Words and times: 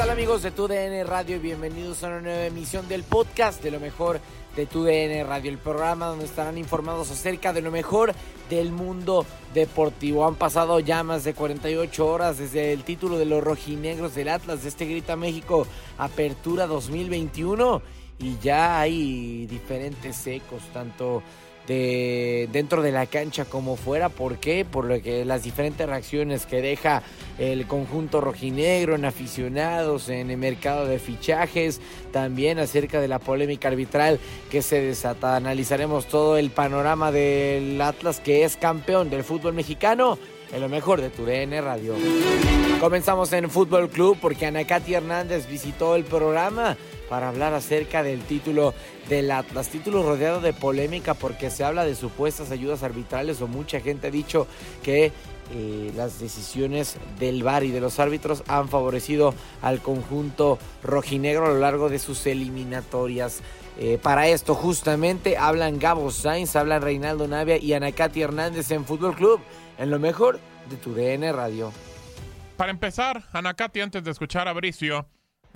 Tal 0.00 0.08
amigos 0.08 0.40
de 0.40 0.50
TUDN 0.50 1.06
Radio? 1.06 1.38
Bienvenidos 1.40 2.02
a 2.02 2.08
una 2.08 2.22
nueva 2.22 2.46
emisión 2.46 2.88
del 2.88 3.02
podcast 3.02 3.62
de 3.62 3.70
lo 3.70 3.78
mejor 3.78 4.18
de 4.56 4.64
TUDN 4.64 5.26
Radio, 5.28 5.50
el 5.50 5.58
programa 5.58 6.06
donde 6.06 6.24
estarán 6.24 6.56
informados 6.56 7.10
acerca 7.10 7.52
de 7.52 7.60
lo 7.60 7.70
mejor 7.70 8.14
del 8.48 8.72
mundo 8.72 9.26
deportivo. 9.52 10.26
Han 10.26 10.36
pasado 10.36 10.80
ya 10.80 11.02
más 11.02 11.24
de 11.24 11.34
48 11.34 12.06
horas 12.06 12.38
desde 12.38 12.72
el 12.72 12.82
título 12.82 13.18
de 13.18 13.26
los 13.26 13.44
rojinegros 13.44 14.14
del 14.14 14.30
Atlas 14.30 14.62
de 14.62 14.70
este 14.70 14.86
Grita 14.86 15.16
México 15.16 15.66
Apertura 15.98 16.66
2021 16.66 17.82
y 18.20 18.38
ya 18.42 18.80
hay 18.80 19.46
diferentes 19.46 20.26
ecos, 20.26 20.62
tanto 20.72 21.22
de 21.66 22.48
dentro 22.52 22.82
de 22.82 22.92
la 22.92 23.06
cancha 23.06 23.44
como 23.44 23.76
fuera. 23.76 24.08
¿Por 24.08 24.38
qué? 24.38 24.64
Por 24.64 24.86
lo 24.86 25.00
que 25.00 25.24
las 25.24 25.42
diferentes 25.42 25.86
reacciones 25.86 26.46
que 26.46 26.60
deja 26.60 27.02
el 27.38 27.66
conjunto 27.66 28.20
rojinegro 28.20 28.94
en 28.94 29.04
aficionados, 29.04 30.08
en 30.08 30.30
el 30.30 30.36
mercado 30.36 30.86
de 30.86 30.98
fichajes, 30.98 31.80
también 32.12 32.58
acerca 32.58 33.00
de 33.00 33.08
la 33.08 33.18
polémica 33.18 33.68
arbitral 33.68 34.18
que 34.50 34.62
se 34.62 34.80
desata. 34.80 35.36
Analizaremos 35.36 36.06
todo 36.06 36.36
el 36.36 36.50
panorama 36.50 37.12
del 37.12 37.80
Atlas 37.80 38.20
que 38.20 38.44
es 38.44 38.56
campeón 38.56 39.08
del 39.10 39.24
fútbol 39.24 39.54
mexicano 39.54 40.18
en 40.52 40.60
lo 40.60 40.68
mejor 40.68 41.00
de 41.00 41.10
tu 41.10 41.24
DN 41.24 41.60
Radio. 41.60 41.94
Comenzamos 42.80 43.32
en 43.32 43.48
Fútbol 43.50 43.88
Club 43.88 44.18
porque 44.20 44.46
Anacati 44.46 44.94
Hernández 44.94 45.48
visitó 45.48 45.94
el 45.94 46.04
programa 46.04 46.76
para 47.10 47.28
hablar 47.28 47.52
acerca 47.52 48.04
del 48.04 48.22
título 48.22 48.72
del 49.08 49.30
Atlas. 49.32 49.68
Título 49.68 50.04
rodeado 50.04 50.40
de 50.40 50.52
polémica 50.54 51.12
porque 51.14 51.50
se 51.50 51.64
habla 51.64 51.84
de 51.84 51.96
supuestas 51.96 52.52
ayudas 52.52 52.84
arbitrales 52.84 53.42
o 53.42 53.48
mucha 53.48 53.80
gente 53.80 54.06
ha 54.06 54.10
dicho 54.10 54.46
que 54.84 55.12
eh, 55.52 55.92
las 55.96 56.20
decisiones 56.20 56.96
del 57.18 57.42
VAR 57.42 57.64
y 57.64 57.72
de 57.72 57.80
los 57.80 57.98
árbitros 57.98 58.44
han 58.46 58.68
favorecido 58.68 59.34
al 59.60 59.80
conjunto 59.80 60.60
rojinegro 60.84 61.46
a 61.46 61.48
lo 61.48 61.58
largo 61.58 61.88
de 61.88 61.98
sus 61.98 62.24
eliminatorias. 62.26 63.40
Eh, 63.76 63.98
para 64.00 64.28
esto 64.28 64.54
justamente 64.54 65.36
hablan 65.36 65.80
Gabo 65.80 66.12
Sainz, 66.12 66.54
hablan 66.54 66.82
Reinaldo 66.82 67.26
Navia 67.26 67.56
y 67.56 67.72
Anacati 67.72 68.22
Hernández 68.22 68.70
en 68.70 68.84
Fútbol 68.84 69.16
Club, 69.16 69.40
en 69.78 69.90
lo 69.90 69.98
mejor 69.98 70.38
de 70.68 70.76
tu 70.76 70.94
Radio. 70.94 71.72
Para 72.56 72.70
empezar, 72.70 73.24
Anacati, 73.32 73.80
antes 73.80 74.04
de 74.04 74.12
escuchar 74.12 74.46
a 74.46 74.52
Bricio, 74.52 75.06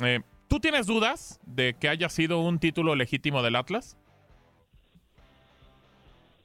eh, 0.03 0.21
¿tú 0.49 0.61
tienes 0.61 0.87
dudas 0.87 1.41
de 1.47 1.75
que 1.75 1.89
haya 1.89 2.09
sido 2.09 2.41
un 2.41 2.59
título 2.59 2.95
legítimo 2.95 3.43
del 3.43 3.57
Atlas? 3.57 3.97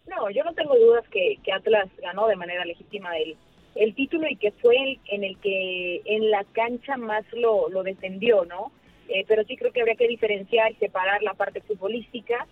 No, 0.07 0.29
yo 0.31 0.43
no 0.43 0.53
tengo 0.53 0.75
dudas 0.75 1.07
que, 1.09 1.37
que 1.43 1.51
Atlas 1.51 1.89
ganó 2.01 2.27
de 2.27 2.35
manera 2.35 2.65
legítima 2.65 3.15
el, 3.17 3.37
el 3.75 3.93
título 3.93 4.27
y 4.27 4.35
que 4.35 4.51
fue 4.51 4.75
el, 4.75 4.99
en 5.05 5.23
el 5.23 5.37
que 5.37 6.01
en 6.05 6.31
la 6.31 6.43
cancha 6.45 6.97
más 6.97 7.23
lo, 7.33 7.69
lo 7.69 7.83
defendió, 7.83 8.45
¿no? 8.45 8.71
Eh, 9.07 9.25
pero 9.27 9.43
sí 9.43 9.55
creo 9.55 9.71
que 9.71 9.81
habría 9.81 9.95
que 9.95 10.07
diferenciar 10.07 10.71
y 10.71 10.75
separar 10.75 11.21
la 11.23 11.33
parte 11.33 11.61
futbolística 11.61 12.47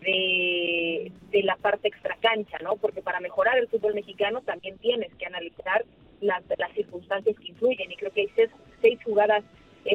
de, 0.00 1.12
de 1.30 1.42
la 1.42 1.56
parte 1.56 1.88
extracancha, 1.88 2.58
¿no? 2.58 2.76
Porque 2.76 3.02
para 3.02 3.20
mejorar 3.20 3.58
el 3.58 3.68
fútbol 3.68 3.94
mexicano 3.94 4.42
también 4.42 4.78
tienes 4.78 5.12
que 5.14 5.26
analizar 5.26 5.84
las, 6.20 6.42
las 6.56 6.72
circunstancias 6.72 7.36
que 7.38 7.48
influyen 7.48 7.90
y 7.90 7.96
creo 7.96 8.12
que 8.12 8.22
hay 8.22 8.30
seis, 8.36 8.50
seis 8.80 8.98
jugadas 9.04 9.44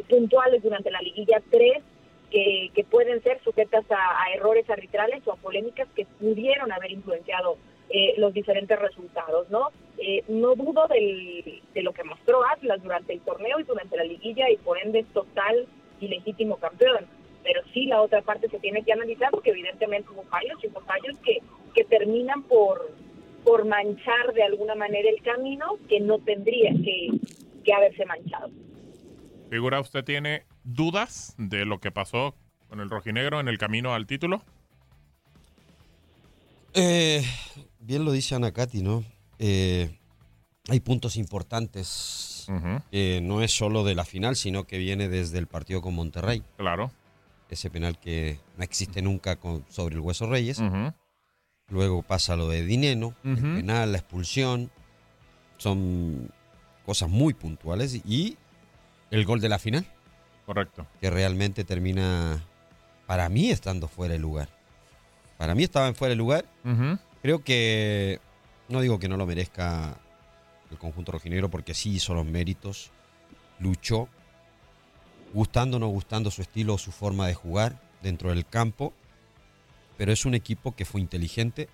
puntuales 0.02 0.62
durante 0.62 0.90
la 0.90 1.00
liguilla, 1.00 1.42
tres 1.50 1.82
que, 2.30 2.84
pueden 2.90 3.22
ser 3.22 3.40
sujetas 3.44 3.84
a, 3.90 4.24
a, 4.24 4.32
errores 4.34 4.68
arbitrales 4.68 5.22
o 5.26 5.32
a 5.32 5.36
polémicas 5.36 5.88
que 5.94 6.04
pudieron 6.18 6.72
haber 6.72 6.90
influenciado 6.90 7.56
eh, 7.90 8.14
los 8.16 8.32
diferentes 8.34 8.78
resultados, 8.78 9.48
¿no? 9.50 9.68
Eh, 9.98 10.24
no 10.28 10.54
dudo 10.56 10.88
del, 10.88 11.62
de 11.72 11.82
lo 11.82 11.92
que 11.92 12.02
mostró 12.02 12.44
Atlas 12.44 12.82
durante 12.82 13.12
el 13.12 13.20
torneo 13.20 13.60
y 13.60 13.64
durante 13.64 13.96
la 13.96 14.04
liguilla 14.04 14.50
y 14.50 14.56
por 14.56 14.78
ende 14.78 15.00
es 15.00 15.06
total 15.08 15.66
y 16.00 16.08
legítimo 16.08 16.56
campeón. 16.56 17.06
Pero 17.44 17.62
sí 17.72 17.86
la 17.86 18.02
otra 18.02 18.22
parte 18.22 18.48
se 18.48 18.58
tiene 18.58 18.82
que 18.82 18.92
analizar 18.92 19.30
porque 19.30 19.50
evidentemente 19.50 20.10
hubo 20.10 20.22
fallos 20.24 20.58
y 20.62 20.68
hubo 20.68 20.80
fallos 20.80 21.16
que, 21.18 21.40
que 21.74 21.84
terminan 21.84 22.42
por, 22.44 22.90
por 23.44 23.64
manchar 23.64 24.32
de 24.32 24.42
alguna 24.42 24.74
manera 24.74 25.08
el 25.08 25.22
camino 25.22 25.78
que 25.88 26.00
no 26.00 26.18
tendría 26.18 26.70
que, 26.70 27.10
que 27.62 27.72
haberse 27.72 28.06
manchado. 28.06 28.50
Figura, 29.50 29.80
¿usted 29.80 30.04
tiene 30.04 30.44
dudas 30.64 31.34
de 31.38 31.64
lo 31.64 31.78
que 31.80 31.90
pasó 31.90 32.34
con 32.68 32.80
el 32.80 32.90
rojinegro 32.90 33.40
en 33.40 33.48
el 33.48 33.58
camino 33.58 33.94
al 33.94 34.06
título? 34.06 34.42
Eh, 36.72 37.24
bien 37.78 38.04
lo 38.04 38.12
dice 38.12 38.34
Anacati, 38.34 38.82
¿no? 38.82 39.04
Eh, 39.38 39.96
hay 40.68 40.80
puntos 40.80 41.16
importantes. 41.16 42.46
Uh 42.48 42.52
-huh. 42.52 42.82
eh, 42.92 43.20
no 43.22 43.42
es 43.42 43.56
solo 43.56 43.84
de 43.84 43.94
la 43.94 44.04
final, 44.04 44.36
sino 44.36 44.64
que 44.64 44.78
viene 44.78 45.08
desde 45.08 45.38
el 45.38 45.46
partido 45.46 45.80
con 45.80 45.94
Monterrey. 45.94 46.42
Claro. 46.56 46.90
Ese 47.48 47.70
penal 47.70 47.98
que 47.98 48.38
no 48.56 48.64
existe 48.64 49.00
nunca 49.02 49.36
con, 49.36 49.64
sobre 49.68 49.94
el 49.94 50.00
Hueso 50.00 50.28
Reyes. 50.28 50.58
Uh 50.58 50.64
-huh. 50.64 50.94
Luego 51.68 52.02
pasa 52.02 52.36
lo 52.36 52.48
de 52.48 52.64
Dineno, 52.64 53.08
uh 53.08 53.28
-huh. 53.28 53.48
el 53.48 53.54
penal, 53.56 53.92
la 53.92 53.98
expulsión. 53.98 54.70
son 55.56 56.30
cosas 56.84 57.08
muy 57.08 57.32
puntuales 57.32 57.94
y 58.04 58.36
el 59.10 59.24
gol 59.24 59.40
de 59.40 59.48
la 59.48 59.58
final. 59.58 59.86
Correcto. 60.46 60.86
Que 61.00 61.10
realmente 61.10 61.64
termina, 61.64 62.42
para 63.06 63.28
mí, 63.28 63.50
estando 63.50 63.88
fuera 63.88 64.12
de 64.12 64.20
lugar. 64.20 64.48
Para 65.38 65.54
mí 65.54 65.62
estaba 65.64 65.88
en 65.88 65.94
fuera 65.94 66.10
de 66.10 66.16
lugar. 66.16 66.44
Creo 67.22 67.42
que, 67.42 68.20
no 68.68 68.80
digo 68.80 68.98
que 68.98 69.08
no 69.08 69.16
lo 69.16 69.26
merezca 69.26 69.96
el 70.70 70.78
conjunto 70.78 71.12
rojinegro 71.12 71.50
porque 71.50 71.74
sí 71.74 71.94
hizo 71.94 72.14
los 72.14 72.26
méritos, 72.26 72.90
luchó, 73.58 74.08
gustando 75.32 75.78
o 75.78 75.80
no 75.80 75.88
gustando 75.88 76.30
su 76.30 76.42
estilo 76.42 76.74
o 76.74 76.78
su 76.78 76.92
forma 76.92 77.26
de 77.26 77.34
jugar 77.34 77.80
dentro 78.02 78.30
del 78.30 78.46
campo, 78.46 78.92
pero 79.96 80.12
es 80.12 80.24
un 80.24 80.34
equipo 80.34 80.74
que 80.74 80.84
fue 80.84 81.00
inteligente. 81.00 81.68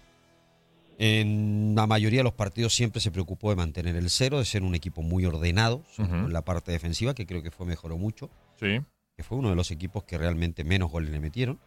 En 1.02 1.72
la 1.74 1.86
mayoría 1.86 2.20
de 2.20 2.24
los 2.24 2.34
partidos 2.34 2.74
siempre 2.74 3.00
se 3.00 3.10
preocupó 3.10 3.48
de 3.48 3.56
mantener 3.56 3.96
el 3.96 4.10
cero, 4.10 4.38
de 4.38 4.44
ser 4.44 4.62
un 4.62 4.74
equipo 4.74 5.00
muy 5.00 5.24
ordenado 5.24 5.82
en 5.96 6.30
la 6.30 6.44
parte 6.44 6.72
defensiva, 6.72 7.14
que 7.14 7.24
creo 7.24 7.42
que 7.42 7.50
fue 7.50 7.64
mejoró 7.64 7.96
mucho. 7.96 8.28
Sí. 8.60 8.82
Que 9.16 9.22
fue 9.22 9.38
uno 9.38 9.48
de 9.48 9.56
los 9.56 9.70
equipos 9.70 10.04
que 10.04 10.18
realmente 10.18 10.62
menos 10.62 10.90
goles 10.90 11.10
le 11.10 11.18
metieron. 11.18 11.58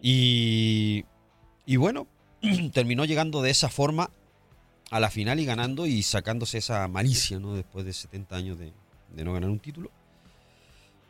Y, 0.00 1.04
y 1.66 1.74
bueno, 1.78 2.06
terminó 2.72 3.04
llegando 3.06 3.42
de 3.42 3.50
esa 3.50 3.68
forma 3.68 4.08
a 4.92 5.00
la 5.00 5.10
final 5.10 5.40
y 5.40 5.44
ganando 5.44 5.86
y 5.86 6.04
sacándose 6.04 6.58
esa 6.58 6.86
malicia, 6.86 7.40
¿no? 7.40 7.54
Después 7.56 7.86
de 7.86 7.92
70 7.92 8.36
años 8.36 8.56
de, 8.56 8.72
de 9.16 9.24
no 9.24 9.32
ganar 9.32 9.50
un 9.50 9.58
título. 9.58 9.90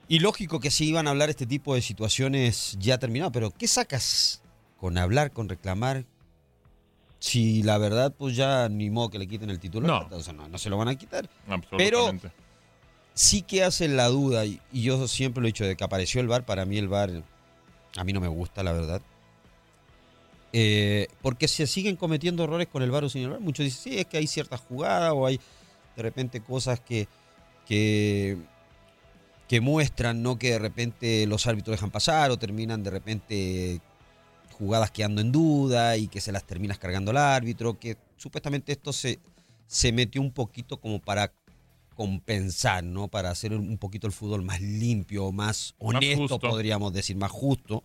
Y 0.08 0.20
lógico 0.20 0.60
que 0.60 0.70
sí 0.70 0.86
iban 0.86 1.06
a 1.06 1.10
hablar 1.10 1.28
este 1.28 1.44
tipo 1.44 1.74
de 1.74 1.82
situaciones 1.82 2.78
ya 2.80 2.96
terminado, 2.96 3.32
pero 3.32 3.50
¿qué 3.50 3.68
sacas 3.68 4.42
con 4.78 4.96
hablar, 4.96 5.30
con 5.30 5.50
reclamar? 5.50 6.06
Si 7.18 7.62
la 7.62 7.78
verdad, 7.78 8.14
pues 8.16 8.36
ya 8.36 8.68
ni 8.68 8.90
modo 8.90 9.10
que 9.10 9.18
le 9.18 9.26
quiten 9.26 9.50
el 9.50 9.58
título. 9.58 9.86
No. 9.86 10.08
O 10.10 10.22
sea, 10.22 10.32
no, 10.32 10.48
no 10.48 10.58
se 10.58 10.70
lo 10.70 10.76
van 10.76 10.88
a 10.88 10.94
quitar. 10.94 11.28
Pero 11.46 11.68
Pero 11.76 12.12
sí 13.18 13.42
que 13.42 13.64
hacen 13.64 13.96
la 13.96 14.06
duda, 14.06 14.46
y, 14.46 14.60
yo 14.72 15.08
siempre 15.08 15.40
lo 15.40 15.48
he 15.48 15.50
dicho, 15.50 15.64
de 15.64 15.76
que 15.76 15.82
apareció 15.82 16.20
el 16.20 16.28
bar, 16.28 16.46
para 16.46 16.64
mí 16.64 16.78
el 16.78 16.86
bar, 16.86 17.10
a 17.96 18.04
mí 18.04 18.12
no 18.12 18.20
me 18.20 18.28
gusta, 18.28 18.62
la 18.62 18.72
verdad. 18.72 19.02
Eh, 20.52 21.08
porque 21.20 21.48
se 21.48 21.66
siguen 21.66 21.96
cometiendo 21.96 22.44
errores 22.44 22.68
con 22.68 22.82
el 22.82 22.92
bar 22.92 23.02
o 23.02 23.08
sin 23.08 23.24
el 23.24 23.30
bar. 23.30 23.40
Muchos 23.40 23.64
dicen, 23.64 23.92
sí, 23.92 23.98
es 23.98 24.06
que 24.06 24.18
hay 24.18 24.28
ciertas 24.28 24.60
jugadas 24.60 25.12
o 25.14 25.26
hay 25.26 25.40
de 25.96 26.02
repente 26.02 26.40
cosas 26.40 26.78
que, 26.78 27.08
que, 27.66 28.38
que 29.48 29.60
muestran, 29.60 30.22
¿no? 30.22 30.38
Que 30.38 30.52
de 30.52 30.58
repente 30.60 31.26
los 31.26 31.46
árbitros 31.48 31.74
dejan 31.74 31.90
pasar 31.90 32.30
o 32.30 32.38
terminan 32.38 32.84
de 32.84 32.90
repente 32.90 33.80
jugadas 34.58 34.90
quedando 34.90 35.20
en 35.20 35.30
duda 35.32 35.96
y 35.96 36.08
que 36.08 36.20
se 36.20 36.32
las 36.32 36.44
terminas 36.44 36.78
cargando 36.78 37.10
el 37.12 37.16
árbitro, 37.16 37.78
que 37.78 37.96
supuestamente 38.16 38.72
esto 38.72 38.92
se, 38.92 39.18
se 39.66 39.92
metió 39.92 40.20
un 40.20 40.32
poquito 40.32 40.78
como 40.80 40.98
para 41.00 41.32
compensar, 41.94 42.84
¿no? 42.84 43.08
Para 43.08 43.30
hacer 43.30 43.52
un 43.54 43.78
poquito 43.78 44.06
el 44.06 44.12
fútbol 44.12 44.42
más 44.42 44.60
limpio, 44.60 45.32
más 45.32 45.74
honesto, 45.78 46.38
podríamos 46.38 46.92
decir, 46.92 47.16
más 47.16 47.30
justo. 47.30 47.82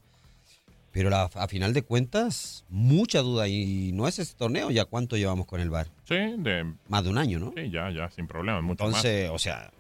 Pero 0.92 1.10
la- 1.10 1.24
a 1.34 1.48
final 1.48 1.74
de 1.74 1.82
cuentas, 1.82 2.64
mucha 2.70 3.22
duda. 3.22 3.48
Y 3.48 3.92
no 3.94 4.08
es 4.08 4.20
ese 4.20 4.36
torneo, 4.36 4.70
¿ya 4.70 4.86
cuánto 4.86 5.18
llevamos 5.18 5.48
con 5.48 5.60
el 5.60 5.72
VAR? 5.72 5.88
Sí, 6.08 6.16
de, 6.38 6.72
Más 6.88 7.04
de 7.04 7.10
un 7.10 7.18
año, 7.18 7.40
¿no? 7.40 7.52
sí, 7.58 7.72
ya, 7.72 7.90
ya, 7.90 8.10
sin 8.12 8.28
problema. 8.28 8.62
Mucho 8.62 8.86
Entonces, 8.86 9.30
o 9.32 9.40
sea, 9.40 9.72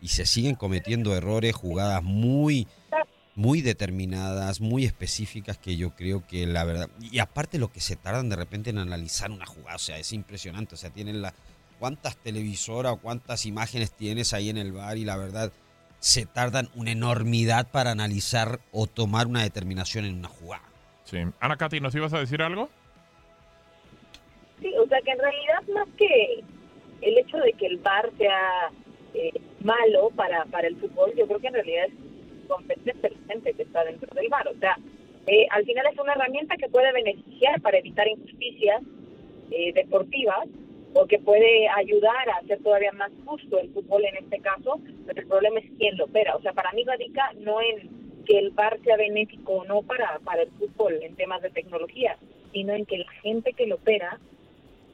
y 0.00 0.08
se 0.08 0.24
siguen 0.24 0.54
cometiendo 0.54 1.14
errores, 1.14 1.54
jugadas 1.54 2.02
muy, 2.02 2.66
muy 3.36 3.60
determinadas, 3.60 4.62
muy 4.62 4.86
específicas 4.86 5.58
que 5.58 5.76
yo 5.76 5.90
creo 5.90 6.26
que 6.26 6.46
la 6.46 6.64
verdad. 6.64 6.88
Y 6.98 7.18
aparte 7.18 7.58
lo 7.58 7.70
que 7.70 7.80
se 7.80 7.94
tardan 7.94 8.30
de 8.30 8.36
repente 8.36 8.70
en 8.70 8.78
analizar 8.78 9.30
una 9.30 9.46
jugada, 9.46 9.76
o 9.76 9.78
sea, 9.78 9.98
es 9.98 10.12
impresionante. 10.12 10.74
O 10.74 10.78
sea, 10.78 10.90
tienen 10.90 11.22
la. 11.22 11.32
¿Cuántas 11.78 12.16
televisoras 12.16 12.94
o 12.94 12.96
cuántas 12.96 13.44
imágenes 13.44 13.92
tienes 13.92 14.32
ahí 14.32 14.48
en 14.48 14.56
el 14.56 14.72
bar? 14.72 14.96
Y 14.96 15.04
la 15.04 15.18
verdad, 15.18 15.52
se 15.98 16.24
tardan 16.24 16.70
una 16.74 16.92
enormidad 16.92 17.70
para 17.70 17.90
analizar 17.90 18.60
o 18.72 18.86
tomar 18.86 19.26
una 19.26 19.42
determinación 19.42 20.06
en 20.06 20.14
una 20.18 20.28
jugada. 20.28 20.64
Sí. 21.04 21.18
Ana 21.38 21.58
Katy, 21.58 21.80
¿nos 21.80 21.94
ibas 21.94 22.14
a 22.14 22.18
decir 22.18 22.40
algo? 22.40 22.70
Sí, 24.62 24.72
o 24.82 24.88
sea 24.88 24.98
que 25.02 25.10
en 25.10 25.18
realidad 25.18 25.62
más 25.74 25.88
que 25.98 26.42
el 27.02 27.18
hecho 27.18 27.36
de 27.36 27.52
que 27.52 27.66
el 27.66 27.76
VAR 27.76 28.10
sea 28.16 28.70
eh, 29.12 29.32
malo 29.62 30.10
para, 30.16 30.46
para 30.46 30.68
el 30.68 30.76
fútbol, 30.76 31.12
yo 31.14 31.26
creo 31.26 31.38
que 31.38 31.48
en 31.48 31.54
realidad 31.54 31.84
es 31.86 32.15
competencia 32.46 33.08
de 33.08 33.16
gente 33.28 33.52
que 33.54 33.62
está 33.62 33.84
dentro 33.84 34.08
del 34.14 34.28
VAR. 34.28 34.48
O 34.48 34.58
sea, 34.58 34.76
eh, 35.26 35.46
al 35.50 35.64
final 35.64 35.86
es 35.92 35.98
una 35.98 36.12
herramienta 36.12 36.56
que 36.56 36.68
puede 36.68 36.92
beneficiar 36.92 37.60
para 37.60 37.78
evitar 37.78 38.06
injusticias 38.08 38.82
eh, 39.50 39.72
deportivas 39.72 40.48
o 40.94 41.06
que 41.06 41.18
puede 41.18 41.68
ayudar 41.68 42.28
a 42.30 42.36
hacer 42.38 42.62
todavía 42.62 42.92
más 42.92 43.10
justo 43.24 43.58
el 43.58 43.70
fútbol 43.70 44.04
en 44.04 44.16
este 44.16 44.38
caso, 44.40 44.80
pero 45.06 45.20
el 45.20 45.26
problema 45.26 45.60
es 45.60 45.66
quién 45.78 45.96
lo 45.96 46.04
opera. 46.04 46.36
O 46.36 46.42
sea, 46.42 46.52
para 46.52 46.72
mí 46.72 46.84
radica 46.84 47.32
no 47.38 47.60
en 47.60 48.24
que 48.24 48.38
el 48.38 48.50
VAR 48.50 48.78
sea 48.82 48.96
benéfico 48.96 49.58
o 49.58 49.64
no 49.64 49.82
para, 49.82 50.18
para 50.20 50.42
el 50.42 50.50
fútbol 50.52 50.94
en 51.02 51.14
temas 51.16 51.42
de 51.42 51.50
tecnología, 51.50 52.16
sino 52.52 52.72
en 52.72 52.86
que 52.86 52.98
la 52.98 53.10
gente 53.22 53.52
que 53.52 53.66
lo 53.66 53.76
opera 53.76 54.18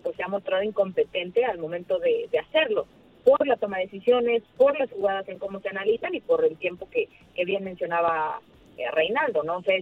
pues 0.03 0.17
se 0.17 0.23
ha 0.25 0.29
mostrado 0.29 0.65
incompetente 0.65 1.45
al 1.45 1.59
momento 1.59 1.99
de 2.01 2.29
hacerlo, 2.37 2.87
por 3.25 3.47
la 3.47 3.57
toma 3.57 3.79
de 3.79 3.85
decisiones, 3.85 4.43
por 4.57 4.79
las 4.79 4.91
jugadas 4.91 5.29
en 5.29 5.39
cómo 5.39 5.61
se 5.61 5.69
analizan 5.69 6.15
y 6.15 6.21
por 6.21 6.45
el 6.45 6.57
tiempo 6.57 6.89
que, 6.91 7.09
que 7.35 7.45
bien 7.45 7.65
mencionaba 7.65 8.41
eh, 8.77 8.91
Reinaldo, 8.93 9.43
¿no? 9.43 9.63
Sea, 9.63 9.79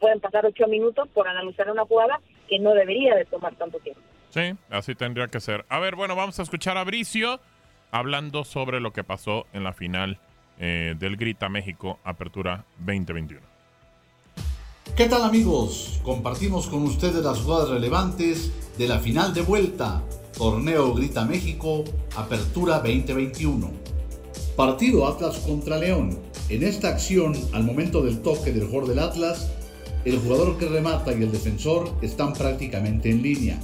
pueden 0.00 0.20
pasar 0.20 0.46
ocho 0.46 0.66
minutos 0.66 1.08
por 1.14 1.28
analizar 1.28 1.70
una 1.70 1.84
jugada 1.84 2.20
que 2.48 2.58
no 2.58 2.74
debería 2.74 3.14
de 3.14 3.24
tomar 3.24 3.54
tanto 3.54 3.78
tiempo. 3.78 4.00
Sí, 4.30 4.54
así 4.70 4.94
tendría 4.94 5.28
que 5.28 5.40
ser. 5.40 5.64
A 5.68 5.78
ver, 5.78 5.94
bueno, 5.94 6.16
vamos 6.16 6.38
a 6.38 6.42
escuchar 6.42 6.76
a 6.76 6.84
Bricio 6.84 7.40
hablando 7.90 8.44
sobre 8.44 8.80
lo 8.80 8.92
que 8.92 9.04
pasó 9.04 9.46
en 9.52 9.62
la 9.62 9.72
final 9.72 10.18
eh, 10.58 10.94
del 10.98 11.16
Grita 11.16 11.48
México 11.48 11.98
Apertura 12.04 12.64
2021. 12.78 13.52
¿Qué 14.96 15.08
tal 15.08 15.22
amigos? 15.22 16.00
Compartimos 16.02 16.66
con 16.66 16.82
ustedes 16.82 17.24
las 17.24 17.40
jugadas 17.40 17.70
relevantes 17.70 18.52
de 18.76 18.88
la 18.88 18.98
final 18.98 19.32
de 19.32 19.42
vuelta, 19.42 20.02
Torneo 20.36 20.94
Grita 20.94 21.24
México, 21.26 21.84
Apertura 22.16 22.78
2021. 22.78 23.70
Partido 24.56 25.06
Atlas 25.06 25.38
contra 25.38 25.78
León. 25.78 26.18
En 26.48 26.62
esta 26.62 26.88
acción, 26.88 27.36
al 27.52 27.64
momento 27.64 28.02
del 28.02 28.22
toque 28.22 28.50
del 28.50 28.66
jugador 28.66 28.88
del 28.88 28.98
Atlas, 28.98 29.50
el 30.04 30.18
jugador 30.18 30.56
que 30.56 30.68
remata 30.68 31.12
y 31.12 31.22
el 31.22 31.32
defensor 31.32 31.94
están 32.00 32.32
prácticamente 32.32 33.10
en 33.10 33.22
línea. 33.22 33.60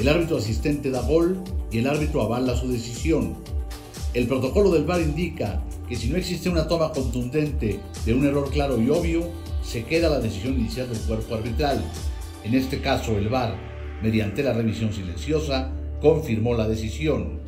El 0.00 0.08
árbitro 0.08 0.38
asistente 0.38 0.90
da 0.90 1.02
gol 1.02 1.38
y 1.70 1.78
el 1.78 1.86
árbitro 1.86 2.22
avala 2.22 2.56
su 2.56 2.68
decisión. 2.68 3.36
El 4.14 4.26
protocolo 4.26 4.70
del 4.70 4.84
VAR 4.84 5.02
indica 5.02 5.62
que 5.88 5.96
si 5.96 6.08
no 6.08 6.16
existe 6.16 6.48
una 6.48 6.66
toma 6.66 6.90
contundente 6.92 7.80
de 8.04 8.14
un 8.14 8.26
error 8.26 8.50
claro 8.50 8.80
y 8.80 8.88
obvio, 8.88 9.28
se 9.62 9.84
queda 9.84 10.08
la 10.08 10.20
decisión 10.20 10.54
inicial 10.54 10.88
del 10.88 11.00
cuerpo 11.02 11.34
arbitral. 11.34 11.84
En 12.44 12.54
este 12.54 12.80
caso, 12.80 13.16
el 13.16 13.28
VAR, 13.28 13.56
mediante 14.02 14.42
la 14.42 14.54
revisión 14.54 14.92
silenciosa, 14.92 15.70
confirmó 16.02 16.54
la 16.54 16.66
decisión. 16.66 17.40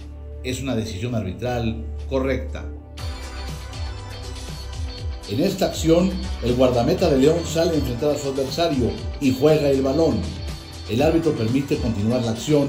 Es 0.45 0.63
una 0.63 0.77
decisión 0.77 1.15
arbitral 1.15 1.85
correcta. 2.09 2.65
En 5.29 5.41
esta 5.41 5.67
acción, 5.67 6.11
el 6.45 6.55
guardameta 6.55 7.11
de 7.11 7.19
León 7.19 7.39
sale 7.45 7.73
a 7.73 7.75
enfrentar 7.75 8.11
a 8.11 8.19
su 8.19 8.29
adversario 8.29 8.91
y 9.21 9.35
juega 9.35 9.69
el 9.71 9.83
balón. 9.83 10.21
El 10.89 11.03
árbitro 11.03 11.33
permite 11.33 11.79
continuar 11.79 12.23
la 12.23 12.31
acción. 12.33 12.69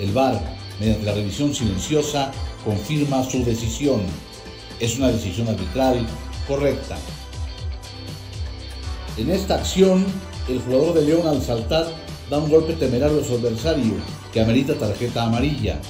El 0.00 0.10
VAR, 0.10 0.40
mediante 0.80 1.04
la 1.04 1.14
revisión 1.14 1.54
silenciosa, 1.54 2.32
confirma 2.64 3.22
su 3.22 3.44
decisión. 3.44 4.00
Es 4.80 4.98
una 4.98 5.08
decisión 5.08 5.46
arbitral 5.48 6.04
correcta. 6.48 6.96
En 9.16 9.30
esta 9.30 9.56
acción, 9.56 10.04
el 10.48 10.58
jugador 10.60 10.94
de 10.94 11.02
León 11.02 11.28
al 11.28 11.40
saltar 11.40 11.86
da 12.28 12.38
un 12.38 12.50
golpe 12.50 12.72
temerario 12.72 13.20
a 13.20 13.24
su 13.24 13.34
adversario 13.34 13.92
que 14.34 14.40
amerita 14.40 14.74
tarjeta 14.74 15.22
amarilla. 15.22 15.80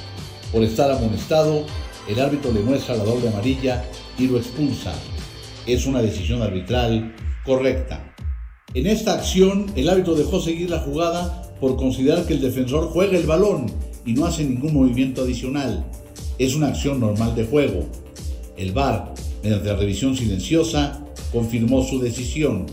Por 0.52 0.62
estar 0.62 0.90
amonestado, 0.90 1.64
el 2.06 2.20
árbitro 2.20 2.52
le 2.52 2.60
muestra 2.60 2.94
la 2.94 3.02
doble 3.02 3.28
amarilla 3.28 3.82
y 4.18 4.26
lo 4.26 4.36
expulsa. 4.36 4.92
Es 5.66 5.86
una 5.86 6.02
decisión 6.02 6.42
arbitral 6.42 7.16
correcta. 7.46 8.14
En 8.74 8.86
esta 8.86 9.14
acción, 9.14 9.72
el 9.76 9.88
árbitro 9.88 10.14
dejó 10.14 10.40
seguir 10.40 10.68
la 10.68 10.80
jugada 10.80 11.54
por 11.58 11.76
considerar 11.76 12.26
que 12.26 12.34
el 12.34 12.42
defensor 12.42 12.90
juega 12.90 13.16
el 13.16 13.26
balón 13.26 13.72
y 14.04 14.12
no 14.12 14.26
hace 14.26 14.44
ningún 14.44 14.74
movimiento 14.74 15.22
adicional. 15.22 15.86
Es 16.38 16.54
una 16.54 16.68
acción 16.68 17.00
normal 17.00 17.34
de 17.34 17.46
juego. 17.46 17.86
El 18.58 18.72
VAR, 18.72 19.14
mediante 19.42 19.68
la 19.68 19.76
revisión 19.76 20.14
silenciosa, 20.14 21.00
confirmó 21.32 21.82
su 21.82 21.98
decisión. 21.98 22.66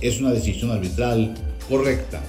Es 0.00 0.20
una 0.20 0.30
decisión 0.30 0.70
arbitral 0.70 1.34
correcta. 1.68 2.22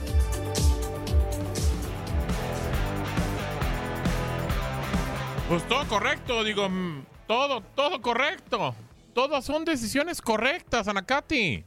Pues 5.53 5.67
todo 5.67 5.87
correcto, 5.87 6.43
digo, 6.43 6.67
mm, 6.67 7.05
todo, 7.27 7.61
todo 7.75 8.01
correcto. 8.01 8.73
Todas 9.13 9.45
son 9.45 9.63
decisiones 9.63 10.19
correctas, 10.19 10.87
Anacati. 10.87 11.63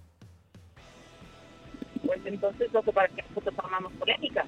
Pues 2.05 2.21
entonces 2.25 2.73
no 2.73 2.83
sé 2.83 2.93
para 2.93 3.07
qué 3.07 3.23
nosotros 3.28 3.55
formamos 3.55 3.93
polémica. 3.93 4.45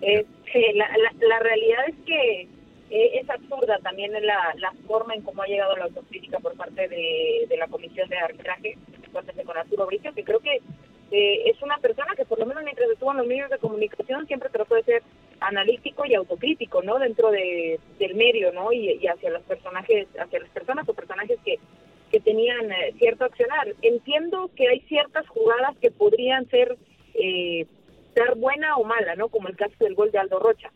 Este, 0.00 0.72
la, 0.72 0.88
la, 0.96 1.12
la 1.28 1.38
realidad 1.40 1.88
es 1.88 1.94
que 2.06 2.48
duda 3.50 3.78
también 3.82 4.16
en 4.16 4.24
la, 4.24 4.54
la 4.56 4.72
forma 4.86 5.12
en 5.12 5.20
cómo 5.24 5.42
ha 5.42 5.46
llegado 5.46 5.76
la 5.76 5.84
autocrítica 5.84 6.38
por 6.38 6.56
parte 6.56 6.88
de, 6.88 7.46
de 7.50 7.56
la 7.58 7.66
comisión 7.68 8.08
de 8.08 8.16
arbitraje, 8.16 8.78
con 9.12 9.58
Arturo 9.58 9.84
Bricio, 9.88 10.14
que 10.14 10.24
creo 10.24 10.40
que 10.40 10.56
eh, 11.10 11.50
es 11.50 11.60
una 11.60 11.76
persona 11.76 12.14
que 12.16 12.24
por 12.24 12.38
lo 12.38 12.46
menos 12.46 12.64
mientras 12.64 12.88
estuvo 12.88 13.10
en 13.10 13.18
los 13.18 13.26
medios 13.26 13.50
de 13.50 13.58
comunicación 13.58 14.26
siempre 14.26 14.48
trató 14.48 14.74
de 14.76 14.84
ser 14.84 15.02
analítico 15.40 16.04
y 16.06 16.14
autocrítico, 16.14 16.82
¿no? 16.82 16.98
Dentro 16.98 17.30
de, 17.30 17.80
del 17.98 18.14
medio, 18.14 18.52
¿no? 18.52 18.72
Y, 18.72 19.06
hacia 19.06 19.30
los 19.30 19.42
personajes, 19.42 20.08
hacia 20.18 20.40
las 20.40 20.50
personas 20.50 20.88
o 20.88 20.94
personajes 20.94 21.38
que, 21.44 21.58
que 22.10 22.20
tenían 22.20 22.70
eh, 22.70 22.94
cierto 22.98 23.24
accionar. 23.24 23.74
Entiendo 23.82 24.50
que 24.54 24.68
hay 24.68 24.80
ciertas 24.80 25.26
jugadas 25.28 25.76
que 25.80 25.90
podrían 25.90 26.48
ser 26.48 26.76
eh, 27.14 27.66
ser 28.14 28.34
buena 28.36 28.76
o 28.76 28.84
mala, 28.84 29.14
¿no? 29.16 29.28
Como 29.28 29.48
el 29.48 29.56
caso 29.56 29.74
del 29.80 29.94
gol 29.94 30.10
de 30.10 30.18
Aldo 30.18 30.38
Rocha. 30.38 30.70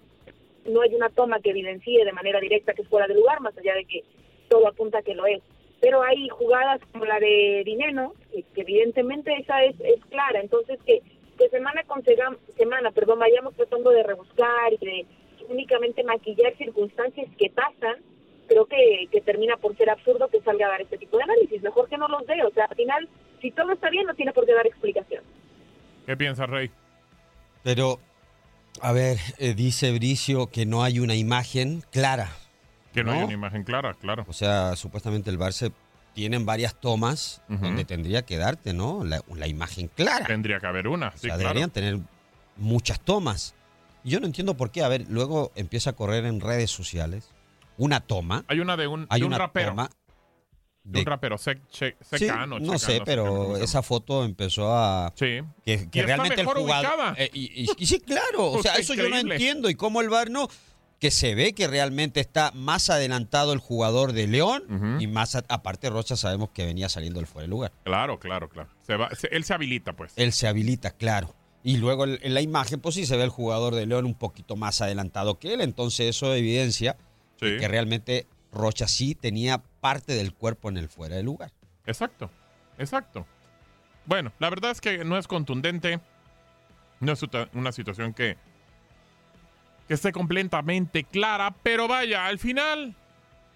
No 0.66 0.80
hay 0.80 0.94
una 0.94 1.10
toma 1.10 1.40
que 1.40 1.50
evidencie 1.50 2.04
de 2.04 2.12
manera 2.12 2.40
directa 2.40 2.72
que 2.72 2.82
es 2.82 2.88
fuera 2.88 3.06
de 3.06 3.14
lugar, 3.14 3.40
más 3.40 3.56
allá 3.58 3.74
de 3.74 3.84
que 3.84 4.02
todo 4.48 4.66
apunta 4.68 5.02
que 5.02 5.14
lo 5.14 5.26
es 5.26 5.42
pero 5.84 6.02
hay 6.02 6.30
jugadas 6.30 6.80
como 6.92 7.04
la 7.04 7.20
de 7.20 7.62
Dineno, 7.66 8.14
que, 8.32 8.42
evidentemente 8.62 9.36
esa 9.38 9.64
es, 9.64 9.78
es 9.80 10.02
clara, 10.06 10.40
entonces 10.40 10.78
que, 10.86 11.02
que 11.36 11.48
semana 11.48 11.82
con 11.84 12.02
semana, 12.56 12.90
perdón, 12.92 13.18
vayamos 13.18 13.54
tratando 13.54 13.90
de 13.90 14.02
rebuscar 14.02 14.72
y 14.72 14.84
de 14.84 15.06
únicamente 15.48 16.02
maquillar 16.04 16.56
circunstancias 16.56 17.28
que 17.38 17.50
pasan, 17.50 17.96
creo 18.48 18.66
que, 18.66 19.08
que 19.10 19.20
termina 19.20 19.56
por 19.56 19.76
ser 19.76 19.90
absurdo 19.90 20.28
que 20.28 20.40
salga 20.40 20.66
a 20.66 20.70
dar 20.70 20.82
este 20.82 20.98
tipo 20.98 21.16
de 21.16 21.24
análisis, 21.24 21.62
mejor 21.62 21.88
que 21.88 21.98
no 21.98 22.08
los 22.08 22.26
dé, 22.26 22.42
o 22.44 22.50
sea, 22.50 22.66
al 22.66 22.76
final, 22.76 23.08
si 23.40 23.50
todo 23.50 23.72
está 23.72 23.90
bien, 23.90 24.06
no 24.06 24.14
tiene 24.14 24.32
por 24.32 24.46
qué 24.46 24.54
dar 24.54 24.66
explicación. 24.66 25.22
¿Qué 26.06 26.16
piensa 26.16 26.46
Rey? 26.46 26.70
Pero, 27.62 27.98
a 28.80 28.92
ver, 28.92 29.18
eh, 29.38 29.54
dice 29.54 29.92
Bricio 29.92 30.48
que 30.48 30.66
no 30.66 30.82
hay 30.82 30.98
una 30.98 31.14
imagen 31.14 31.82
clara 31.90 32.28
que 32.94 33.02
no, 33.02 33.10
hay 33.10 33.24
una 33.24 33.32
imagen 33.32 33.64
clara, 33.64 33.94
claro. 33.94 34.24
O 34.28 34.32
sea, 34.32 34.76
supuestamente 34.76 35.28
el 35.28 35.38
Barça 35.38 35.72
tienen 36.14 36.46
varias 36.46 36.74
tomas 36.80 37.42
donde 37.48 37.84
tendría 37.84 38.24
que 38.24 38.36
darte, 38.36 38.72
¿no? 38.72 39.04
La, 39.04 39.46
imagen 39.46 39.88
clara. 39.88 40.26
Tendría 40.26 40.60
que 40.60 40.66
haber 40.66 40.88
una, 40.88 41.10
sí, 41.12 41.26
o 41.26 41.30
sea, 41.30 41.36
deberían 41.36 41.70
tener 41.70 41.98
muchas 42.56 43.00
tomas. 43.00 43.54
Yo 44.04 44.20
no 44.20 44.26
entiendo 44.26 44.56
por 44.56 44.70
qué. 44.70 44.82
A 44.82 44.88
ver, 44.88 45.06
luego 45.08 45.52
empieza 45.54 45.90
a 45.90 45.92
correr 45.94 46.24
en 46.24 46.40
redes 46.40 46.70
sociales 46.70 47.30
una 47.76 48.00
toma. 48.00 48.44
Hay 48.48 48.60
una 48.60 48.76
de 48.76 48.86
un, 48.86 49.06
hay 49.10 49.22
una 49.22 49.38
rapero. 49.38 49.70
Toma 49.70 49.90
de, 50.84 51.00
un 51.00 51.06
rapero 51.06 51.38
secano. 51.38 52.60
no 52.60 52.78
sé, 52.78 53.00
pero 53.04 53.56
esa 53.56 53.82
foto 53.82 54.24
empezó 54.24 54.72
a... 54.72 55.12
Sí. 55.16 55.40
Que, 55.64 56.02
realmente 56.02 56.42
el 56.42 56.46
jugador... 56.46 57.14
Eh, 57.16 57.30
y, 57.32 57.66
sí, 57.86 58.00
claro. 58.00 58.52
o 58.52 58.62
sea, 58.62 58.74
eso 58.74 58.94
yo 58.94 59.08
no 59.08 59.16
entiendo. 59.16 59.70
Y 59.70 59.74
cómo 59.74 60.02
el 60.02 60.10
VAR 60.10 60.30
no 60.30 60.48
que 61.04 61.10
se 61.10 61.34
ve 61.34 61.52
que 61.52 61.68
realmente 61.68 62.18
está 62.18 62.50
más 62.54 62.88
adelantado 62.88 63.52
el 63.52 63.58
jugador 63.58 64.14
de 64.14 64.26
León 64.26 64.96
y 64.98 65.06
más 65.06 65.34
aparte 65.34 65.90
Rocha 65.90 66.16
sabemos 66.16 66.48
que 66.48 66.64
venía 66.64 66.88
saliendo 66.88 67.20
del 67.20 67.26
fuera 67.26 67.42
de 67.42 67.48
lugar. 67.48 67.72
Claro, 67.84 68.18
claro, 68.18 68.48
claro. 68.48 68.70
él 69.30 69.44
se 69.44 69.52
habilita, 69.52 69.92
pues. 69.92 70.14
Él 70.16 70.32
se 70.32 70.48
habilita, 70.48 70.92
claro. 70.92 71.34
Y 71.62 71.76
luego 71.76 72.06
en 72.06 72.32
la 72.32 72.40
imagen, 72.40 72.80
pues 72.80 72.94
sí 72.94 73.04
se 73.04 73.18
ve 73.18 73.24
el 73.24 73.28
jugador 73.28 73.74
de 73.74 73.84
León 73.84 74.06
un 74.06 74.14
poquito 74.14 74.56
más 74.56 74.80
adelantado 74.80 75.38
que 75.38 75.52
él. 75.52 75.60
Entonces 75.60 76.08
eso 76.08 76.34
evidencia 76.34 76.96
que 77.38 77.68
realmente 77.68 78.26
Rocha 78.50 78.88
sí 78.88 79.14
tenía 79.14 79.58
parte 79.82 80.14
del 80.14 80.32
cuerpo 80.32 80.70
en 80.70 80.78
el 80.78 80.88
fuera 80.88 81.16
de 81.16 81.22
lugar. 81.22 81.52
Exacto, 81.84 82.30
exacto. 82.78 83.26
Bueno, 84.06 84.32
la 84.38 84.48
verdad 84.48 84.70
es 84.70 84.80
que 84.80 85.04
no 85.04 85.18
es 85.18 85.28
contundente. 85.28 86.00
No 87.00 87.12
es 87.12 87.20
una 87.52 87.72
situación 87.72 88.14
que 88.14 88.38
que 89.88 89.94
esté 89.94 90.12
completamente 90.12 91.04
clara, 91.04 91.54
pero 91.62 91.88
vaya, 91.88 92.26
al 92.26 92.38
final 92.38 92.94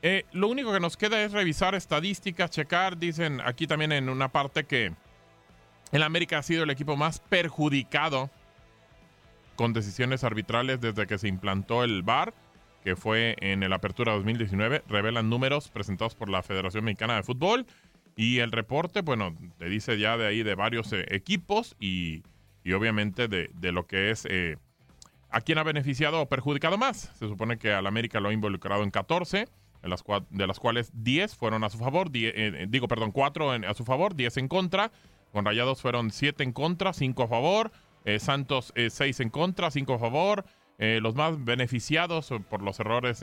eh, 0.03 0.25
lo 0.33 0.49
único 0.49 0.73
que 0.73 0.81
nos 0.81 0.97
queda 0.97 1.23
es 1.23 1.33
revisar 1.33 1.75
estadísticas, 1.75 2.51
checar, 2.51 2.99
dicen 2.99 3.41
aquí 3.45 3.67
también 3.67 3.93
en 3.93 4.09
una 4.09 4.29
parte 4.29 4.65
que 4.65 4.93
el 5.91 6.03
América 6.03 6.39
ha 6.39 6.43
sido 6.43 6.65
el 6.65 6.71
equipo 6.71 6.97
más 6.97 7.19
perjudicado 7.21 8.31
con 9.57 9.73
decisiones 9.73 10.23
arbitrales 10.23 10.81
desde 10.81 11.07
que 11.07 11.19
se 11.19 11.27
implantó 11.27 11.83
el 11.83 12.03
VAR, 12.03 12.33
que 12.85 12.95
fue 12.95 13.35
en 13.41 13.65
el 13.65 13.73
Apertura 13.73 14.13
2019, 14.13 14.85
revelan 14.89 15.29
números 15.29 15.69
presentados 15.69 16.15
por 16.15 16.29
la 16.29 16.45
Federación 16.45 16.85
Mexicana 16.85 17.17
de 17.17 17.25
Fútbol 17.25 17.67
y 18.15 18.39
el 18.39 18.53
reporte, 18.53 19.01
bueno, 19.01 19.37
te 19.59 19.69
dice 19.69 19.99
ya 19.99 20.17
de 20.17 20.27
ahí 20.27 20.45
de 20.45 20.55
varios 20.55 20.93
eh, 20.93 21.07
equipos 21.09 21.75
y, 21.81 22.23
obviamente 22.73 23.27
de, 23.29 23.73
lo 23.73 23.87
que 23.87 24.11
es... 24.11 24.27
Eh, 24.31 24.59
¿A 25.31 25.41
quién 25.43 25.59
ha 25.59 25.63
beneficiado 25.63 26.23
o 26.23 26.29
perjudicado 26.29 26.79
más? 26.79 27.11
Se 27.19 27.29
supone 27.29 27.59
que 27.59 27.73
al 27.73 27.87
América 27.87 28.21
lo 28.21 28.31
ha 28.31 28.33
involucrado 28.33 28.83
en 28.83 28.91
14, 28.91 29.47
en 29.83 29.91
las 29.91 30.03
de 30.31 30.47
las 30.47 30.59
cuales 30.59 30.91
10 30.95 31.37
fueron 31.37 31.65
a 31.65 31.71
su 31.71 31.79
favor, 31.79 32.09
eh, 32.15 32.33
eh, 32.35 32.67
digo, 32.69 32.89
perdón, 32.89 33.13
4 33.13 33.53
a 33.53 33.75
su 33.75 33.85
favor, 33.85 34.15
10 34.15 34.39
en 34.39 34.49
contra. 34.49 34.91
Con 35.33 35.45
Rayados 35.45 35.83
fueron 35.83 36.11
7 36.11 36.43
en 36.45 36.53
contra, 36.53 36.95
5 36.95 37.23
a 37.23 37.29
favor. 37.29 37.73
Eh, 38.05 38.19
Santos 38.19 38.73
6 38.75 39.21
en 39.21 39.29
contra, 39.29 39.71
5 39.71 39.95
a 39.95 39.99
favor. 39.99 40.45
los 40.79 41.15
más 41.17 41.45
beneficiados 41.45 42.33
por 42.49 42.63
los 42.63 42.79
errores 42.81 43.23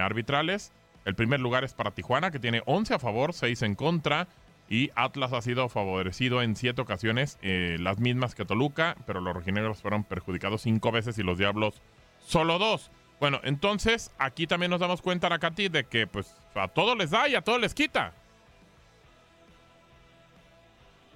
arbitrales. 0.00 0.72
El 1.04 1.14
primer 1.14 1.40
lugar 1.40 1.64
es 1.64 1.74
para 1.74 1.90
Tijuana, 1.90 2.30
que 2.30 2.38
tiene 2.38 2.62
11 2.64 2.94
a 2.94 2.98
favor, 2.98 3.34
6 3.34 3.60
en 3.62 3.74
contra. 3.74 4.28
Y 4.68 4.90
Atlas 4.94 5.32
ha 5.32 5.42
sido 5.42 5.68
favorecido 5.68 6.42
en 6.42 6.56
siete 6.56 6.80
ocasiones, 6.80 7.38
eh, 7.42 7.76
las 7.80 7.98
mismas 7.98 8.34
que 8.34 8.44
Toluca, 8.44 8.96
pero 9.06 9.20
los 9.20 9.34
rojinegros 9.34 9.82
fueron 9.82 10.04
perjudicados 10.04 10.62
cinco 10.62 10.90
veces 10.90 11.18
y 11.18 11.22
los 11.22 11.38
Diablos 11.38 11.82
solo 12.20 12.58
dos. 12.58 12.90
Bueno, 13.20 13.40
entonces 13.44 14.10
aquí 14.18 14.46
también 14.46 14.70
nos 14.70 14.80
damos 14.80 15.02
cuenta, 15.02 15.28
Nakati, 15.28 15.68
de 15.68 15.84
que 15.84 16.06
pues 16.06 16.34
a 16.54 16.68
todos 16.68 16.96
les 16.96 17.10
da 17.10 17.28
y 17.28 17.34
a 17.34 17.42
todos 17.42 17.60
les 17.60 17.74
quita. 17.74 18.12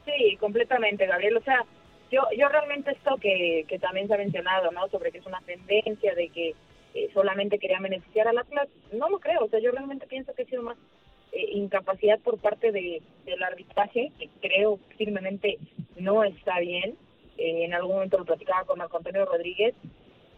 Sí, 0.05 0.37
completamente, 0.37 1.07
Gabriel. 1.07 1.37
O 1.37 1.43
sea, 1.43 1.65
yo, 2.11 2.23
yo 2.37 2.49
realmente 2.49 2.93
esto 2.93 3.17
que, 3.17 3.65
que 3.69 3.79
también 3.79 4.09
se 4.09 4.15
ha 4.15 4.19
mencionado, 4.19 4.71
¿no? 4.71 4.89
Sobre 4.89 5.11
que 5.11 5.19
es 5.19 5.27
una 5.27 5.41
tendencia 5.43 6.15
de 6.15 6.29
que 6.29 6.55
eh, 6.95 7.11
solamente 7.13 7.59
querían 7.59 7.83
beneficiar 7.83 8.29
al 8.29 8.39
Atlas, 8.39 8.69
no 8.93 9.09
lo 9.11 9.19
creo. 9.19 9.45
O 9.45 9.49
sea, 9.49 9.61
yo 9.61 9.71
realmente 9.71 10.07
pienso 10.07 10.33
que 10.35 10.43
ha 10.43 10.47
sido 10.47 10.63
más 10.63 10.79
eh, 11.33 11.51
incapacidad 11.53 12.19
por 12.21 12.39
parte 12.39 12.73
de, 12.73 13.03
del 13.25 13.43
arbitraje, 13.43 14.13
que 14.19 14.29
creo 14.41 14.79
firmemente 14.97 15.59
no 15.97 16.25
está 16.25 16.59
bien. 16.61 16.97
Eh, 17.37 17.65
en 17.65 17.75
algún 17.75 17.97
momento 17.97 18.19
lo 18.19 18.25
platicaba 18.25 18.65
con 18.65 18.79
Marco 18.79 18.97
Antonio 18.97 19.25
Rodríguez 19.25 19.75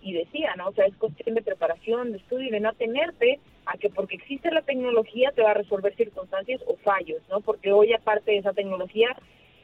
y 0.02 0.12
decía, 0.12 0.54
¿no? 0.56 0.68
O 0.68 0.72
sea, 0.72 0.86
es 0.86 0.96
cuestión 0.96 1.34
de 1.34 1.42
preparación, 1.42 2.12
de 2.12 2.18
estudio 2.18 2.48
y 2.48 2.50
de 2.50 2.60
no 2.60 2.70
atenerte 2.70 3.38
a 3.66 3.76
que 3.76 3.90
porque 3.90 4.16
existe 4.16 4.50
la 4.50 4.62
tecnología 4.62 5.32
te 5.32 5.42
va 5.42 5.50
a 5.50 5.54
resolver 5.54 5.94
circunstancias 5.94 6.60
o 6.66 6.76
fallos, 6.76 7.22
¿no? 7.28 7.40
Porque 7.40 7.72
hoy 7.72 7.92
aparte 7.92 8.32
de 8.32 8.38
esa 8.38 8.52
tecnología, 8.52 9.08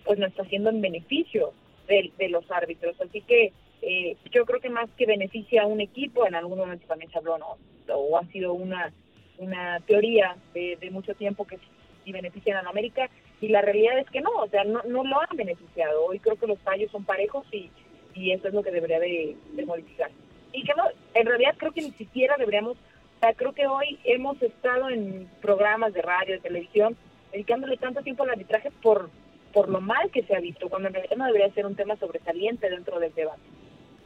pues 0.04 0.18
no 0.18 0.26
está 0.26 0.42
haciendo 0.42 0.70
en 0.70 0.80
beneficio 0.80 1.52
de, 1.88 2.12
de 2.18 2.28
los 2.28 2.50
árbitros. 2.50 3.00
Así 3.00 3.22
que 3.22 3.52
eh, 3.82 4.16
yo 4.30 4.44
creo 4.44 4.60
que 4.60 4.70
más 4.70 4.90
que 4.96 5.06
beneficia 5.06 5.62
a 5.62 5.66
un 5.66 5.80
equipo, 5.80 6.26
en 6.26 6.34
algún 6.34 6.58
momento 6.58 6.86
también 6.86 7.10
se 7.10 7.18
habló, 7.18 7.38
¿no? 7.38 7.56
O 7.94 8.18
ha 8.18 8.26
sido 8.26 8.52
una 8.52 8.92
una 9.38 9.80
teoría 9.80 10.36
de, 10.54 10.78
mucho 10.90 11.14
tiempo 11.14 11.46
que 11.46 11.58
sí 12.04 12.12
benefician 12.12 12.56
a 12.56 12.62
la 12.62 12.70
América 12.70 13.08
y 13.40 13.48
la 13.48 13.60
realidad 13.60 13.98
es 13.98 14.08
que 14.10 14.20
no, 14.20 14.30
o 14.30 14.48
sea, 14.48 14.64
no, 14.64 14.82
no 14.84 15.04
lo 15.04 15.20
han 15.20 15.36
beneficiado. 15.36 16.06
Hoy 16.06 16.18
creo 16.18 16.36
que 16.36 16.46
los 16.46 16.58
fallos 16.60 16.90
son 16.90 17.04
parejos 17.04 17.44
y, 17.52 17.70
y 18.16 18.32
eso 18.32 18.48
es 18.48 18.54
lo 18.54 18.62
que 18.62 18.70
debería 18.70 18.98
de, 18.98 19.36
modificar. 19.66 20.10
Y 20.52 20.62
que 20.64 20.72
no, 20.74 20.84
en 21.14 21.26
realidad 21.26 21.54
creo 21.58 21.72
que 21.72 21.82
ni 21.82 21.92
siquiera 21.92 22.36
deberíamos, 22.38 22.76
o 22.76 23.20
sea, 23.20 23.34
creo 23.34 23.52
que 23.52 23.66
hoy 23.66 23.98
hemos 24.04 24.40
estado 24.40 24.88
en 24.88 25.28
programas 25.42 25.92
de 25.92 26.02
radio, 26.02 26.34
de 26.34 26.40
televisión, 26.40 26.96
dedicándole 27.32 27.76
tanto 27.76 28.02
tiempo 28.02 28.22
al 28.22 28.30
arbitraje 28.30 28.70
por, 28.82 29.10
por 29.52 29.68
lo 29.68 29.80
mal 29.80 30.10
que 30.10 30.22
se 30.22 30.34
ha 30.34 30.40
visto, 30.40 30.68
cuando 30.68 30.88
en 30.88 30.94
realidad 30.94 31.16
no 31.16 31.26
debería 31.26 31.52
ser 31.52 31.66
un 31.66 31.76
tema 31.76 31.96
sobresaliente 31.96 32.70
dentro 32.70 32.98
del 32.98 33.14
debate. 33.14 33.42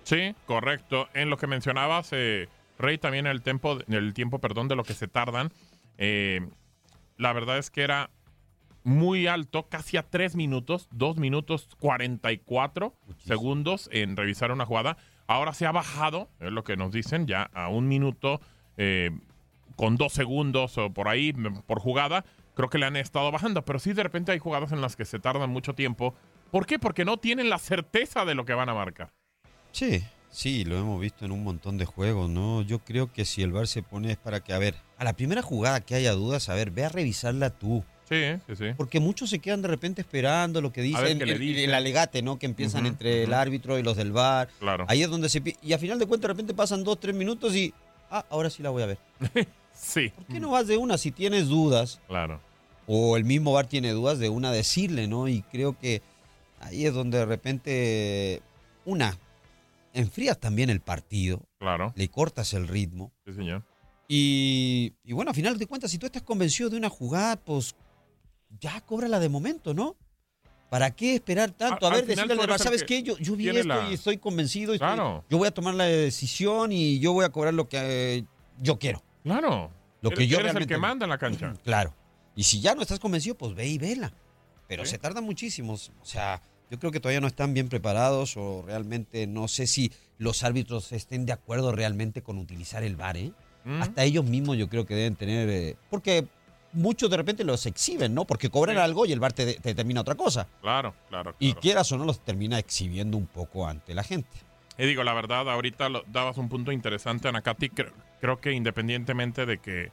Sí, 0.02 0.34
correcto. 0.46 1.08
En 1.14 1.30
lo 1.30 1.36
que 1.36 1.46
mencionabas, 1.46 2.12
eh, 2.12 2.48
Rey 2.80 2.98
también 2.98 3.26
el 3.26 3.42
tiempo, 3.42 3.78
el 3.88 4.14
tiempo 4.14 4.38
perdón, 4.40 4.68
de 4.68 4.76
lo 4.76 4.84
que 4.84 4.94
se 4.94 5.08
tardan. 5.08 5.52
Eh, 5.98 6.40
la 7.16 7.32
verdad 7.32 7.58
es 7.58 7.70
que 7.70 7.82
era 7.82 8.10
muy 8.82 9.26
alto, 9.26 9.68
casi 9.68 9.96
a 9.96 10.08
3 10.08 10.36
minutos, 10.36 10.88
2 10.92 11.18
minutos 11.18 11.68
44 11.80 12.94
segundos 13.18 13.88
en 13.92 14.16
revisar 14.16 14.52
una 14.52 14.66
jugada. 14.66 14.96
Ahora 15.26 15.52
se 15.52 15.66
ha 15.66 15.72
bajado, 15.72 16.28
es 16.40 16.50
lo 16.50 16.64
que 16.64 16.76
nos 16.76 16.92
dicen, 16.92 17.26
ya 17.26 17.50
a 17.52 17.68
un 17.68 17.88
minuto 17.88 18.40
eh, 18.76 19.10
con 19.76 19.96
2 19.96 20.12
segundos 20.12 20.78
o 20.78 20.92
por 20.92 21.08
ahí 21.08 21.32
por 21.66 21.80
jugada. 21.80 22.24
Creo 22.54 22.68
que 22.68 22.78
le 22.78 22.86
han 22.86 22.96
estado 22.96 23.30
bajando, 23.30 23.64
pero 23.64 23.78
sí 23.78 23.92
de 23.92 24.02
repente 24.02 24.32
hay 24.32 24.38
jugadas 24.38 24.72
en 24.72 24.80
las 24.80 24.96
que 24.96 25.04
se 25.04 25.18
tardan 25.18 25.50
mucho 25.50 25.74
tiempo. 25.74 26.14
¿Por 26.50 26.66
qué? 26.66 26.78
Porque 26.78 27.04
no 27.04 27.18
tienen 27.18 27.48
la 27.48 27.58
certeza 27.58 28.24
de 28.24 28.34
lo 28.34 28.44
que 28.44 28.54
van 28.54 28.68
a 28.68 28.74
marcar. 28.74 29.12
Sí, 29.72 30.04
Sí, 30.30 30.64
lo 30.64 30.78
hemos 30.78 31.00
visto 31.00 31.24
en 31.24 31.32
un 31.32 31.42
montón 31.42 31.76
de 31.76 31.84
juegos, 31.84 32.30
¿no? 32.30 32.62
Yo 32.62 32.78
creo 32.78 33.12
que 33.12 33.24
si 33.24 33.42
el 33.42 33.52
VAR 33.52 33.66
se 33.66 33.82
pone 33.82 34.12
es 34.12 34.16
para 34.16 34.40
que, 34.40 34.52
a 34.52 34.58
ver, 34.58 34.76
a 34.96 35.04
la 35.04 35.12
primera 35.14 35.42
jugada 35.42 35.80
que 35.80 35.96
haya 35.96 36.12
dudas, 36.12 36.48
a 36.48 36.54
ver, 36.54 36.70
ve 36.70 36.84
a 36.84 36.88
revisarla 36.88 37.50
tú. 37.50 37.84
Sí, 38.08 38.22
sí, 38.46 38.56
sí. 38.56 38.64
Porque 38.76 39.00
muchos 39.00 39.30
se 39.30 39.38
quedan 39.38 39.62
de 39.62 39.68
repente 39.68 40.00
esperando 40.00 40.60
lo 40.60 40.72
que 40.72 40.82
dicen, 40.82 41.20
el, 41.20 41.30
el, 41.30 41.74
alegate, 41.74 42.22
¿no? 42.22 42.38
Que 42.38 42.46
empiezan 42.46 42.86
entre 42.86 43.24
el 43.24 43.32
árbitro 43.32 43.78
y 43.78 43.82
los 43.82 43.96
del 43.96 44.12
VAR. 44.12 44.48
Claro. 44.58 44.84
Ahí 44.88 45.02
es 45.02 45.10
donde 45.10 45.28
se... 45.28 45.42
Y 45.62 45.72
a 45.72 45.78
final 45.78 45.98
de 45.98 46.06
cuentas 46.06 46.28
de 46.28 46.32
repente 46.34 46.54
pasan 46.54 46.82
dos, 46.82 46.98
tres 46.98 47.14
minutos 47.14 47.54
y... 47.54 47.72
Ah, 48.10 48.24
ahora 48.30 48.50
sí 48.50 48.62
la 48.62 48.70
voy 48.70 48.82
a 48.82 48.86
ver. 48.86 48.98
Sí. 49.72 50.10
¿Por 50.10 50.26
qué 50.26 50.40
no 50.40 50.50
vas 50.50 50.66
de 50.66 50.76
una 50.76 50.98
si 50.98 51.10
tienes 51.10 51.48
dudas? 51.48 52.00
Claro. 52.06 52.40
O 52.86 53.16
el 53.16 53.24
mismo 53.24 53.52
bar 53.52 53.66
tiene 53.66 53.92
dudas 53.92 54.18
de 54.18 54.28
una 54.28 54.52
decirle, 54.52 55.08
¿no? 55.08 55.26
Y 55.26 55.42
creo 55.42 55.78
que 55.78 56.02
ahí 56.60 56.84
es 56.84 56.92
donde 56.92 57.18
de 57.18 57.24
repente, 57.24 58.42
una, 58.84 59.16
enfrías 59.92 60.38
también 60.38 60.70
el 60.70 60.80
partido. 60.80 61.42
Claro. 61.58 61.92
Le 61.96 62.08
cortas 62.08 62.54
el 62.54 62.68
ritmo. 62.68 63.12
Sí, 63.26 63.32
señor. 63.34 63.64
Y, 64.08 64.94
y 65.04 65.12
bueno, 65.12 65.30
a 65.30 65.34
final 65.34 65.56
de 65.58 65.66
cuentas, 65.66 65.90
si 65.90 65.98
tú 65.98 66.06
estás 66.06 66.22
convencido 66.22 66.68
de 66.70 66.76
una 66.76 66.88
jugada, 66.88 67.36
pues 67.36 67.76
ya 68.60 68.80
cóbrala 68.80 69.20
de 69.20 69.28
momento, 69.28 69.72
¿no? 69.74 69.96
¿Para 70.68 70.90
qué 70.92 71.14
esperar 71.14 71.50
tanto? 71.52 71.86
A, 71.86 71.90
A- 71.90 71.94
al 71.94 72.00
ver, 72.00 72.16
decirle 72.16 72.34
al 72.42 72.50
el 72.50 72.58
¿sabes 72.58 72.82
qué? 72.84 73.02
Yo, 73.02 73.16
yo 73.18 73.36
vi 73.36 73.48
esto 73.48 73.68
la- 73.68 73.88
y 73.90 73.94
estoy 73.94 74.18
convencido. 74.18 74.72
y 74.72 74.76
estoy- 74.76 74.88
Claro. 74.88 75.24
yo 75.30 75.38
voy 75.38 75.48
a 75.48 75.50
tomar 75.52 75.74
la 75.74 75.84
decisión 75.84 76.72
y 76.72 76.98
yo 77.00 77.12
voy 77.12 77.24
a 77.24 77.30
cobrar 77.30 77.54
lo 77.54 77.68
que 77.68 77.78
eh, 78.18 78.24
yo 78.60 78.78
quiero. 78.78 79.02
Claro. 79.22 79.70
Lo 80.00 80.10
que 80.10 80.16
Eres- 80.22 80.28
yo 80.28 80.36
eres 80.38 80.50
el 80.50 80.54
realmente- 80.54 80.74
que 80.74 80.78
manda 80.80 81.04
en 81.06 81.10
la 81.10 81.18
cancha. 81.18 81.54
Claro. 81.64 81.94
Y 82.36 82.44
si 82.44 82.60
ya 82.60 82.74
no 82.74 82.82
estás 82.82 82.98
convencido, 83.00 83.36
pues 83.36 83.54
ve 83.54 83.66
y 83.68 83.78
vela. 83.78 84.12
Pero 84.68 84.84
Sí. 84.84 84.92
se 84.92 84.98
tarda 84.98 85.20
muchísimo. 85.20 85.72
O 85.74 86.04
sea, 86.04 86.40
yo 86.70 86.78
creo 86.78 86.92
que 86.92 87.00
todavía 87.00 87.20
no 87.20 87.26
están 87.26 87.52
bien 87.54 87.68
preparados 87.68 88.36
o 88.36 88.62
realmente 88.66 89.26
no 89.26 89.48
sé 89.48 89.66
si 89.66 89.92
los 90.18 90.42
árbitros 90.44 90.92
estén 90.92 91.26
de 91.26 91.32
acuerdo 91.32 91.72
realmente 91.72 92.22
con 92.22 92.38
utilizar 92.38 92.82
el 92.82 92.96
VAR, 92.96 93.16
¿eh? 93.16 93.32
Mm. 93.64 93.82
Hasta 93.82 94.04
ellos 94.04 94.24
mismos 94.24 94.56
yo 94.56 94.68
creo 94.68 94.86
que 94.86 94.94
deben 94.94 95.16
tener... 95.16 95.48
eh, 95.50 95.76
porque 95.90 96.26
muchos 96.72 97.10
de 97.10 97.16
repente 97.16 97.42
los 97.44 97.66
exhiben, 97.66 98.14
¿no? 98.14 98.24
Porque 98.24 98.48
cobran 98.48 98.76
Sí. 98.76 98.82
algo 98.82 99.04
y 99.06 99.12
el 99.12 99.20
VAR 99.20 99.32
te, 99.32 99.54
te 99.54 99.68
determina 99.70 100.00
otra 100.02 100.14
cosa. 100.14 100.46
Claro, 100.60 100.94
claro. 101.08 101.34
Y 101.38 101.54
quieras 101.54 101.90
o 101.92 101.98
no, 101.98 102.04
los 102.04 102.20
termina 102.24 102.58
exhibiendo 102.58 103.16
un 103.16 103.26
poco 103.26 103.66
ante 103.66 103.92
la 103.94 104.04
gente. 104.04 104.30
Y 104.78 104.86
digo, 104.86 105.02
la 105.02 105.12
verdad, 105.12 105.50
ahorita 105.50 105.88
lo- 105.88 106.04
dabas 106.06 106.38
un 106.38 106.48
punto 106.48 106.70
interesante, 106.72 107.28
Anacati. 107.28 107.68
Creo, 107.70 107.92
creo 108.20 108.40
que 108.40 108.52
independientemente 108.52 109.44
de 109.44 109.58
que 109.58 109.90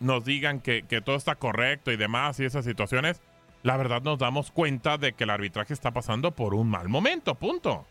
nos 0.00 0.24
digan 0.24 0.60
que, 0.60 0.84
que 0.84 1.00
todo 1.00 1.16
está 1.16 1.34
correcto 1.34 1.90
y 1.90 1.96
demás 1.96 2.38
y 2.40 2.44
esas 2.44 2.64
situaciones, 2.64 3.20
la 3.62 3.76
verdad 3.76 4.02
nos 4.02 4.18
damos 4.18 4.50
cuenta 4.50 4.98
de 4.98 5.12
que 5.12 5.24
el 5.24 5.30
arbitraje 5.30 5.72
está 5.72 5.90
pasando 5.90 6.30
por 6.30 6.54
un 6.54 6.68
mal 6.68 6.88
momento, 6.88 7.34
punto. 7.34 7.86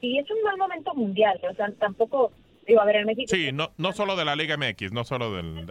Y 0.00 0.18
es 0.18 0.30
un 0.30 0.42
mal 0.42 0.56
momento 0.58 0.94
mundial, 0.94 1.40
o 1.50 1.54
sea, 1.54 1.70
tampoco, 1.72 2.30
digo, 2.66 2.80
a 2.80 2.84
ver, 2.84 2.96
en 2.96 3.06
México, 3.06 3.34
Sí, 3.34 3.50
no, 3.52 3.70
no 3.78 3.92
solo 3.92 4.14
de 4.14 4.24
la 4.24 4.36
Liga 4.36 4.56
MX, 4.56 4.92
no 4.92 5.04
solo 5.04 5.34
del... 5.34 5.66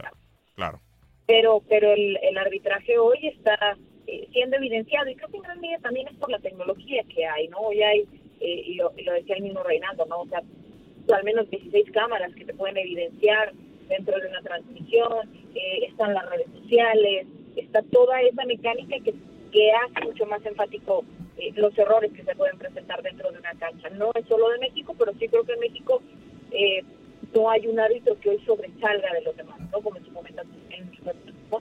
Claro. 0.56 0.80
pero 1.28 1.62
pero 1.68 1.92
el, 1.92 2.18
el 2.22 2.38
arbitraje 2.38 2.98
hoy 2.98 3.28
está 3.28 3.78
eh, 4.08 4.28
siendo 4.32 4.56
evidenciado 4.58 5.10
y 5.10 5.16
creo 5.16 5.30
que 5.30 5.38
en 5.38 5.44
gran 5.44 5.60
medida 5.60 5.80
también 5.80 6.08
es 6.08 6.16
por 6.16 6.30
la 6.30 6.40
tecnología 6.40 7.04
que 7.14 7.26
hay, 7.26 7.48
¿no? 7.50 7.58
Hoy 7.58 7.82
hay, 7.82 8.02
eh, 8.40 8.64
y, 8.68 8.76
lo, 8.76 8.94
y 8.96 9.04
lo 9.04 9.14
decía 9.14 9.36
el 9.36 9.44
mismo 9.44 9.64
Reinaldo, 9.64 10.06
¿no? 10.06 10.22
O 10.22 10.28
sea, 10.28 10.42
al 11.14 11.24
menos 11.24 11.50
16 11.50 11.92
cámaras 11.92 12.34
que 12.36 12.46
te 12.46 12.54
pueden 12.54 12.78
evidenciar 12.78 13.54
dentro 13.88 14.20
de 14.20 14.28
una 14.28 14.42
transmisión, 14.42 15.30
eh, 15.54 15.86
están 15.90 16.14
las 16.14 16.30
redes 16.30 16.48
sociales, 16.62 17.28
está 17.56 17.82
toda 17.84 18.22
esa 18.22 18.46
mecánica 18.46 18.98
que, 19.04 19.14
que 19.52 19.72
hace 19.72 20.06
mucho 20.06 20.26
más 20.26 20.46
enfático 20.46 21.04
eh, 21.38 21.52
los 21.56 21.78
errores 21.78 22.12
que 22.14 22.24
se 22.24 22.36
pueden 22.36 22.58
presentar 22.58 23.02
dentro 23.02 23.32
de 23.32 23.40
una 23.40 23.54
cancha. 23.54 23.90
No 23.90 24.12
es 24.16 24.26
solo 24.28 24.50
de 24.50 24.60
México, 24.60 24.96
pero 24.98 25.14
sí 25.20 25.28
creo 25.28 25.44
que 25.44 25.54
en 25.54 25.60
México 25.60 26.02
eh, 26.52 26.84
no 27.34 27.50
hay 27.50 27.68
un 27.68 27.80
árbitro 27.80 28.18
que 28.20 28.30
hoy 28.30 28.40
sobresalga 28.46 29.14
de 29.14 29.22
los 29.22 29.36
demás, 29.36 29.60
¿no? 29.72 29.82
Como 29.82 29.98
en 29.98 30.06
su 30.06 30.12
momento 30.12 30.42
en, 30.70 30.90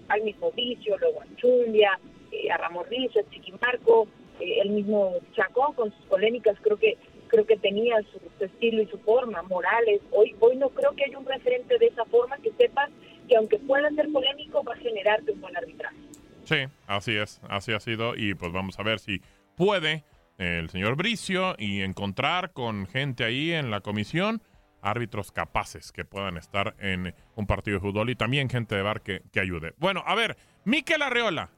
al 0.09 0.23
mismo 0.23 0.50
Vicio, 0.52 0.97
luego 0.99 1.21
a 1.21 1.37
Chumbia, 1.37 1.99
eh, 2.33 2.50
a 2.50 2.57
a 2.57 3.31
Chiquimarco, 3.31 4.09
eh, 4.40 4.61
el 4.62 4.71
mismo 4.71 5.14
Chacón 5.35 5.75
con 5.75 5.93
sus 5.93 6.04
polémicas, 6.07 6.57
creo 6.62 6.76
que 6.76 6.97
creo 7.34 7.46
que 7.46 7.56
tenía 7.56 7.96
su, 8.02 8.20
su 8.38 8.44
estilo 8.44 8.82
y 8.82 8.86
su 8.86 8.98
forma, 8.98 9.42
Morales. 9.42 10.00
Hoy 10.12 10.36
hoy 10.38 10.56
no 10.56 10.68
creo 10.70 10.94
que 10.94 11.04
haya 11.04 11.18
un 11.18 11.26
referente 11.26 11.78
de 11.78 11.86
esa 11.86 12.04
forma 12.04 12.36
que 12.38 12.52
sepas 12.52 12.90
que 13.28 13.36
aunque 13.36 13.58
pueda 13.58 13.90
ser 13.90 14.10
polémico 14.12 14.62
va 14.62 14.75
a 14.75 14.76
generarte 14.76 15.32
un 15.32 15.40
buen 15.40 15.56
arbitraje. 15.56 15.97
Sí, 16.44 16.56
así 16.86 17.16
es, 17.16 17.40
así 17.49 17.73
ha 17.73 17.80
sido 17.80 18.14
y 18.14 18.34
pues 18.34 18.52
vamos 18.52 18.78
a 18.78 18.82
ver 18.82 19.00
si 19.00 19.20
puede 19.56 20.04
el 20.38 20.68
señor 20.70 20.97
Bricio 20.97 21.54
y 21.58 21.80
encontrar 21.80 22.52
con 22.52 22.86
gente 22.86 23.25
ahí 23.25 23.52
en 23.52 23.70
la 23.70 23.80
comisión 23.80 24.42
árbitros 24.82 25.32
capaces 25.32 25.90
que 25.92 26.04
puedan 26.04 26.36
estar 26.36 26.75
en 26.78 27.14
un 27.36 27.47
partido 27.47 27.78
de 27.78 27.80
fútbol 27.80 28.10
y 28.10 28.16
también 28.16 28.50
gente 28.50 28.75
de 28.75 28.82
bar 28.82 29.00
que, 29.00 29.23
que 29.32 29.40
ayude. 29.40 29.73
Bueno, 29.78 30.02
a 30.06 30.14
ver, 30.14 30.36
Miquel 30.64 31.00
Arreola, 31.00 31.49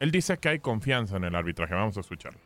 él 0.00 0.10
dice 0.10 0.36
que 0.38 0.48
hay 0.48 0.58
confianza 0.58 1.16
en 1.16 1.24
el 1.24 1.34
arbitraje, 1.36 1.72
vamos 1.72 1.96
a 1.96 2.00
escucharlo. 2.00 2.40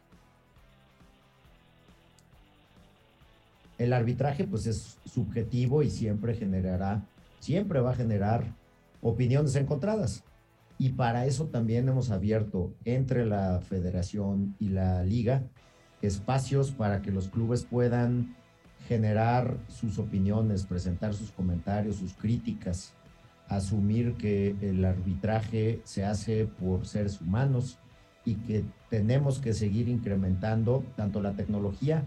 El 3.78 3.92
arbitraje 3.92 4.44
pues 4.44 4.66
es 4.66 4.98
subjetivo 5.04 5.82
y 5.82 5.90
siempre 5.90 6.34
generará, 6.34 7.06
siempre 7.38 7.80
va 7.80 7.92
a 7.92 7.96
generar 7.96 8.54
opiniones 9.00 9.54
encontradas. 9.56 10.24
Y 10.76 10.90
para 10.90 11.26
eso 11.26 11.46
también 11.46 11.88
hemos 11.88 12.10
abierto 12.10 12.72
entre 12.84 13.24
la 13.24 13.60
federación 13.60 14.54
y 14.60 14.68
la 14.68 15.02
liga 15.02 15.42
espacios 16.02 16.70
para 16.70 17.02
que 17.02 17.10
los 17.10 17.28
clubes 17.28 17.64
puedan 17.64 18.36
generar 18.86 19.56
sus 19.68 19.98
opiniones, 19.98 20.66
presentar 20.66 21.14
sus 21.14 21.32
comentarios, 21.32 21.96
sus 21.96 22.14
críticas, 22.14 22.94
asumir 23.48 24.14
que 24.14 24.54
el 24.60 24.84
arbitraje 24.84 25.80
se 25.84 26.04
hace 26.04 26.46
por 26.46 26.86
seres 26.86 27.20
humanos 27.20 27.78
y 28.24 28.34
que 28.36 28.64
tenemos 28.88 29.40
que 29.40 29.54
seguir 29.54 29.88
incrementando 29.88 30.84
tanto 30.96 31.20
la 31.20 31.32
tecnología 31.32 32.04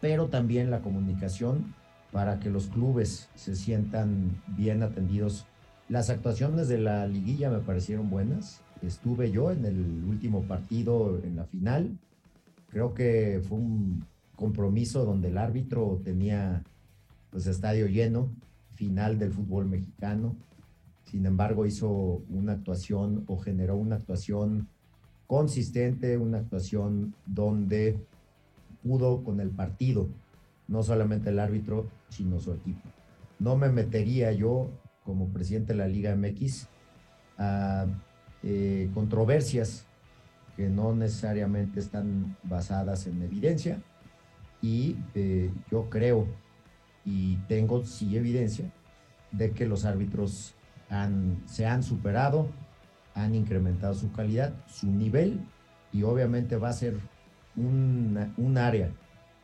pero 0.00 0.28
también 0.28 0.70
la 0.70 0.80
comunicación 0.80 1.74
para 2.12 2.40
que 2.40 2.50
los 2.50 2.66
clubes 2.66 3.28
se 3.34 3.54
sientan 3.54 4.42
bien 4.56 4.82
atendidos. 4.82 5.46
Las 5.88 6.10
actuaciones 6.10 6.68
de 6.68 6.78
la 6.78 7.06
liguilla 7.06 7.50
me 7.50 7.58
parecieron 7.58 8.10
buenas. 8.10 8.62
Estuve 8.82 9.30
yo 9.30 9.50
en 9.50 9.64
el 9.64 10.04
último 10.04 10.42
partido, 10.42 11.20
en 11.22 11.36
la 11.36 11.44
final. 11.44 11.98
Creo 12.70 12.94
que 12.94 13.42
fue 13.46 13.58
un 13.58 14.04
compromiso 14.36 15.04
donde 15.04 15.28
el 15.28 15.38
árbitro 15.38 16.00
tenía 16.02 16.62
pues 17.30 17.46
estadio 17.46 17.86
lleno, 17.86 18.28
final 18.74 19.18
del 19.18 19.32
fútbol 19.32 19.66
mexicano. 19.66 20.34
Sin 21.04 21.26
embargo, 21.26 21.66
hizo 21.66 22.22
una 22.30 22.52
actuación 22.52 23.24
o 23.26 23.38
generó 23.38 23.76
una 23.76 23.96
actuación 23.96 24.68
consistente, 25.26 26.16
una 26.16 26.38
actuación 26.38 27.14
donde 27.26 27.98
pudo 28.82 29.22
con 29.22 29.40
el 29.40 29.50
partido, 29.50 30.08
no 30.68 30.82
solamente 30.82 31.30
el 31.30 31.38
árbitro, 31.38 31.88
sino 32.08 32.40
su 32.40 32.52
equipo. 32.52 32.88
No 33.38 33.56
me 33.56 33.68
metería 33.68 34.32
yo, 34.32 34.70
como 35.04 35.28
presidente 35.28 35.72
de 35.72 35.78
la 35.78 35.88
Liga 35.88 36.14
MX, 36.14 36.68
a 37.38 37.86
eh, 38.42 38.90
controversias 38.94 39.86
que 40.56 40.68
no 40.68 40.94
necesariamente 40.94 41.80
están 41.80 42.36
basadas 42.42 43.06
en 43.06 43.22
evidencia 43.22 43.82
y 44.60 44.96
eh, 45.14 45.50
yo 45.70 45.88
creo 45.88 46.26
y 47.04 47.36
tengo 47.48 47.84
sí 47.84 48.16
evidencia 48.16 48.70
de 49.32 49.52
que 49.52 49.66
los 49.66 49.84
árbitros 49.84 50.54
han, 50.90 51.42
se 51.46 51.66
han 51.66 51.82
superado, 51.82 52.48
han 53.14 53.34
incrementado 53.34 53.94
su 53.94 54.12
calidad, 54.12 54.52
su 54.66 54.86
nivel 54.86 55.40
y 55.92 56.02
obviamente 56.02 56.56
va 56.56 56.68
a 56.68 56.74
ser 56.74 56.98
un, 57.60 58.32
un 58.36 58.58
área 58.58 58.90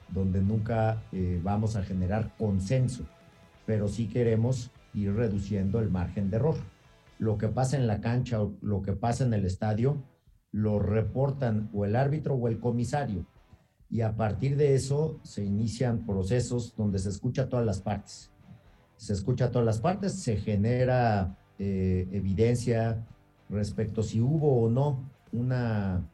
donde 0.09 0.40
nunca 0.40 1.02
eh, 1.12 1.40
vamos 1.42 1.76
a 1.76 1.83
generar 1.83 2.35
consenso, 2.37 3.05
pero 3.64 3.88
sí 3.88 4.09
queremos 4.09 4.70
ir 4.94 5.14
reduciendo 5.14 5.81
el 5.81 5.90
margen 5.90 6.31
de 6.31 6.37
error. 6.37 6.57
Lo 7.18 7.38
que 7.38 7.48
pasa 7.48 7.76
en 7.76 7.87
la 7.87 8.00
cancha 8.00 8.42
o 8.42 8.55
lo 8.62 8.83
que 8.83 8.92
pasa 8.92 9.24
en 9.24 9.35
el 9.35 9.44
estadio 9.44 10.02
lo 10.52 10.79
reportan 10.79 11.68
o 11.74 11.85
el 11.85 11.96
árbitro 11.96 12.35
o 12.35 12.48
el 12.48 12.59
comisario. 12.59 13.26
Y 13.90 14.00
a 14.00 14.16
partir 14.16 14.57
de 14.57 14.74
eso 14.74 15.18
se 15.22 15.44
inician 15.44 16.07
procesos 16.07 16.74
donde 16.76 16.98
se 16.98 17.09
escucha 17.09 17.48
todas 17.48 17.64
las 17.64 17.81
partes. 17.81 18.31
Se 18.96 19.12
escucha 19.12 19.50
todas 19.50 19.66
las 19.66 19.81
partes, 19.81 20.14
se 20.14 20.37
genera 20.37 21.37
eh, 21.59 22.09
evidencia 22.12 23.05
respecto 23.48 24.02
si 24.02 24.20
hubo 24.20 24.62
o 24.62 24.70
no 24.70 25.09
una 25.33 26.09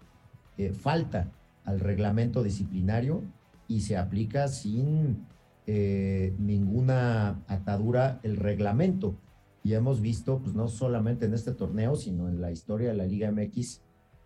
eh, 0.59 0.73
falta 0.73 1.31
al 1.65 1.81
reglamento 1.81 2.43
disciplinario 2.43 3.23
y 3.69 3.81
se 3.81 3.97
aplica 3.97 4.49
sin 4.49 5.27
eh, 5.67 6.35
ninguna 6.39 7.43
atadura 7.47 8.21
el 8.23 8.37
reglamento. 8.37 9.17
Y 9.65 9.75
hemos 9.75 10.01
visto, 10.01 10.39
pues 10.41 10.55
no 10.55 10.69
solamente 10.69 11.27
en 11.27 11.35
este 11.35 11.53
torneo, 11.53 11.95
sino 11.97 12.29
en 12.29 12.41
la 12.41 12.51
historia 12.51 12.89
de 12.89 12.95
la 12.95 13.07
Liga 13.07 13.31
MX, 13.31 13.81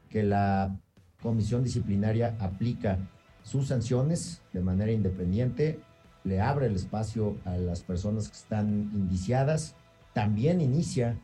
que 0.09 0.23
la 0.23 0.79
comisión 1.21 1.63
disciplinaria 1.63 2.37
aplica 2.41 2.99
sus 3.43 3.69
sanciones 3.69 4.43
de 4.53 4.61
manera 4.61 4.93
independiente, 4.93 5.79
le 6.25 6.41
abre 6.41 6.67
el 6.67 6.75
espacio 6.75 7.37
a 7.45 7.57
las 7.57 7.83
personas 7.83 8.29
que 8.29 8.37
están 8.37 8.91
indiciadas, 8.95 9.77
también 10.15 10.61
inicia 10.61 11.19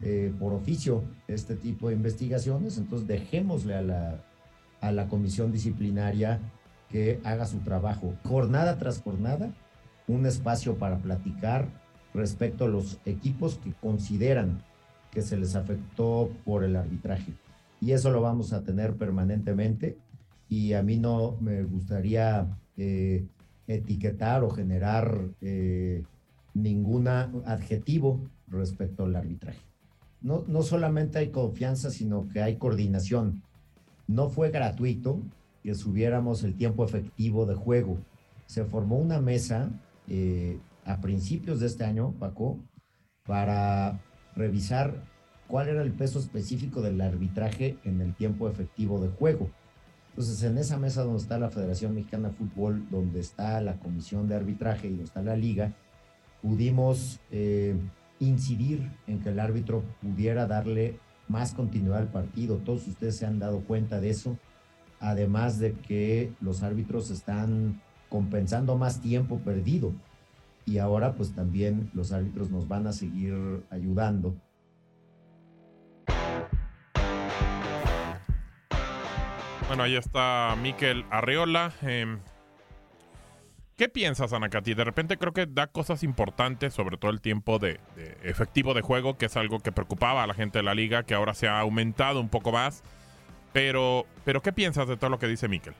eh, 0.00 0.32
por 0.38 0.52
oficio 0.52 1.04
este 1.28 1.54
tipo 1.54 1.88
de 1.88 1.94
investigaciones, 1.94 2.76
entonces 2.76 3.06
dejémosle 3.06 3.74
a 3.74 3.82
la, 3.82 4.24
a 4.82 4.92
la 4.92 5.08
comisión 5.08 5.50
disciplinaria 5.50 6.40
que 6.90 7.20
haga 7.24 7.46
su 7.46 7.60
trabajo. 7.60 8.14
Jornada 8.24 8.76
tras 8.78 9.00
jornada, 9.00 9.54
un 10.06 10.26
espacio 10.26 10.76
para 10.76 10.98
platicar 10.98 11.68
respecto 12.12 12.66
a 12.66 12.68
los 12.68 12.98
equipos 13.06 13.58
que 13.58 13.72
consideran 13.72 14.62
que 15.10 15.22
se 15.22 15.38
les 15.38 15.56
afectó 15.56 16.30
por 16.44 16.64
el 16.64 16.76
arbitraje. 16.76 17.32
Y 17.80 17.92
eso 17.92 18.10
lo 18.10 18.20
vamos 18.20 18.52
a 18.52 18.62
tener 18.62 18.94
permanentemente 18.96 19.96
y 20.48 20.74
a 20.74 20.82
mí 20.82 20.98
no 20.98 21.36
me 21.40 21.62
gustaría 21.62 22.46
eh, 22.76 23.26
etiquetar 23.66 24.44
o 24.44 24.50
generar 24.50 25.18
eh, 25.40 26.02
ningún 26.54 27.08
adjetivo 27.08 28.20
respecto 28.48 29.04
al 29.04 29.16
arbitraje. 29.16 29.60
No, 30.20 30.44
no 30.46 30.62
solamente 30.62 31.18
hay 31.18 31.30
confianza, 31.30 31.90
sino 31.90 32.28
que 32.28 32.42
hay 32.42 32.56
coordinación. 32.56 33.42
No 34.12 34.28
fue 34.28 34.50
gratuito 34.50 35.22
que 35.62 35.74
subiéramos 35.74 36.44
el 36.44 36.54
tiempo 36.54 36.84
efectivo 36.84 37.46
de 37.46 37.54
juego. 37.54 37.96
Se 38.44 38.66
formó 38.66 38.98
una 38.98 39.22
mesa 39.22 39.70
eh, 40.06 40.58
a 40.84 41.00
principios 41.00 41.60
de 41.60 41.66
este 41.66 41.84
año, 41.84 42.12
Paco, 42.18 42.58
para 43.24 44.02
revisar 44.36 45.02
cuál 45.48 45.68
era 45.68 45.80
el 45.80 45.92
peso 45.92 46.18
específico 46.18 46.82
del 46.82 47.00
arbitraje 47.00 47.78
en 47.84 48.02
el 48.02 48.14
tiempo 48.14 48.50
efectivo 48.50 49.00
de 49.00 49.08
juego. 49.08 49.50
Entonces, 50.10 50.42
en 50.42 50.58
esa 50.58 50.76
mesa 50.76 51.04
donde 51.04 51.22
está 51.22 51.38
la 51.38 51.48
Federación 51.48 51.94
Mexicana 51.94 52.28
de 52.28 52.34
Fútbol, 52.34 52.86
donde 52.90 53.20
está 53.20 53.62
la 53.62 53.78
Comisión 53.78 54.28
de 54.28 54.34
Arbitraje 54.34 54.88
y 54.88 54.90
donde 54.90 55.04
está 55.04 55.22
la 55.22 55.36
Liga, 55.36 55.72
pudimos 56.42 57.18
eh, 57.30 57.74
incidir 58.18 58.90
en 59.06 59.20
que 59.20 59.30
el 59.30 59.40
árbitro 59.40 59.82
pudiera 60.02 60.46
darle 60.46 60.98
más 61.32 61.54
continuidad 61.54 61.98
al 61.98 62.08
partido. 62.08 62.58
Todos 62.58 62.86
ustedes 62.86 63.16
se 63.16 63.26
han 63.26 63.40
dado 63.40 63.60
cuenta 63.62 64.00
de 64.00 64.10
eso. 64.10 64.38
Además 65.00 65.58
de 65.58 65.72
que 65.72 66.32
los 66.40 66.62
árbitros 66.62 67.10
están 67.10 67.80
compensando 68.08 68.78
más 68.78 69.00
tiempo 69.00 69.38
perdido. 69.38 69.92
Y 70.64 70.78
ahora 70.78 71.14
pues 71.14 71.34
también 71.34 71.90
los 71.94 72.12
árbitros 72.12 72.50
nos 72.50 72.68
van 72.68 72.86
a 72.86 72.92
seguir 72.92 73.64
ayudando 73.70 74.36
Bueno, 79.72 79.84
ahí 79.84 79.96
está 79.96 80.54
Miquel 80.60 81.06
Arreola. 81.08 81.72
Em, 81.80 82.20
¿Qué 83.76 83.88
piensas, 83.88 84.32
Anacati? 84.32 84.74
De 84.74 84.84
repente 84.84 85.16
creo 85.16 85.32
que 85.32 85.46
da 85.46 85.66
cosas 85.66 86.04
importantes, 86.04 86.74
sobre 86.74 86.98
todo 86.98 87.10
el 87.10 87.20
tiempo 87.20 87.58
de, 87.58 87.80
efectivo 88.22 88.74
de 88.74 88.82
juego, 88.82 89.16
que 89.16 89.26
es 89.26 89.36
algo 89.36 89.60
que 89.60 89.72
preocupaba 89.72 90.22
a 90.22 90.26
la 90.26 90.34
gente 90.34 90.58
de 90.58 90.62
la 90.62 90.74
liga, 90.74 91.04
que 91.04 91.14
ahora 91.14 91.34
se 91.34 91.48
ha 91.48 91.58
aumentado 91.58 92.20
un 92.20 92.28
poco 92.28 92.52
más. 92.52 92.82
Pero, 93.52 94.04
pero 94.24 94.40
¿qué 94.40 94.52
piensas 94.52 94.88
de 94.88 94.96
todo 94.96 95.10
lo 95.10 95.18
que 95.18 95.26
dice 95.26 95.48
Miquel? 95.48 95.74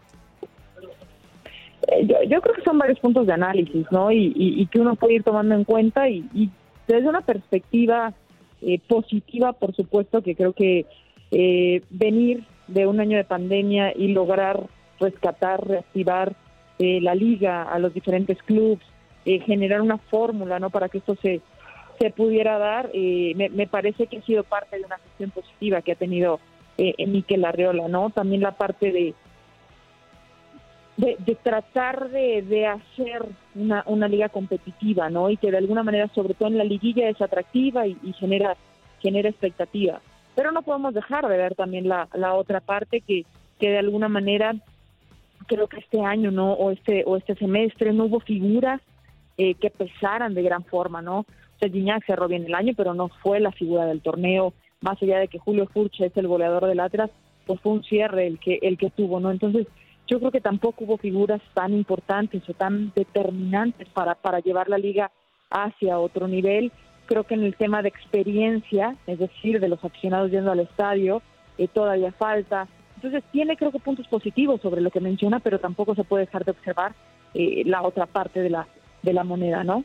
Eh, 1.89 2.07
yo, 2.29 2.41
creo 2.41 2.55
que 2.55 2.63
son 2.63 2.79
varios 2.79 2.99
puntos 3.01 3.27
de 3.27 3.33
análisis, 3.33 3.87
¿no? 3.91 4.11
Y, 4.11 4.67
que 4.71 4.81
uno 4.81 4.95
puede 4.95 5.15
ir 5.15 5.23
tomando 5.23 5.55
en 5.55 5.65
cuenta 5.65 6.09
y, 6.09 6.51
desde 6.87 7.09
una 7.09 7.21
perspectiva 7.21 8.13
eh, 8.63 8.79
positiva, 8.89 9.53
por 9.53 9.75
supuesto, 9.75 10.23
que 10.23 10.35
creo 10.35 10.53
que 10.53 10.87
eh, 11.31 11.83
venir 11.91 12.45
de 12.69 12.87
un 12.87 13.01
año 13.01 13.17
de 13.17 13.25
pandemia 13.25 13.93
y 13.97 14.09
lograr 14.09 14.67
rescatar, 15.01 15.67
reactivar 15.67 16.35
eh, 16.79 17.01
la 17.01 17.15
liga 17.15 17.63
a 17.63 17.79
los 17.79 17.95
diferentes 17.95 18.43
clubes, 18.43 18.81
eh, 19.25 19.41
generar 19.41 19.81
una 19.81 19.99
fórmula 19.99 20.59
no 20.59 20.71
para 20.71 20.89
que 20.89 20.99
esto 20.99 21.17
se, 21.23 21.41
se 21.99 22.11
pudiera 22.11 22.59
dar, 22.59 22.91
eh, 22.93 23.35
me, 23.37 23.67
parece 23.67 24.07
que 24.09 24.19
ha 24.19 24.23
sido 24.23 24.43
parte 24.43 24.77
de 24.77 24.85
una 24.85 24.99
gestión 24.99 25.31
positiva 25.31 25.83
que 25.83 25.93
ha 25.93 25.97
tenido 25.97 26.41
eh, 26.77 27.07
Miquel 27.07 27.45
Arriola, 27.45 27.87
¿no? 27.87 28.11
También 28.11 28.41
la 28.41 28.53
parte 28.53 28.91
de, 28.91 29.15
de, 30.97 31.35
tratar 31.43 32.11
de, 32.11 32.43
de 32.43 32.67
hacer 32.67 33.27
una, 33.55 33.85
una, 33.87 34.09
liga 34.09 34.29
competitiva, 34.29 35.09
¿no? 35.11 35.31
Y 35.31 35.37
que 35.37 35.51
de 35.51 35.59
alguna 35.59 35.83
manera, 35.83 36.09
sobre 36.15 36.35
todo 36.35 36.49
en 36.49 36.59
la 36.59 36.65
liguilla, 36.65 37.09
es 37.09 37.21
atractiva 37.21 37.87
y, 37.87 37.97
y 38.03 38.13
genera, 38.15 38.57
genera 39.01 39.29
expectativa. 39.29 40.01
Pero 40.35 40.51
no 40.51 40.63
podemos 40.63 40.95
dejar 40.95 41.29
de 41.29 41.37
ver 41.37 41.55
también 41.55 41.89
la, 41.89 42.09
la 42.15 42.35
otra 42.35 42.61
parte 42.61 43.01
que, 43.03 43.25
que 43.61 43.71
de 43.71 43.79
alguna 43.79 44.09
manera 44.09 44.57
creo 45.47 45.69
que 45.69 45.79
este 45.79 46.01
año 46.01 46.31
no 46.31 46.53
o 46.53 46.71
este 46.71 47.05
o 47.07 47.17
este 47.17 47.35
semestre 47.35 47.93
no 47.93 48.05
hubo 48.05 48.21
figuras 48.21 48.81
eh, 49.39 49.55
que 49.55 49.71
pesaran 49.71 50.35
de 50.35 50.43
gran 50.43 50.65
forma, 50.65 51.03
¿no? 51.03 51.21
O 51.21 51.59
sea, 51.59 51.69
Gignac 51.69 52.05
cerró 52.07 52.29
bien 52.29 52.45
el 52.45 52.55
año, 52.55 52.75
pero 52.77 52.95
no 52.95 53.09
fue 53.09 53.41
la 53.41 53.53
figura 53.53 53.87
del 53.87 54.03
torneo, 54.03 54.53
más 54.81 55.01
allá 55.03 55.19
de 55.19 55.29
que 55.29 55.39
Julio 55.39 55.67
Furche 55.67 56.07
es 56.07 56.17
el 56.17 56.27
goleador 56.27 56.67
del 56.67 56.81
Atlas, 56.81 57.11
pues 57.47 57.61
fue 57.61 57.73
un 57.73 57.85
cierre 57.85 58.27
el 58.27 58.39
que 58.39 58.59
el 58.63 58.77
que 58.79 58.91
tuvo, 58.91 59.21
¿no? 59.21 59.31
Entonces, 59.31 59.67
yo 60.07 60.19
creo 60.19 60.31
que 60.31 60.41
tampoco 60.41 60.85
hubo 60.85 60.99
figuras 60.99 61.41
tan 61.55 61.73
importantes 61.73 62.43
o 62.49 62.55
tan 62.55 62.93
determinantes 62.95 63.89
para 63.89 64.15
para 64.15 64.41
llevar 64.41 64.69
la 64.69 64.79
liga 64.79 65.11
hacia 65.51 65.99
otro 65.99 66.29
nivel 66.29 66.73
Creo 67.07 67.25
que 67.25 67.35
en 67.35 67.43
el 67.43 67.57
tema 67.57 67.83
de 67.83 67.89
experiencia, 67.89 68.97
es 69.07 69.19
decir, 69.19 69.61
de 69.61 69.69
los 69.69 69.85
aficionados 69.85 70.31
yendo 70.31 70.53
al 70.53 70.61
estadio, 70.61 71.21
eh, 71.59 71.69
todavía 71.69 72.13
falta. 72.13 72.69
Entonces 73.03 73.29
tiene 73.33 73.57
creo 73.57 73.73
que 73.73 73.81
puntos 73.81 74.07
positivos 74.07 74.61
sobre 74.61 74.81
lo 74.81 74.93
que 74.93 75.01
menciona, 75.01 75.41
pero 75.41 75.59
tampoco 75.59 75.97
se 75.97 76.05
puede 76.05 76.27
dejar 76.27 76.45
de 76.45 76.53
observar 76.53 76.95
eh, 77.35 77.65
la 77.67 77.83
otra 77.83 78.07
parte 78.07 78.41
de 78.41 78.51
la, 78.51 78.69
de 79.03 79.13
la 79.13 79.25
moneda, 79.25 79.65
¿no? 79.65 79.85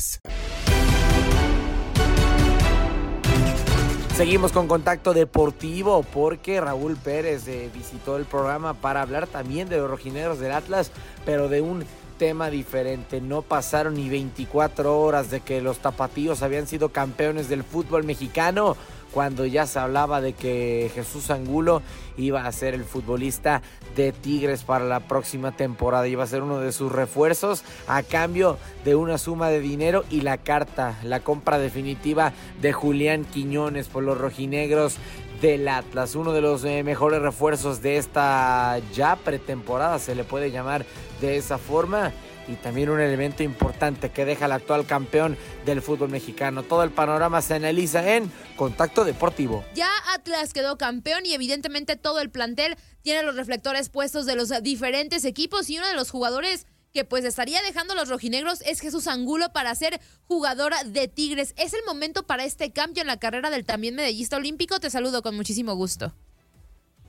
Seguimos 4.15 4.51
con 4.51 4.67
contacto 4.67 5.13
deportivo 5.13 6.03
porque 6.03 6.61
Raúl 6.61 6.95
Pérez 6.95 7.47
eh, 7.47 7.69
visitó 7.73 8.17
el 8.17 8.25
programa 8.25 8.75
para 8.75 9.01
hablar 9.01 9.25
también 9.25 9.67
de 9.67 9.77
los 9.77 9.89
rojineros 9.89 10.39
del 10.39 10.51
Atlas, 10.51 10.91
pero 11.25 11.49
de 11.49 11.61
un 11.61 11.85
tema 12.19 12.51
diferente. 12.51 13.19
No 13.19 13.41
pasaron 13.41 13.95
ni 13.95 14.09
24 14.09 14.99
horas 14.99 15.31
de 15.31 15.39
que 15.39 15.59
los 15.59 15.79
tapatíos 15.79 16.43
habían 16.43 16.67
sido 16.67 16.89
campeones 16.89 17.49
del 17.49 17.63
fútbol 17.63 18.03
mexicano 18.03 18.77
cuando 19.13 19.45
ya 19.45 19.67
se 19.67 19.79
hablaba 19.79 20.21
de 20.21 20.33
que 20.33 20.91
Jesús 20.93 21.29
Angulo 21.29 21.81
iba 22.17 22.45
a 22.45 22.51
ser 22.51 22.73
el 22.73 22.83
futbolista 22.83 23.61
de 23.95 24.11
Tigres 24.11 24.63
para 24.63 24.85
la 24.85 25.01
próxima 25.01 25.51
temporada. 25.51 26.07
Iba 26.07 26.23
a 26.23 26.27
ser 26.27 26.43
uno 26.43 26.59
de 26.59 26.71
sus 26.71 26.91
refuerzos 26.91 27.63
a 27.87 28.03
cambio 28.03 28.57
de 28.85 28.95
una 28.95 29.17
suma 29.17 29.49
de 29.49 29.59
dinero 29.59 30.03
y 30.09 30.21
la 30.21 30.37
carta, 30.37 30.97
la 31.03 31.19
compra 31.19 31.59
definitiva 31.59 32.33
de 32.61 32.73
Julián 32.73 33.25
Quiñones 33.25 33.87
por 33.87 34.03
los 34.03 34.17
rojinegros 34.17 34.97
del 35.41 35.67
Atlas. 35.67 36.15
Uno 36.15 36.33
de 36.33 36.41
los 36.41 36.63
eh, 36.63 36.83
mejores 36.83 37.21
refuerzos 37.21 37.81
de 37.81 37.97
esta 37.97 38.79
ya 38.93 39.15
pretemporada, 39.15 39.99
se 39.99 40.15
le 40.15 40.23
puede 40.23 40.51
llamar 40.51 40.85
de 41.19 41.37
esa 41.37 41.57
forma 41.57 42.13
y 42.51 42.55
también 42.55 42.89
un 42.89 42.99
elemento 42.99 43.43
importante 43.43 44.09
que 44.09 44.25
deja 44.25 44.45
al 44.45 44.51
actual 44.51 44.85
campeón 44.85 45.37
del 45.65 45.81
fútbol 45.81 46.09
mexicano. 46.09 46.63
Todo 46.63 46.83
el 46.83 46.91
panorama 46.91 47.41
se 47.41 47.55
analiza 47.55 48.15
en 48.15 48.31
Contacto 48.55 49.05
Deportivo. 49.05 49.63
Ya 49.73 49.89
Atlas 50.13 50.53
quedó 50.53 50.77
campeón 50.77 51.25
y 51.25 51.33
evidentemente 51.33 51.95
todo 51.95 52.19
el 52.19 52.29
plantel 52.29 52.75
tiene 53.01 53.23
los 53.23 53.35
reflectores 53.35 53.89
puestos 53.89 54.25
de 54.25 54.35
los 54.35 54.49
diferentes 54.61 55.25
equipos 55.25 55.69
y 55.69 55.77
uno 55.77 55.87
de 55.87 55.95
los 55.95 56.11
jugadores 56.11 56.67
que 56.93 57.05
pues 57.05 57.23
estaría 57.23 57.61
dejando 57.61 57.95
los 57.95 58.09
rojinegros 58.09 58.61
es 58.63 58.81
Jesús 58.81 59.07
Angulo 59.07 59.53
para 59.53 59.73
ser 59.75 60.01
jugadora 60.27 60.83
de 60.83 61.07
Tigres. 61.07 61.55
¿Es 61.57 61.73
el 61.73 61.81
momento 61.87 62.23
para 62.23 62.43
este 62.43 62.73
cambio 62.73 63.01
en 63.01 63.07
la 63.07 63.17
carrera 63.17 63.49
del 63.49 63.63
también 63.63 63.95
medallista 63.95 64.35
olímpico? 64.35 64.79
Te 64.79 64.89
saludo 64.89 65.21
con 65.21 65.35
muchísimo 65.35 65.73
gusto 65.75 66.13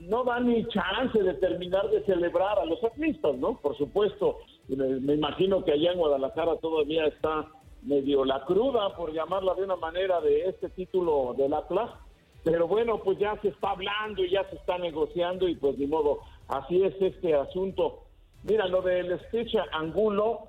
no 0.08 0.24
da 0.24 0.40
ni 0.40 0.66
chance 0.68 1.22
de 1.22 1.34
terminar 1.34 1.88
de 1.90 2.04
celebrar 2.04 2.58
a 2.58 2.64
los 2.64 2.82
atletas, 2.82 3.36
¿no? 3.36 3.58
Por 3.60 3.76
supuesto, 3.76 4.38
me, 4.68 5.14
imagino 5.14 5.64
que 5.64 5.72
allá 5.72 5.92
en 5.92 5.98
Guadalajara 5.98 6.56
todavía 6.56 7.06
está 7.06 7.48
medio 7.82 8.24
la 8.24 8.44
cruda, 8.44 8.94
por 8.96 9.12
llamarla 9.12 9.54
de 9.54 9.64
una 9.64 9.76
manera, 9.76 10.20
de 10.20 10.48
este 10.48 10.68
título 10.70 11.34
del 11.36 11.52
Atlas. 11.52 11.90
Pero 12.44 12.66
bueno, 12.66 13.00
pues 13.02 13.18
ya 13.18 13.38
se 13.40 13.48
está 13.48 13.70
hablando 13.70 14.24
y 14.24 14.30
ya 14.30 14.48
se 14.50 14.56
está 14.56 14.78
negociando 14.78 15.48
y 15.48 15.54
pues 15.54 15.78
de 15.78 15.86
modo, 15.86 16.20
así 16.48 16.82
es 16.82 16.94
este 17.00 17.34
asunto. 17.34 18.04
Mira, 18.44 18.66
lo 18.66 18.82
del 18.82 19.12
Estecha 19.12 19.64
Angulo, 19.72 20.40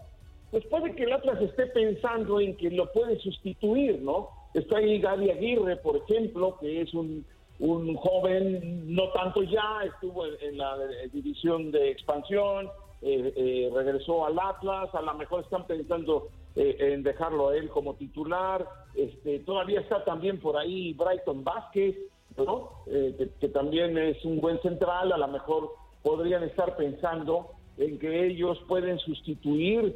pues 0.49 0.65
puede 0.67 0.95
que 0.95 1.03
el 1.03 1.13
Atlas 1.13 1.41
esté 1.41 1.67
pensando 1.67 2.39
en 2.39 2.55
que 2.57 2.71
lo 2.71 2.91
puede 2.91 3.19
sustituir, 3.19 4.01
¿no? 4.01 4.29
Está 4.53 4.77
ahí 4.77 4.99
Gaby 4.99 5.31
Aguirre, 5.31 5.77
por 5.77 5.97
ejemplo, 5.97 6.57
que 6.59 6.81
es 6.81 6.93
un 6.93 7.25
un 7.59 7.95
joven, 7.95 8.93
no 8.93 9.09
tanto 9.11 9.43
ya, 9.43 9.81
estuvo 9.85 10.25
en, 10.25 10.57
la 10.57 10.77
división 11.11 11.71
de 11.71 11.91
expansión, 11.91 12.69
eh, 13.03 13.33
eh, 13.35 13.71
regresó 13.73 14.25
al 14.25 14.39
Atlas, 14.39 14.93
a 14.93 15.01
lo 15.01 15.13
mejor 15.15 15.43
están 15.43 15.67
pensando 15.67 16.29
eh, 16.55 16.75
en 16.79 17.03
dejarlo 17.03 17.49
a 17.49 17.57
él 17.57 17.69
como 17.69 17.95
titular, 17.95 18.67
este, 18.95 19.39
todavía 19.39 19.81
está 19.81 20.03
también 20.03 20.39
por 20.39 20.57
ahí 20.57 20.93
Brighton 20.93 21.43
Vázquez, 21.43 21.95
¿no? 22.37 22.71
que, 22.85 23.47
también 23.49 23.97
es 23.97 24.23
un 24.25 24.41
buen 24.41 24.59
central, 24.61 25.11
a 25.11 25.17
lo 25.17 25.27
mejor 25.27 25.69
podrían 26.01 26.43
estar 26.43 26.75
pensando 26.75 27.51
en 27.77 27.99
que 27.99 28.25
ellos 28.25 28.59
pueden 28.67 28.97
sustituir 28.97 29.95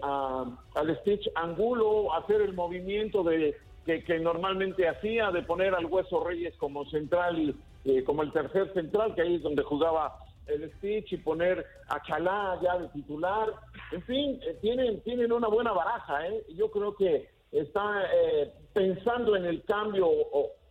a, 0.00 0.46
al 0.74 0.96
Stitch 1.00 1.30
Angulo, 1.34 2.14
hacer 2.14 2.40
el 2.40 2.54
movimiento 2.54 3.22
de 3.22 3.54
que, 3.96 4.18
normalmente 4.18 4.88
hacía 4.88 5.30
de 5.30 5.42
poner 5.42 5.74
al 5.74 5.86
Hueso 5.86 6.22
Reyes 6.22 6.54
como 6.58 6.84
central 6.86 7.38
y 7.38 7.54
eh, 7.84 8.04
como 8.04 8.22
el 8.22 8.32
tercer 8.32 8.72
central, 8.74 9.14
que 9.14 9.22
ahí 9.22 9.36
es 9.36 9.42
donde 9.42 9.62
jugaba 9.62 10.18
el 10.48 10.70
Stitch, 10.74 11.12
y 11.12 11.16
poner 11.18 11.64
a 11.88 12.02
Chalá 12.02 12.58
ya 12.62 12.78
de 12.78 12.88
titular. 12.88 13.48
En 13.92 14.02
fin, 14.02 14.40
eh, 14.42 14.58
tienen, 14.60 15.00
tienen 15.02 15.32
una 15.32 15.48
buena 15.48 15.72
baraja. 15.72 16.26
¿eh? 16.28 16.44
Yo 16.54 16.70
creo 16.70 16.94
que 16.94 17.28
está 17.52 18.04
eh, 18.12 18.52
pensando 18.72 19.36
en 19.36 19.44
el 19.44 19.62
cambio 19.64 20.10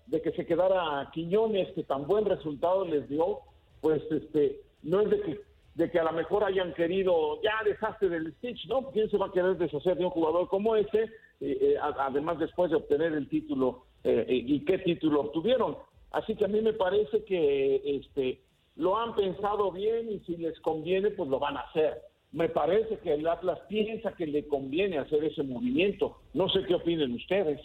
de 0.07 0.21
que 0.21 0.31
se 0.31 0.45
quedara 0.45 1.09
Quiñones, 1.13 1.73
que 1.73 1.83
tan 1.83 2.07
buen 2.07 2.25
resultado 2.25 2.85
les 2.85 3.07
dio, 3.09 3.39
pues 3.81 4.01
este 4.11 4.61
no 4.83 5.01
es 5.01 5.09
de 5.09 5.21
que 5.21 5.47
de 5.77 5.91
que 5.91 5.99
a 5.99 6.03
lo 6.03 6.11
mejor 6.11 6.43
hayan 6.43 6.73
querido, 6.73 7.39
ya 7.43 7.63
dejaste 7.63 8.09
del 8.09 8.33
Stitch, 8.37 8.67
¿no? 8.67 8.89
¿Quién 8.89 9.11
se 9.11 9.17
va 9.17 9.27
a 9.27 9.31
querer 9.31 9.57
deshacer 9.57 9.95
de 9.95 10.05
un 10.05 10.09
jugador 10.09 10.47
como 10.47 10.75
ese? 10.75 11.03
Eh, 11.39 11.57
eh, 11.61 11.75
además 11.79 12.39
después 12.39 12.71
de 12.71 12.77
obtener 12.77 13.13
el 13.13 13.29
título, 13.29 13.83
eh, 14.03 14.25
¿y 14.27 14.65
qué 14.65 14.79
título 14.79 15.21
obtuvieron? 15.21 15.77
Así 16.11 16.35
que 16.35 16.45
a 16.45 16.47
mí 16.47 16.61
me 16.61 16.73
parece 16.73 17.23
que 17.25 17.81
este 17.95 18.41
lo 18.77 18.97
han 18.97 19.15
pensado 19.15 19.71
bien 19.71 20.11
y 20.11 20.19
si 20.21 20.37
les 20.37 20.59
conviene, 20.61 21.11
pues 21.11 21.29
lo 21.29 21.39
van 21.39 21.57
a 21.57 21.61
hacer. 21.61 22.01
Me 22.31 22.49
parece 22.49 22.99
que 22.99 23.13
el 23.13 23.27
Atlas 23.27 23.59
piensa 23.67 24.13
que 24.13 24.27
le 24.27 24.47
conviene 24.47 24.99
hacer 24.99 25.23
ese 25.23 25.43
movimiento. 25.43 26.19
No 26.33 26.47
sé 26.49 26.63
qué 26.67 26.75
opinen 26.75 27.13
ustedes 27.13 27.59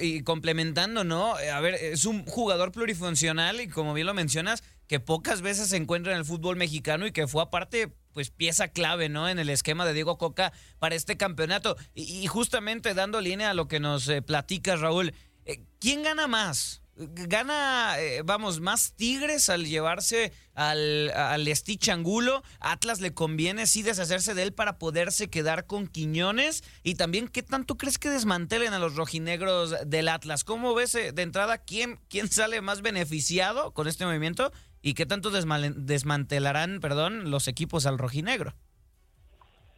y 0.00 0.22
complementando, 0.22 1.04
¿no? 1.04 1.34
A 1.34 1.60
ver, 1.60 1.74
es 1.74 2.04
un 2.04 2.24
jugador 2.24 2.72
plurifuncional 2.72 3.60
y 3.60 3.68
como 3.68 3.94
bien 3.94 4.06
lo 4.06 4.14
mencionas, 4.14 4.62
que 4.86 5.00
pocas 5.00 5.42
veces 5.42 5.68
se 5.68 5.76
encuentra 5.76 6.12
en 6.12 6.18
el 6.18 6.24
fútbol 6.24 6.56
mexicano 6.56 7.06
y 7.06 7.12
que 7.12 7.26
fue 7.26 7.42
aparte 7.42 7.92
pues 8.12 8.30
pieza 8.30 8.68
clave, 8.68 9.08
¿no? 9.08 9.28
En 9.28 9.38
el 9.38 9.50
esquema 9.50 9.86
de 9.86 9.94
Diego 9.94 10.18
Coca 10.18 10.52
para 10.78 10.94
este 10.94 11.16
campeonato. 11.16 11.76
Y, 11.94 12.26
justamente 12.26 12.94
dando 12.94 13.20
línea 13.20 13.50
a 13.50 13.54
lo 13.54 13.68
que 13.68 13.80
nos 13.80 14.08
eh, 14.08 14.22
platica 14.22 14.76
Raúl, 14.76 15.12
eh, 15.44 15.60
¿quién 15.78 16.02
gana 16.02 16.26
más? 16.26 16.82
Gana, 16.98 17.98
eh, 17.98 18.22
vamos, 18.24 18.60
más 18.60 18.94
Tigres 18.94 19.48
al 19.48 19.64
llevarse 19.64 20.32
al, 20.54 21.10
al 21.10 21.46
Stitch 21.54 21.88
Angulo. 21.88 22.42
Atlas 22.60 23.00
le 23.00 23.14
conviene 23.14 23.66
sí 23.66 23.82
deshacerse 23.82 24.34
de 24.34 24.42
él 24.42 24.52
para 24.52 24.78
poderse 24.78 25.30
quedar 25.30 25.66
con 25.66 25.86
Quiñones. 25.86 26.64
Y 26.82 26.96
también, 26.96 27.28
¿qué 27.28 27.42
tanto 27.42 27.76
crees 27.76 27.98
que 27.98 28.10
desmantelen 28.10 28.72
a 28.72 28.78
los 28.78 28.96
rojinegros 28.96 29.76
del 29.88 30.08
Atlas? 30.08 30.44
¿Cómo 30.44 30.74
ves 30.74 30.94
eh, 30.94 31.12
de 31.12 31.22
entrada 31.22 31.58
quién, 31.58 32.00
quién 32.08 32.28
sale 32.28 32.60
más 32.60 32.82
beneficiado 32.82 33.72
con 33.72 33.86
este 33.86 34.04
movimiento? 34.04 34.52
¿Y 34.82 34.94
qué 34.94 35.06
tanto 35.06 35.30
desmantelarán, 35.30 36.80
perdón, 36.80 37.30
los 37.30 37.48
equipos 37.48 37.86
al 37.86 37.98
rojinegro? 37.98 38.54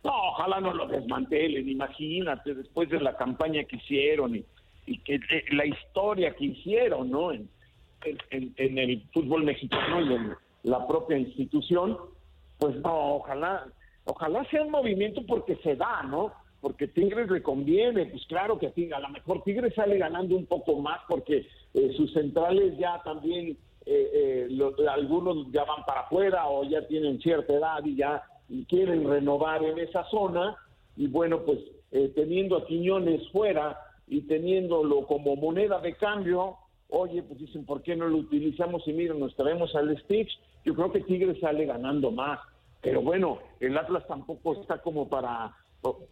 No, 0.04 0.12
ojalá 0.30 0.60
no 0.60 0.72
lo 0.72 0.86
desmantelen, 0.86 1.68
imagínate, 1.68 2.54
después 2.54 2.88
de 2.88 3.00
la 3.00 3.16
campaña 3.16 3.64
que 3.64 3.76
hicieron 3.76 4.34
y 4.36 4.44
y 4.86 4.98
que 4.98 5.16
eh, 5.16 5.44
la 5.52 5.66
historia 5.66 6.34
que 6.34 6.46
hicieron 6.46 7.10
¿no? 7.10 7.32
en, 7.32 7.48
en, 8.30 8.78
el 8.78 9.02
fútbol 9.12 9.44
mexicano 9.44 10.00
y 10.00 10.14
en 10.14 10.34
la 10.62 10.86
propia 10.86 11.18
institución, 11.18 11.96
pues 12.58 12.76
no, 12.76 13.16
ojalá, 13.16 13.66
ojalá 14.04 14.44
sea 14.50 14.62
un 14.62 14.70
movimiento 14.70 15.22
porque 15.26 15.56
se 15.56 15.76
da, 15.76 16.02
¿no? 16.02 16.32
Porque 16.60 16.88
Tigres 16.88 17.30
le 17.30 17.42
conviene, 17.42 18.06
pues 18.06 18.26
claro 18.26 18.58
que 18.58 18.66
a, 18.66 18.96
a 18.96 19.00
lo 19.00 19.08
mejor 19.10 19.42
Tigres 19.44 19.74
sale 19.74 19.96
ganando 19.98 20.36
un 20.36 20.46
poco 20.46 20.78
más 20.80 21.00
porque 21.08 21.46
eh, 21.74 21.92
sus 21.96 22.12
centrales 22.12 22.76
ya 22.78 23.00
también, 23.02 23.56
eh, 23.86 24.48
algunos 24.90 25.50
ya 25.52 25.64
van 25.64 25.84
para 25.86 26.02
afuera 26.02 26.48
o 26.48 26.64
ya 26.64 26.86
tienen 26.86 27.20
cierta 27.20 27.54
edad 27.54 27.84
y 27.84 27.96
ya 27.96 28.22
quieren 28.68 29.08
renovar 29.08 29.62
en 29.62 29.78
esa 29.78 30.04
zona 30.10 30.56
y 30.96 31.06
bueno, 31.06 31.40
pues 31.42 31.58
teniendo 32.14 32.56
a 32.56 32.66
Quiñones 32.66 33.26
fuera, 33.30 33.78
y 34.10 34.22
teniéndolo 34.22 35.06
como 35.06 35.36
moneda 35.36 35.78
de 35.78 35.94
cambio, 35.94 36.56
oye, 36.88 37.22
pues 37.22 37.38
dicen, 37.38 37.64
¿por 37.64 37.80
qué 37.80 37.94
no 37.94 38.08
lo 38.08 38.18
utilizamos? 38.18 38.86
Y 38.86 38.92
miren, 38.92 39.20
nos 39.20 39.36
traemos 39.36 39.74
al 39.76 39.96
Stitch. 40.02 40.28
Yo 40.64 40.74
creo 40.74 40.90
que 40.90 41.00
Tigres 41.00 41.38
sale 41.40 41.64
ganando 41.64 42.10
más. 42.10 42.40
Pero 42.82 43.02
bueno, 43.02 43.38
el 43.60 43.78
Atlas 43.78 44.04
tampoco 44.08 44.60
está 44.60 44.82
como 44.82 45.08
para 45.08 45.54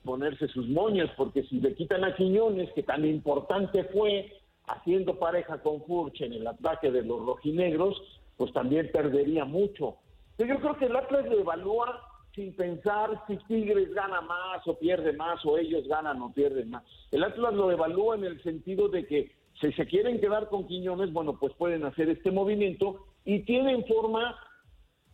ponerse 0.05 0.47
sus 0.49 0.69
moñas, 0.69 1.11
porque 1.17 1.43
si 1.43 1.61
le 1.61 1.75
quitan 1.75 2.05
a 2.05 2.15
Quiñones, 2.15 2.73
que 2.73 2.85
tan 2.85 3.05
importante 3.05 3.83
fue 3.85 4.33
haciendo 4.69 5.19
pareja 5.19 5.61
con 5.61 5.83
Furch 5.83 6.21
en 6.21 6.35
el 6.35 6.47
ataque 6.47 6.93
de 6.93 7.03
los 7.03 7.27
rojinegros, 7.27 8.01
pues 8.37 8.53
también 8.53 8.91
perdería 8.93 9.45
mucho. 9.45 9.97
Yo 10.39 10.47
creo 10.47 10.77
que 10.79 10.87
el 10.87 10.95
Atlas 10.95 11.27
lo 11.27 11.41
evalúa 11.41 12.01
sin 12.39 12.55
pensar 12.55 13.21
si 13.27 13.37
Tigres 13.49 13.93
gana 13.93 14.21
más 14.21 14.67
o 14.67 14.79
pierde 14.79 15.13
más 15.13 15.45
o 15.45 15.59
ellos 15.59 15.89
ganan 15.89 16.23
o 16.23 16.33
pierden 16.33 16.71
más. 16.71 16.85
El 17.11 17.25
Atlas 17.25 17.53
lo 17.53 17.73
evalúa 17.73 18.15
en 18.15 18.25
el 18.25 18.41
sentido 18.45 18.89
de 18.89 19.05
que 19.07 19.33
si 19.61 19.73
se 19.73 19.87
quieren 19.87 20.21
quedar 20.21 20.49
con 20.49 20.69
Quiñones, 20.69 21.13
bueno, 21.13 21.37
pues 21.37 21.53
pueden 21.55 21.85
hacer 21.85 22.09
este 22.09 22.31
movimiento 22.31 23.07
y 23.25 23.41
tienen 23.41 23.85
forma, 23.87 24.39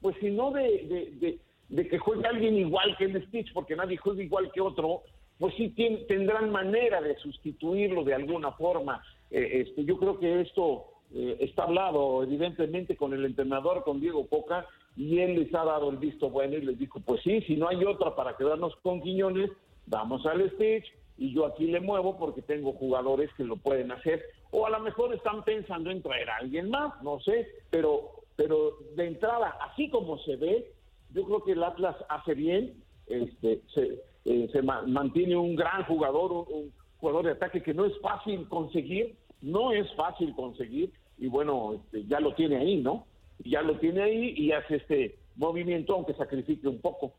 pues 0.03 0.15
si 0.21 0.31
no 0.31 0.51
de, 0.51 1.41
de, 1.71 1.89
que 1.89 1.99
juegue 1.99 2.27
alguien 2.27 2.59
igual 2.59 2.95
que 2.99 3.05
el 3.05 3.27
Stitch, 3.29 3.55
porque 3.55 3.75
nadie 3.75 3.97
juega 3.97 4.23
igual 4.23 4.53
que 4.53 4.61
otro, 4.61 5.01
pues 5.39 5.55
sí 5.55 5.71
tendrán 6.07 6.53
manera 6.53 7.01
de 7.01 7.17
sustituirlo 7.17 8.05
de 8.05 8.15
alguna 8.15 8.53
forma. 8.53 9.03
Eh, 9.31 9.63
este, 9.67 9.83
yo 9.87 9.97
creo 9.97 10.19
que 10.19 10.43
esto 10.43 10.85
eh, 11.13 11.37
está 11.41 11.65
hablado 11.65 12.23
evidentemente 12.23 12.97
con 12.97 13.13
el 13.13 13.25
entrenador, 13.25 13.85
con 13.85 14.01
Diego 14.01 14.27
Coca, 14.29 14.67
y 14.97 15.19
él 15.19 15.35
les 15.35 15.55
ha 15.55 15.65
dado 15.65 15.91
el 15.91 15.99
visto 15.99 16.31
bueno 16.31 16.57
y 16.57 16.63
les 16.63 16.79
dijo, 16.79 17.01
pues 17.01 17.21
sí, 17.23 17.41
si 17.43 17.57
no 17.57 17.69
hay 17.69 17.85
otra 17.85 18.15
para 18.15 18.37
quedarnos 18.37 18.77
con 18.77 19.01
Quiñones, 19.03 19.51
vamos 19.87 20.25
al 20.27 20.41
stage 20.43 20.85
y 21.17 21.33
yo 21.33 21.47
aquí 21.47 21.67
le 21.67 21.81
muevo 21.81 22.17
porque 22.17 22.43
tengo 22.43 22.73
jugadores 22.73 23.31
que 23.37 23.45
lo 23.45 23.57
pueden 23.57 23.93
hacer. 23.93 24.23
O 24.51 24.67
a 24.67 24.71
lo 24.71 24.81
mejor 24.81 25.15
están 25.15 25.45
pensando 25.45 25.91
en 25.91 26.03
traer 26.03 26.31
a 26.31 26.37
alguien 26.37 26.71
más, 26.71 27.01
no 27.03 27.21
sé, 27.21 27.49
pero, 27.71 28.11
pero 28.37 28.79
de 28.97 29.07
entrada, 29.07 29.57
así 29.61 29.89
como 29.91 30.19
se 30.19 30.37
ve, 30.37 30.73
yo 31.11 31.25
creo 31.25 31.45
que 31.45 31.53
el 31.53 31.63
Atlas 31.63 31.97
hace 32.09 32.35
bien, 32.35 32.83
este, 33.07 33.61
se, 33.75 34.01
eh, 34.25 34.49
se 34.53 34.63
mantiene 34.63 35.37
un 35.37 35.55
gran 35.55 35.85
jugador, 35.85 36.33
un, 36.33 36.73
jugador 36.99 37.27
de 37.27 37.33
ataque 37.33 37.63
que 37.63 37.75
no 37.75 37.85
es 37.85 37.93
fácil 38.01 38.49
conseguir, 38.49 39.17
no 39.45 39.73
es 39.73 39.87
fácil 39.95 40.35
conseguir, 40.35 40.93
y 41.19 41.29
bueno, 41.29 41.75
este, 41.75 42.05
ya 42.07 42.19
lo 42.21 42.35
tiene 42.35 42.57
ahí, 42.57 42.77
¿no? 42.77 43.07
ya 43.45 43.63
lo 43.63 43.79
tiene 43.79 44.03
ahí 44.03 44.35
y 44.37 44.53
hace 44.53 44.77
este 44.77 45.19
movimiento, 45.37 45.95
aunque 45.95 46.15
sacrifique 46.15 46.69
un 46.69 46.81
poco. 46.81 47.15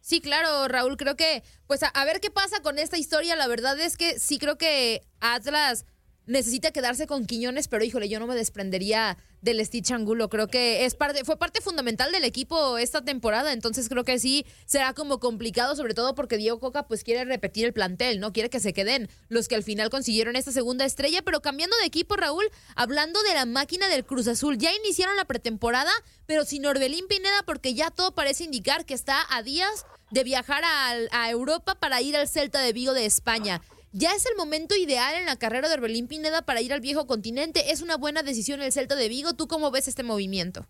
Sí, 0.00 0.20
claro, 0.20 0.66
Raúl, 0.68 0.96
creo 0.96 1.16
que, 1.16 1.42
pues 1.66 1.82
a, 1.82 2.04
ver 2.04 2.20
qué 2.20 2.30
pasa 2.30 2.62
con 2.62 2.78
esta 2.78 2.96
historia. 2.96 3.36
La 3.36 3.48
verdad 3.48 3.78
es 3.78 3.96
que 3.96 4.18
sí 4.18 4.38
creo 4.38 4.56
que 4.56 5.02
Atlas 5.20 5.84
necesita 6.30 6.70
quedarse 6.70 7.06
con 7.06 7.26
Quiñones, 7.26 7.68
pero 7.68 7.84
híjole, 7.84 8.08
yo 8.08 8.20
no 8.20 8.26
me 8.26 8.36
desprendería 8.36 9.18
del 9.42 9.64
Stitch 9.64 9.90
Angulo. 9.90 10.28
Creo 10.28 10.46
que 10.46 10.84
es 10.84 10.94
parte, 10.94 11.24
fue 11.24 11.36
parte 11.36 11.60
fundamental 11.60 12.12
del 12.12 12.24
equipo 12.24 12.78
esta 12.78 13.02
temporada, 13.02 13.52
entonces 13.52 13.88
creo 13.88 14.04
que 14.04 14.18
sí 14.18 14.46
será 14.64 14.94
como 14.94 15.18
complicado, 15.18 15.74
sobre 15.74 15.92
todo 15.92 16.14
porque 16.14 16.36
Diego 16.36 16.60
Coca 16.60 16.86
pues 16.86 17.02
quiere 17.02 17.24
repetir 17.24 17.64
el 17.64 17.72
plantel, 17.72 18.20
¿no? 18.20 18.32
Quiere 18.32 18.48
que 18.48 18.60
se 18.60 18.72
queden 18.72 19.08
los 19.28 19.48
que 19.48 19.56
al 19.56 19.64
final 19.64 19.90
consiguieron 19.90 20.36
esta 20.36 20.52
segunda 20.52 20.84
estrella, 20.84 21.22
pero 21.22 21.42
cambiando 21.42 21.76
de 21.78 21.86
equipo, 21.86 22.16
Raúl, 22.16 22.44
hablando 22.76 23.20
de 23.24 23.34
la 23.34 23.44
máquina 23.44 23.88
del 23.88 24.04
Cruz 24.04 24.28
Azul, 24.28 24.56
ya 24.56 24.72
iniciaron 24.72 25.16
la 25.16 25.24
pretemporada, 25.24 25.90
pero 26.26 26.44
sin 26.44 26.64
Orbelín 26.64 27.08
Pineda 27.08 27.42
porque 27.44 27.74
ya 27.74 27.90
todo 27.90 28.14
parece 28.14 28.44
indicar 28.44 28.84
que 28.84 28.94
está 28.94 29.26
a 29.30 29.42
días 29.42 29.84
de 30.10 30.24
viajar 30.24 30.62
a, 30.64 30.92
a 31.10 31.30
Europa 31.30 31.74
para 31.74 32.00
ir 32.02 32.16
al 32.16 32.28
Celta 32.28 32.60
de 32.60 32.72
Vigo 32.72 32.94
de 32.94 33.06
España. 33.06 33.60
Ya 33.92 34.10
es 34.14 34.24
el 34.30 34.36
momento 34.36 34.76
ideal 34.76 35.16
en 35.18 35.26
la 35.26 35.36
carrera 35.36 35.68
de 35.68 35.74
Orbelín 35.74 36.06
Pineda 36.06 36.42
para 36.42 36.62
ir 36.62 36.72
al 36.72 36.80
viejo 36.80 37.08
continente. 37.08 37.72
Es 37.72 37.82
una 37.82 37.96
buena 37.96 38.22
decisión 38.22 38.62
el 38.62 38.70
Celta 38.70 38.94
de 38.94 39.08
Vigo. 39.08 39.34
¿Tú 39.34 39.48
cómo 39.48 39.72
ves 39.72 39.88
este 39.88 40.04
movimiento? 40.04 40.64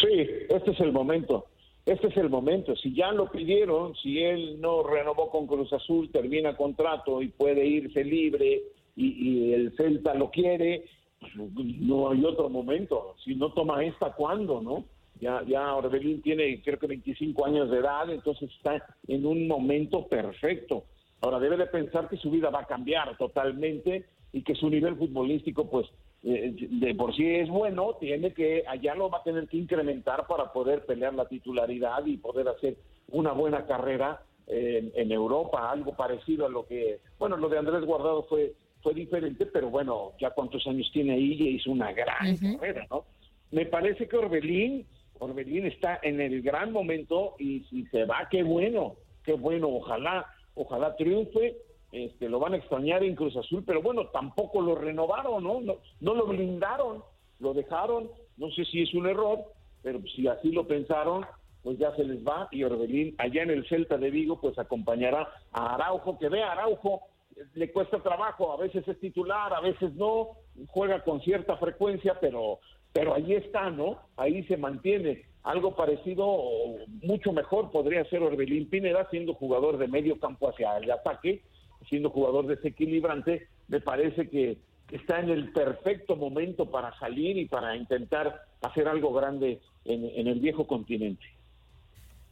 Sí, 0.00 0.26
este 0.48 0.70
es 0.70 0.80
el 0.80 0.92
momento. 0.92 1.48
Este 1.84 2.06
es 2.06 2.16
el 2.16 2.30
momento. 2.30 2.74
Si 2.76 2.94
ya 2.94 3.12
lo 3.12 3.30
pidieron, 3.30 3.94
si 3.96 4.22
él 4.22 4.58
no 4.58 4.82
renovó 4.82 5.30
con 5.30 5.46
Cruz 5.46 5.70
Azul, 5.74 6.10
termina 6.10 6.56
contrato 6.56 7.20
y 7.20 7.28
puede 7.28 7.66
irse 7.66 8.02
libre 8.04 8.62
y, 8.96 9.52
el 9.52 9.76
Celta 9.76 10.14
lo 10.14 10.30
quiere, 10.30 10.86
pues, 11.20 11.66
no 11.80 12.10
hay 12.10 12.24
otro 12.24 12.48
momento. 12.48 13.16
Si 13.22 13.34
no 13.34 13.52
toma 13.52 13.84
esta, 13.84 14.12
¿cuándo, 14.12 14.62
no? 14.62 14.86
Ya, 15.20 15.42
ya 15.46 15.74
Orbelín 15.74 16.22
tiene 16.22 16.62
creo 16.62 16.78
que 16.78 16.86
25 16.86 17.44
años 17.44 17.70
de 17.70 17.78
edad, 17.78 18.10
entonces 18.10 18.50
está 18.56 18.82
en 19.06 19.26
un 19.26 19.46
momento 19.46 20.06
perfecto. 20.06 20.84
Ahora 21.20 21.38
debe 21.38 21.56
de 21.56 21.66
pensar 21.66 22.08
que 22.08 22.16
su 22.16 22.30
vida 22.30 22.50
va 22.50 22.60
a 22.60 22.66
cambiar 22.66 23.16
totalmente 23.16 24.04
y 24.32 24.42
que 24.42 24.54
su 24.54 24.68
nivel 24.68 24.96
futbolístico 24.96 25.68
pues 25.68 25.86
eh, 26.22 26.54
de 26.54 26.94
por 26.94 27.14
sí 27.14 27.26
es 27.26 27.48
bueno, 27.48 27.94
tiene 28.00 28.32
que, 28.32 28.64
allá 28.66 28.94
lo 28.94 29.08
va 29.08 29.18
a 29.18 29.22
tener 29.22 29.48
que 29.48 29.56
incrementar 29.56 30.26
para 30.26 30.52
poder 30.52 30.84
pelear 30.84 31.14
la 31.14 31.28
titularidad 31.28 32.04
y 32.06 32.16
poder 32.16 32.48
hacer 32.48 32.76
una 33.10 33.32
buena 33.32 33.66
carrera 33.66 34.22
en, 34.46 34.92
en 34.94 35.12
Europa, 35.12 35.70
algo 35.70 35.94
parecido 35.94 36.46
a 36.46 36.48
lo 36.48 36.66
que, 36.66 37.00
bueno, 37.18 37.36
lo 37.36 37.48
de 37.48 37.58
Andrés 37.58 37.84
Guardado 37.84 38.24
fue 38.24 38.54
fue 38.82 38.94
diferente, 38.94 39.46
pero 39.46 39.70
bueno, 39.70 40.12
ya 40.20 40.30
cuántos 40.30 40.66
años 40.66 40.88
tiene 40.92 41.14
ahí 41.14 41.32
y 41.32 41.48
hizo 41.56 41.70
una 41.70 41.92
gran 41.92 42.36
carrera, 42.36 42.86
¿no? 42.90 43.04
Me 43.50 43.66
parece 43.66 44.06
que 44.06 44.16
Orbelín, 44.16 44.86
Orbelín 45.18 45.66
está 45.66 45.98
en 46.02 46.20
el 46.20 46.42
gran 46.42 46.72
momento 46.72 47.34
y 47.38 47.60
si 47.70 47.86
se 47.86 48.04
va, 48.04 48.28
qué 48.30 48.42
bueno, 48.42 48.96
qué 49.24 49.32
bueno, 49.32 49.68
ojalá, 49.68 50.26
ojalá 50.58 50.96
triunfe, 50.96 51.56
este, 51.92 52.28
lo 52.28 52.38
van 52.38 52.54
a 52.54 52.58
extrañar 52.58 53.02
en 53.02 53.14
Cruz 53.14 53.36
Azul, 53.36 53.64
pero 53.66 53.80
bueno, 53.80 54.08
tampoco 54.08 54.60
lo 54.60 54.74
renovaron, 54.74 55.42
¿no? 55.42 55.60
No, 55.60 55.76
no 56.00 56.14
lo 56.14 56.26
blindaron, 56.26 57.02
lo 57.40 57.54
dejaron, 57.54 58.10
no 58.36 58.50
sé 58.50 58.64
si 58.66 58.82
es 58.82 58.92
un 58.94 59.06
error, 59.06 59.38
pero 59.82 60.00
si 60.14 60.26
así 60.28 60.52
lo 60.52 60.66
pensaron, 60.66 61.24
pues 61.62 61.78
ya 61.78 61.94
se 61.96 62.04
les 62.04 62.26
va 62.26 62.48
y 62.50 62.64
Orbelín 62.64 63.14
allá 63.18 63.42
en 63.42 63.50
el 63.50 63.66
Celta 63.68 63.96
de 63.96 64.10
Vigo 64.10 64.40
pues 64.40 64.58
acompañará 64.58 65.28
a 65.52 65.74
Araujo, 65.74 66.18
que 66.18 66.28
vea 66.28 66.52
Araujo 66.52 67.02
le 67.54 67.72
cuesta 67.72 68.02
trabajo, 68.02 68.52
a 68.52 68.56
veces 68.56 68.86
es 68.86 68.98
titular, 69.00 69.52
a 69.54 69.60
veces 69.60 69.94
no, 69.94 70.30
juega 70.68 71.02
con 71.04 71.20
cierta 71.20 71.56
frecuencia, 71.56 72.18
pero 72.20 72.58
pero 72.92 73.14
ahí 73.14 73.34
está, 73.34 73.70
¿no? 73.70 73.98
Ahí 74.16 74.42
se 74.44 74.56
mantiene. 74.56 75.26
Algo 75.42 75.74
parecido, 75.74 76.42
mucho 77.02 77.32
mejor 77.32 77.70
podría 77.70 78.04
ser 78.04 78.22
Orbelín 78.22 78.68
Pineda 78.68 79.08
siendo 79.10 79.34
jugador 79.34 79.78
de 79.78 79.88
medio 79.88 80.18
campo 80.18 80.48
hacia 80.48 80.76
el 80.76 80.90
ataque, 80.90 81.42
siendo 81.88 82.10
jugador 82.10 82.46
desequilibrante, 82.46 83.48
me 83.68 83.80
parece 83.80 84.28
que 84.28 84.58
está 84.90 85.20
en 85.20 85.30
el 85.30 85.52
perfecto 85.52 86.16
momento 86.16 86.70
para 86.70 86.98
salir 86.98 87.38
y 87.38 87.46
para 87.46 87.76
intentar 87.76 88.42
hacer 88.62 88.88
algo 88.88 89.12
grande 89.12 89.60
en 89.84 90.26
el 90.26 90.40
viejo 90.40 90.66
continente. 90.66 91.24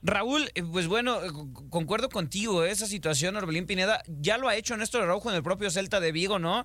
Raúl, 0.06 0.48
eh, 0.54 0.62
pues 0.62 0.86
bueno, 0.86 1.22
eh, 1.24 1.28
concuerdo 1.70 2.08
contigo, 2.08 2.64
¿eh? 2.64 2.70
esa 2.70 2.86
situación, 2.86 3.36
Orbelín 3.36 3.66
Pineda, 3.66 4.02
ya 4.06 4.38
lo 4.38 4.48
ha 4.48 4.56
hecho 4.56 4.76
Néstor 4.76 5.02
Araujo 5.02 5.30
en 5.30 5.36
el 5.36 5.42
propio 5.42 5.70
Celta 5.70 6.00
de 6.00 6.12
Vigo, 6.12 6.38
¿no? 6.38 6.64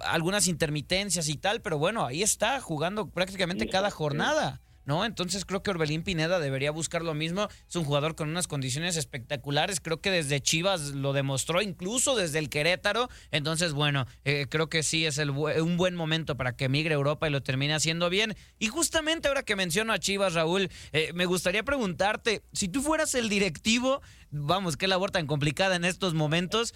algunas 0.00 0.48
intermitencias 0.48 1.28
y 1.28 1.36
tal, 1.36 1.60
pero 1.60 1.78
bueno, 1.78 2.06
ahí 2.06 2.22
está, 2.22 2.60
jugando 2.60 3.10
prácticamente 3.10 3.68
cada 3.68 3.90
jornada. 3.90 4.60
¿No? 4.88 5.04
Entonces 5.04 5.44
creo 5.44 5.62
que 5.62 5.70
Orbelín 5.70 6.02
Pineda 6.02 6.40
debería 6.40 6.70
buscar 6.70 7.02
lo 7.02 7.12
mismo. 7.12 7.46
Es 7.68 7.76
un 7.76 7.84
jugador 7.84 8.14
con 8.14 8.30
unas 8.30 8.48
condiciones 8.48 8.96
espectaculares. 8.96 9.80
Creo 9.80 10.00
que 10.00 10.10
desde 10.10 10.40
Chivas 10.40 10.80
lo 10.94 11.12
demostró, 11.12 11.60
incluso 11.60 12.16
desde 12.16 12.38
el 12.38 12.48
Querétaro. 12.48 13.10
Entonces, 13.30 13.74
bueno, 13.74 14.06
eh, 14.24 14.46
creo 14.48 14.70
que 14.70 14.82
sí 14.82 15.04
es 15.04 15.18
un 15.18 15.76
buen 15.76 15.94
momento 15.94 16.38
para 16.38 16.56
que 16.56 16.70
migre 16.70 16.94
a 16.94 16.96
Europa 16.96 17.28
y 17.28 17.30
lo 17.30 17.42
termine 17.42 17.74
haciendo 17.74 18.08
bien. 18.08 18.34
Y 18.58 18.68
justamente 18.68 19.28
ahora 19.28 19.42
que 19.42 19.56
menciono 19.56 19.92
a 19.92 19.98
Chivas, 19.98 20.32
Raúl, 20.32 20.70
eh, 20.92 21.12
me 21.14 21.26
gustaría 21.26 21.62
preguntarte, 21.62 22.42
si 22.54 22.68
tú 22.68 22.80
fueras 22.80 23.14
el 23.14 23.28
directivo, 23.28 24.00
vamos, 24.30 24.78
qué 24.78 24.88
labor 24.88 25.10
tan 25.10 25.26
complicada 25.26 25.76
en 25.76 25.84
estos 25.84 26.14
momentos. 26.14 26.72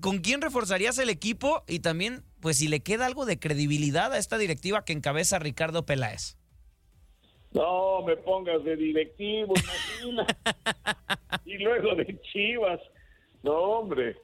¿Con 0.00 0.18
quién 0.18 0.40
reforzarías 0.40 0.98
el 0.98 1.08
equipo? 1.08 1.62
Y 1.68 1.80
también, 1.80 2.24
pues, 2.40 2.56
si 2.56 2.66
le 2.66 2.80
queda 2.80 3.06
algo 3.06 3.26
de 3.26 3.38
credibilidad 3.38 4.12
a 4.12 4.18
esta 4.18 4.38
directiva 4.38 4.84
que 4.84 4.92
encabeza 4.92 5.38
Ricardo 5.38 5.86
Peláez. 5.86 6.37
No 7.52 8.02
me 8.02 8.16
pongas 8.16 8.62
de 8.64 8.76
directivo, 8.76 9.54
y 11.44 11.58
luego 11.58 11.94
de 11.94 12.20
Chivas. 12.32 12.80
No, 13.42 13.54
hombre. 13.54 14.16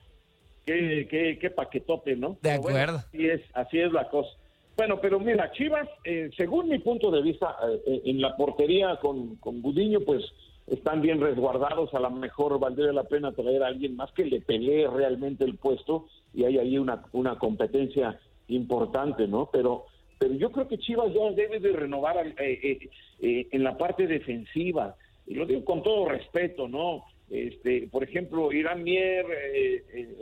Qué, 0.67 1.07
qué, 1.11 1.39
qué 1.39 1.51
paquetote, 1.51 2.17
¿no? 2.17 2.39
De 2.41 2.53
acuerdo. 2.53 2.99
así, 2.99 3.29
es, 3.29 3.41
así 3.55 3.81
es 3.81 3.93
la 3.93 4.09
cosa. 4.09 4.31
Bueno, 4.77 4.99
pero 5.01 5.21
mira, 5.21 5.53
Chivas, 5.53 5.89
eh, 6.05 6.31
según 6.37 6.69
mi 6.69 6.79
punto 6.79 7.11
de 7.11 7.23
vista, 7.23 7.57
eh, 7.69 7.81
eh, 7.87 8.03
en 8.07 8.21
la 8.21 8.37
portería 8.37 8.97
con, 8.97 9.37
con 9.37 9.63
Budiño, 9.63 10.01
pues 10.01 10.25
están 10.67 11.01
bien 11.01 11.21
resguardados. 11.21 11.95
A 11.95 12.01
lo 12.01 12.11
mejor 12.11 12.59
valdría 12.59 12.93
la 12.93 13.05
pena 13.05 13.33
traer 13.33 13.63
a 13.63 13.69
alguien 13.69 13.95
más 13.95 14.11
que 14.13 14.25
le 14.25 14.41
pelee 14.41 14.89
realmente 14.89 15.45
el 15.45 15.57
puesto 15.57 16.07
y 16.33 16.45
hay 16.45 16.59
ahí 16.59 16.79
una, 16.79 17.05
una 17.13 17.39
competencia 17.39 18.19
importante, 18.49 19.29
¿no? 19.29 19.49
Pero 19.53 19.87
pero 20.19 20.35
yo 20.35 20.51
creo 20.51 20.69
que 20.69 20.79
Chivas 20.79 21.13
ya 21.13 21.31
debe 21.33 21.61
de 21.61 21.73
renovar 21.73 22.27
eh, 22.27 22.35
eh, 22.39 22.91
eh, 23.21 23.49
en 23.51 23.65
la 23.65 23.77
parte 23.77 24.07
defensiva, 24.07 24.97
y 25.27 25.35
lo 25.35 25.47
digo 25.47 25.65
con 25.65 25.83
todo 25.83 26.09
respeto, 26.09 26.69
¿no? 26.69 27.05
Este, 27.31 27.89
por 27.91 28.05
ejemplo, 28.05 28.53
Irán 28.53 28.83
Mier, 28.83 29.27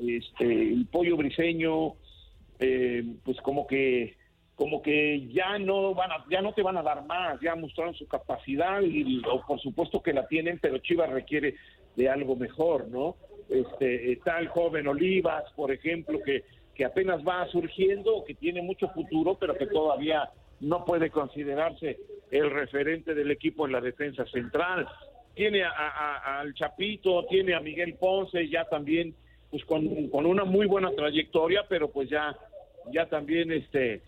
este, 0.07 0.45
el 0.45 0.87
Pollo 0.91 1.17
Briseño, 1.17 1.95
pues 3.25 3.41
como 3.43 3.67
que 3.67 4.17
como 4.55 4.81
que 4.81 5.27
ya 5.33 5.59
no 5.59 5.93
van 5.95 6.13
a, 6.13 6.25
ya 6.31 6.41
no 6.41 6.53
te 6.53 6.63
van 6.63 6.77
a 6.77 6.83
dar 6.83 7.05
más, 7.07 7.41
ya 7.41 7.57
mostraron 7.57 7.95
su 7.95 8.07
capacidad 8.07 8.81
y 8.83 9.21
por 9.47 9.61
supuesto 9.61 10.01
que 10.01 10.13
la 10.13 10.29
tienen, 10.29 10.61
pero 10.63 10.79
Chivas 10.79 11.11
requiere 11.11 11.57
de 11.97 12.09
algo 12.09 12.37
mejor, 12.37 12.87
¿no? 12.87 13.17
Este, 13.49 14.13
está 14.13 14.39
el 14.39 14.49
joven 14.49 14.87
Olivas, 14.87 15.45
por 15.57 15.73
ejemplo, 15.73 16.21
que 16.25 16.45
que 16.75 16.85
apenas 16.85 17.23
va 17.27 17.47
surgiendo, 17.49 18.25
que 18.25 18.35
tiene 18.35 18.63
mucho 18.63 18.89
futuro, 18.89 19.37
pero 19.39 19.55
que 19.55 19.67
todavía 19.67 20.31
no 20.61 20.85
puede 20.85 21.11
considerarse 21.11 21.99
el 22.31 22.51
referente 22.51 23.15
del 23.15 23.31
equipo 23.31 23.67
en 23.67 23.73
la 23.73 23.81
defensa 23.81 24.25
central. 24.27 24.89
Tiene 25.35 25.65
al 25.65 26.55
Chapito, 26.55 27.27
tiene 27.27 27.55
a 27.55 27.61
Miguel 27.61 27.95
Ponce, 27.95 28.49
ya 28.49 28.65
también 28.65 29.15
pues 29.51 29.65
con, 29.67 29.87
una 29.87 30.45
muy 30.45 30.67
buena 30.67 30.91
trayectoria, 30.93 31.67
pero 31.69 31.91
pues 31.91 32.09
ya, 32.09 32.37
ya 32.91 33.07
también 33.07 33.53
este 33.53 34.03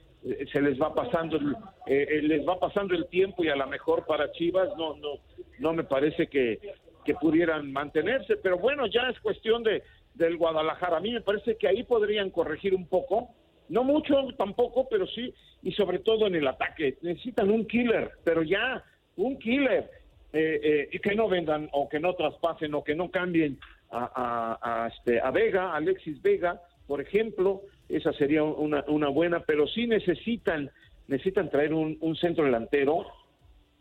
se 0.50 0.62
les 0.62 0.80
va 0.80 0.94
pasando 0.94 1.36
el, 1.36 1.54
eh, 1.86 2.22
les 2.22 2.48
va 2.48 2.58
pasando 2.58 2.94
el 2.94 3.06
tiempo 3.08 3.44
y 3.44 3.48
a 3.48 3.56
lo 3.56 3.66
mejor 3.66 4.06
para 4.06 4.32
Chivas 4.32 4.70
no 4.78 4.96
no 4.96 5.18
no 5.58 5.74
me 5.74 5.84
parece 5.84 6.28
que, 6.28 6.58
que 7.04 7.14
pudieran 7.14 7.70
mantenerse, 7.70 8.38
pero 8.38 8.58
bueno, 8.58 8.86
ya 8.86 9.02
es 9.10 9.20
cuestión 9.20 9.62
de, 9.62 9.82
del 10.14 10.36
Guadalajara. 10.36 10.96
A 10.96 11.00
mí 11.00 11.12
me 11.12 11.20
parece 11.20 11.56
que 11.56 11.68
ahí 11.68 11.82
podrían 11.82 12.30
corregir 12.30 12.74
un 12.74 12.86
poco, 12.86 13.30
no 13.68 13.84
mucho 13.84 14.14
tampoco, 14.36 14.88
pero 14.88 15.06
sí, 15.06 15.32
y 15.62 15.72
sobre 15.72 15.98
todo 15.98 16.26
en 16.26 16.34
el 16.36 16.46
ataque. 16.46 16.96
Necesitan 17.02 17.50
un 17.50 17.66
killer, 17.66 18.12
pero 18.24 18.42
ya, 18.42 18.82
un 19.16 19.38
killer. 19.38 19.90
Eh, 20.32 20.60
eh, 20.64 20.88
y 20.90 20.98
que 20.98 21.14
no 21.14 21.28
vendan 21.28 21.68
o 21.70 21.88
que 21.88 22.00
no 22.00 22.12
traspasen 22.14 22.74
o 22.74 22.82
que 22.82 22.96
no 22.96 23.08
cambien 23.08 23.56
a, 23.92 24.88
este, 24.92 25.20
a 25.20 25.30
Vega, 25.30 25.76
Alexis 25.76 26.20
Vega, 26.20 26.60
por 26.88 27.00
ejemplo, 27.00 27.62
esa 27.88 28.12
sería 28.14 28.42
una, 28.42 28.84
una 28.88 29.08
buena, 29.08 29.40
pero 29.40 29.68
sí 29.68 29.86
necesitan, 29.86 30.70
necesitan 31.06 31.50
traer 31.50 31.72
un, 31.72 31.96
un 32.00 32.16
centro 32.16 32.44
delantero, 32.44 33.06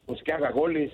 pues 0.05 0.21
que 0.21 0.31
haga 0.31 0.51
goles, 0.51 0.91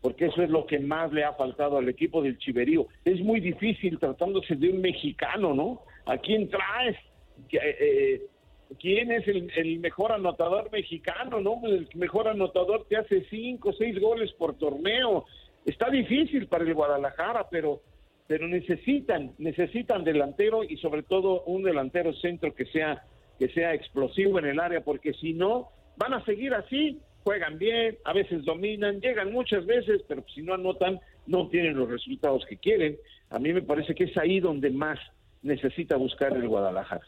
porque 0.00 0.26
eso 0.26 0.42
es 0.42 0.50
lo 0.50 0.66
que 0.66 0.78
más 0.78 1.12
le 1.12 1.24
ha 1.24 1.32
faltado 1.32 1.78
al 1.78 1.88
equipo 1.88 2.22
del 2.22 2.38
Chiverío. 2.38 2.86
Es 3.04 3.20
muy 3.20 3.40
difícil 3.40 3.98
tratándose 3.98 4.54
de 4.54 4.70
un 4.70 4.80
mexicano, 4.80 5.54
¿no? 5.54 5.82
¿A 6.06 6.18
quién 6.18 6.48
traes? 6.48 6.96
Eh, 7.52 7.76
eh, 7.80 8.22
¿Quién 8.78 9.10
es 9.10 9.26
el, 9.26 9.78
mejor 9.80 10.12
anotador 10.12 10.70
mexicano, 10.70 11.40
no? 11.40 11.60
El 11.64 11.88
mejor 11.94 12.28
anotador 12.28 12.86
te 12.88 12.96
hace 12.96 13.24
cinco, 13.30 13.72
seis 13.72 13.98
goles 13.98 14.32
por 14.34 14.56
torneo. 14.58 15.24
Está 15.64 15.90
difícil 15.90 16.46
para 16.46 16.64
el 16.64 16.74
Guadalajara, 16.74 17.48
pero 17.50 17.80
pero 18.26 18.46
necesitan 18.46 19.32
necesitan 19.38 20.04
delantero 20.04 20.62
y 20.62 20.76
sobre 20.76 21.02
todo 21.02 21.44
un 21.44 21.62
delantero 21.62 22.12
centro 22.12 22.54
que 22.54 22.66
sea 22.66 23.02
que 23.38 23.48
sea 23.48 23.72
explosivo 23.72 24.38
en 24.38 24.46
el 24.46 24.60
área, 24.60 24.82
porque 24.82 25.14
si 25.14 25.32
no 25.32 25.68
van 25.96 26.12
a 26.12 26.24
seguir 26.26 26.52
así 26.52 27.00
juegan 27.28 27.58
bien, 27.58 27.98
a 28.04 28.14
veces 28.14 28.42
dominan, 28.46 29.02
llegan 29.02 29.30
muchas 29.30 29.66
veces, 29.66 30.00
pero 30.08 30.24
si 30.34 30.40
no 30.40 30.54
anotan, 30.54 30.98
no 31.26 31.46
tienen 31.50 31.76
los 31.76 31.90
resultados 31.90 32.42
que 32.48 32.56
quieren. 32.56 32.96
A 33.28 33.38
mí 33.38 33.52
me 33.52 33.60
parece 33.60 33.94
que 33.94 34.04
es 34.04 34.16
ahí 34.16 34.40
donde 34.40 34.70
más 34.70 34.98
necesita 35.42 35.96
buscar 35.96 36.32
el 36.34 36.48
Guadalajara. 36.48 37.06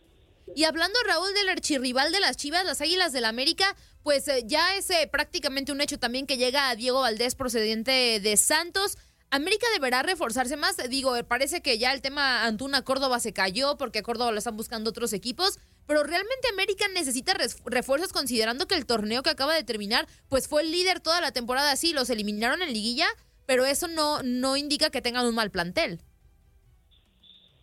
Y 0.54 0.64
hablando, 0.64 0.98
Raúl, 1.06 1.32
del 1.32 1.48
archirrival 1.48 2.12
de 2.12 2.20
las 2.20 2.36
Chivas, 2.36 2.66
las 2.66 2.82
Águilas 2.82 3.14
del 3.14 3.22
la 3.22 3.30
América, 3.30 3.64
pues 4.02 4.28
eh, 4.28 4.42
ya 4.44 4.76
es 4.76 4.90
eh, 4.90 5.08
prácticamente 5.10 5.72
un 5.72 5.80
hecho 5.80 5.98
también 5.98 6.26
que 6.26 6.36
llega 6.36 6.68
a 6.68 6.76
Diego 6.76 7.00
Valdés 7.00 7.34
procedente 7.34 8.20
de 8.20 8.36
Santos. 8.36 8.98
América 9.30 9.66
deberá 9.72 10.02
reforzarse 10.02 10.58
más. 10.58 10.76
Digo, 10.90 11.14
parece 11.28 11.62
que 11.62 11.78
ya 11.78 11.94
el 11.94 12.02
tema 12.02 12.44
Antuna 12.44 12.82
Córdoba 12.82 13.20
se 13.20 13.32
cayó 13.32 13.78
porque 13.78 14.00
a 14.00 14.02
Córdoba 14.02 14.32
lo 14.32 14.38
están 14.38 14.58
buscando 14.58 14.90
otros 14.90 15.14
equipos. 15.14 15.58
Pero 15.90 16.04
realmente 16.04 16.46
América 16.52 16.84
necesita 16.94 17.32
refuerzos 17.66 18.12
considerando 18.12 18.68
que 18.68 18.76
el 18.76 18.86
torneo 18.86 19.24
que 19.24 19.30
acaba 19.30 19.56
de 19.56 19.64
terminar, 19.64 20.06
pues 20.28 20.46
fue 20.46 20.62
el 20.62 20.70
líder 20.70 21.00
toda 21.00 21.20
la 21.20 21.32
temporada. 21.32 21.74
Sí, 21.74 21.92
los 21.92 22.10
eliminaron 22.10 22.62
en 22.62 22.72
liguilla, 22.72 23.06
pero 23.44 23.64
eso 23.64 23.88
no, 23.88 24.22
no 24.22 24.56
indica 24.56 24.90
que 24.90 25.02
tengan 25.02 25.26
un 25.26 25.34
mal 25.34 25.50
plantel. 25.50 25.98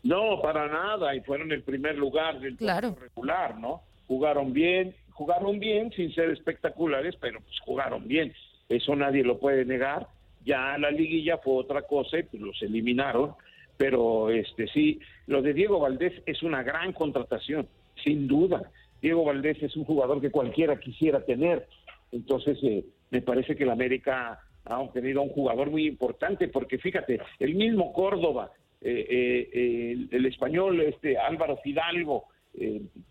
No, 0.03 0.41
para 0.41 0.67
nada. 0.67 1.15
Y 1.15 1.21
fueron 1.21 1.53
el 1.53 1.63
primer 1.63 1.95
lugar 1.95 2.41
del 2.41 2.57
claro. 2.57 2.97
regular, 2.99 3.57
¿no? 3.57 3.83
Jugaron 4.07 4.51
bien, 4.51 4.93
jugaron 5.11 5.57
bien 5.57 5.93
sin 5.93 6.13
ser 6.13 6.29
espectaculares, 6.31 7.15
pero 7.21 7.39
pues 7.39 7.57
jugaron 7.61 8.09
bien. 8.09 8.33
Eso 8.67 8.93
nadie 8.97 9.23
lo 9.23 9.39
puede 9.39 9.63
negar 9.63 10.09
ya 10.47 10.77
la 10.77 10.89
liguilla 10.89 11.37
fue 11.37 11.55
otra 11.55 11.81
cosa 11.81 12.19
y 12.19 12.23
pues 12.23 12.41
los 12.41 12.61
eliminaron, 12.61 13.33
pero 13.75 14.29
este 14.29 14.67
sí, 14.69 14.99
lo 15.27 15.41
de 15.41 15.53
Diego 15.53 15.79
Valdés 15.79 16.13
es 16.25 16.41
una 16.41 16.63
gran 16.63 16.93
contratación, 16.93 17.67
sin 18.03 18.27
duda, 18.27 18.71
Diego 19.01 19.23
Valdés 19.23 19.61
es 19.61 19.75
un 19.75 19.85
jugador 19.85 20.21
que 20.21 20.31
cualquiera 20.31 20.79
quisiera 20.79 21.23
tener. 21.23 21.67
Entonces, 22.11 22.57
eh, 22.63 22.85
me 23.11 23.21
parece 23.21 23.55
que 23.55 23.63
el 23.63 23.69
América 23.69 24.39
ha 24.65 24.79
obtenido 24.79 25.21
un 25.21 25.29
jugador 25.29 25.69
muy 25.69 25.87
importante, 25.87 26.47
porque 26.47 26.77
fíjate, 26.77 27.19
el 27.39 27.55
mismo 27.55 27.93
Córdoba, 27.93 28.51
eh, 28.81 29.49
eh, 29.53 30.07
el, 30.11 30.25
español 30.25 30.81
este 30.81 31.17
Álvaro 31.17 31.57
Fidalgo, 31.57 32.25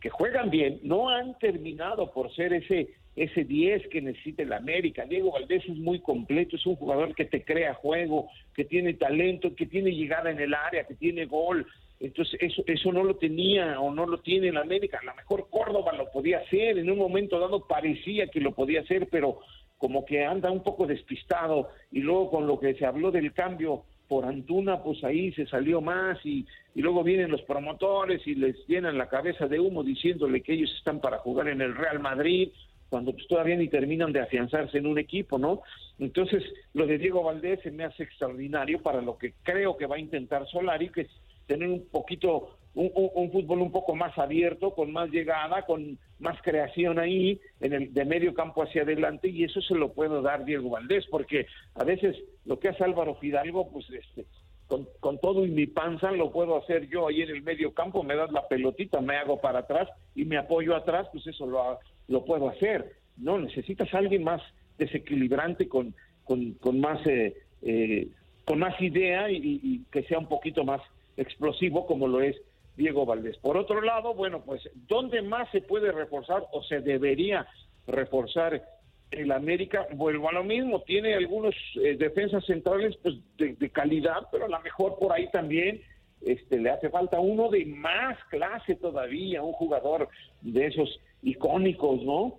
que 0.01 0.11
juegan 0.11 0.51
bien, 0.51 0.81
no 0.83 1.09
han 1.09 1.39
terminado 1.39 2.11
por 2.11 2.35
ser 2.35 2.53
ese 2.53 2.89
ese 3.17 3.45
10 3.45 3.89
que 3.89 4.03
necesita 4.03 4.43
el 4.43 4.53
América. 4.53 5.07
Diego 5.07 5.33
Valdés 5.33 5.65
es 5.65 5.77
muy 5.77 6.01
completo, 6.01 6.57
es 6.57 6.67
un 6.67 6.77
jugador 6.77 7.15
que 7.15 7.25
te 7.25 7.43
crea 7.43 7.75
juego, 7.75 8.29
que 8.55 8.65
tiene 8.67 8.93
talento, 8.95 9.55
que 9.57 9.67
tiene 9.67 9.91
llegada 9.91 10.31
en 10.31 10.39
el 10.39 10.53
área, 10.53 10.85
que 10.85 10.95
tiene 10.95 11.25
gol. 11.25 11.67
Entonces, 11.99 12.39
eso, 12.43 12.63
eso 12.67 12.93
no 12.93 13.03
lo 13.03 13.17
tenía 13.17 13.81
o 13.81 13.93
no 13.93 14.07
lo 14.07 14.19
tiene 14.19 14.49
el 14.49 14.57
América. 14.57 14.99
A 15.01 15.05
lo 15.05 15.15
mejor 15.15 15.49
Córdoba 15.51 15.93
lo 15.93 16.11
podía 16.11 16.39
hacer, 16.39 16.79
en 16.79 16.91
un 16.91 16.99
momento 16.99 17.39
dado 17.39 17.67
parecía 17.67 18.27
que 18.29 18.41
lo 18.41 18.53
podía 18.53 18.81
hacer, 18.83 19.09
pero 19.11 19.41
como 19.79 20.05
que 20.05 20.25
anda 20.25 20.51
un 20.51 20.63
poco 20.63 20.87
despistado. 20.87 21.71
Y 21.91 22.01
luego 22.01 22.31
con 22.31 22.47
lo 22.47 22.59
que 22.59 22.75
se 22.75 22.85
habló 22.85 23.11
del 23.11 23.33
cambio 23.33 23.85
por 24.09 24.25
Antuna, 24.25 24.83
pues 24.83 25.03
ahí 25.05 25.33
se 25.33 25.47
salió 25.47 25.81
más 25.81 26.19
y, 26.25 26.47
y 26.75 26.81
luego 26.83 27.03
vienen 27.03 27.31
los 27.31 27.43
promotores 27.43 28.25
y 28.27 28.35
les 28.35 28.57
llenan 28.67 28.99
la 28.99 29.09
cabeza 29.09 29.49
de 29.49 29.59
humo 29.59 29.83
diciéndole 29.83 30.43
que 30.43 30.53
ellos 30.53 30.73
están 30.77 31.01
para 31.01 31.19
jugar 31.19 31.49
en 31.49 31.61
el 31.61 31.75
Real 31.75 31.99
Madrid 31.99 32.51
cuando 32.89 33.13
pues, 33.13 33.27
todavía 33.27 33.57
ni 33.57 33.69
terminan 33.69 34.13
de 34.13 34.21
afianzarse 34.21 34.79
en 34.79 34.87
un 34.87 34.99
equipo, 34.99 35.39
¿no? 35.39 35.63
Entonces, 35.99 36.43
lo 36.73 36.87
de 36.87 36.99
Diego 36.99 37.23
Valdés 37.23 37.61
se 37.63 37.71
me 37.71 37.85
hace 37.85 38.05
extraordinario 38.05 38.81
para 38.81 39.01
lo 39.01 39.19
que 39.19 39.35
creo 39.43 39.77
que 39.77 39.87
va 39.87 39.97
a 39.97 40.01
intentar 40.01 40.47
Solari, 40.47 40.91
que 40.91 41.09
tener 41.47 41.69
un 41.69 41.87
poquito, 41.87 42.57
un, 42.75 43.31
fútbol 43.33 43.63
un 43.63 43.73
poco 43.73 43.95
más 43.95 44.17
abierto, 44.19 44.75
con 44.75 44.93
más 44.93 45.11
llegada, 45.11 45.63
con 45.63 45.99
más 46.19 46.41
creación 46.43 46.99
ahí, 46.99 47.41
en 47.61 47.73
el 47.73 47.95
de 47.95 48.05
medio 48.05 48.35
campo 48.35 48.63
hacia 48.63 48.83
adelante, 48.83 49.29
y 49.29 49.45
eso 49.45 49.61
se 49.61 49.75
lo 49.75 49.93
puedo 49.93 50.23
dar 50.23 50.45
Diego 50.45 50.71
Valdés, 50.71 51.07
porque 51.11 51.47
a 51.75 51.85
veces 51.85 52.17
lo 52.45 52.59
que 52.59 52.69
hace 52.69 52.85
Álvaro 52.85 53.15
Fidalgo, 53.17 53.71
pues 53.71 53.87
este, 53.91 54.27
con, 54.67 54.89
con, 55.01 55.19
todo 55.19 55.47
y 55.47 55.51
mi 55.51 55.67
panza 55.67 56.11
lo 56.13 56.31
puedo 56.31 56.57
hacer 56.57 56.89
yo 56.89 57.09
ahí 57.09 57.23
en 57.23 57.31
el 57.31 57.43
medio 57.43 57.73
campo, 57.73 58.03
me 58.03 58.17
das 58.17 58.33
la 58.33 58.49
pelotita, 58.49 59.01
me 59.01 59.17
hago 59.17 59.41
para 59.41 59.61
atrás 59.61 59.89
y 60.15 60.25
me 60.25 60.37
apoyo 60.37 60.75
atrás, 60.75 61.09
pues 61.13 61.27
eso 61.27 61.47
lo, 61.47 61.79
lo 62.09 62.25
puedo 62.25 62.49
hacer. 62.49 62.97
No, 63.17 63.39
necesitas 63.39 63.93
alguien 63.95 64.25
más 64.25 64.43
desequilibrante, 64.79 65.69
con, 65.69 65.95
con, 66.25 66.53
con 66.55 66.81
más, 66.81 67.05
eh, 67.07 67.35
eh, 67.63 68.09
con 68.45 68.59
más 68.59 68.81
idea 68.81 69.31
y, 69.31 69.85
que 69.91 70.03
sea 70.05 70.19
un 70.19 70.29
poquito 70.29 70.65
más 70.65 70.81
explosivo 71.17 71.87
como 71.87 72.09
lo 72.09 72.21
es 72.21 72.37
Diego 72.77 73.07
Valdés. 73.07 73.37
Por 73.39 73.57
otro 73.57 73.81
lado, 73.81 74.15
bueno, 74.15 74.43
pues, 74.45 74.69
¿dónde 74.75 75.23
más 75.23 75.51
se 75.51 75.63
puede 75.63 75.93
reforzar 75.93 76.45
o 76.53 76.63
se 76.63 76.81
debería 76.81 77.47
reforzar 77.87 78.63
el 79.11 79.33
América? 79.33 79.87
Vuelvo 79.95 80.29
a 80.29 80.33
lo 80.33 80.45
mismo, 80.45 80.83
tiene 80.83 81.15
algunos 81.15 81.55
eh, 81.83 81.97
defensas 81.97 82.45
centrales 82.45 82.97
pues, 83.03 83.17
de, 83.39 83.55
de, 83.55 83.71
calidad, 83.71 84.29
pero 84.31 84.45
a 84.45 84.49
lo 84.49 84.61
mejor 84.61 84.99
por 84.99 85.13
ahí 85.13 85.31
también 85.31 85.81
este, 86.21 86.59
le 86.59 86.71
hace 86.71 86.91
falta 86.91 87.21
uno 87.21 87.49
de 87.49 87.65
más 87.67 88.19
clase 88.31 88.75
todavía, 88.75 89.43
un 89.43 89.53
jugador 89.53 90.09
de 90.41 90.67
esos 90.67 91.01
icónicos, 91.23 92.03
¿no? 92.03 92.39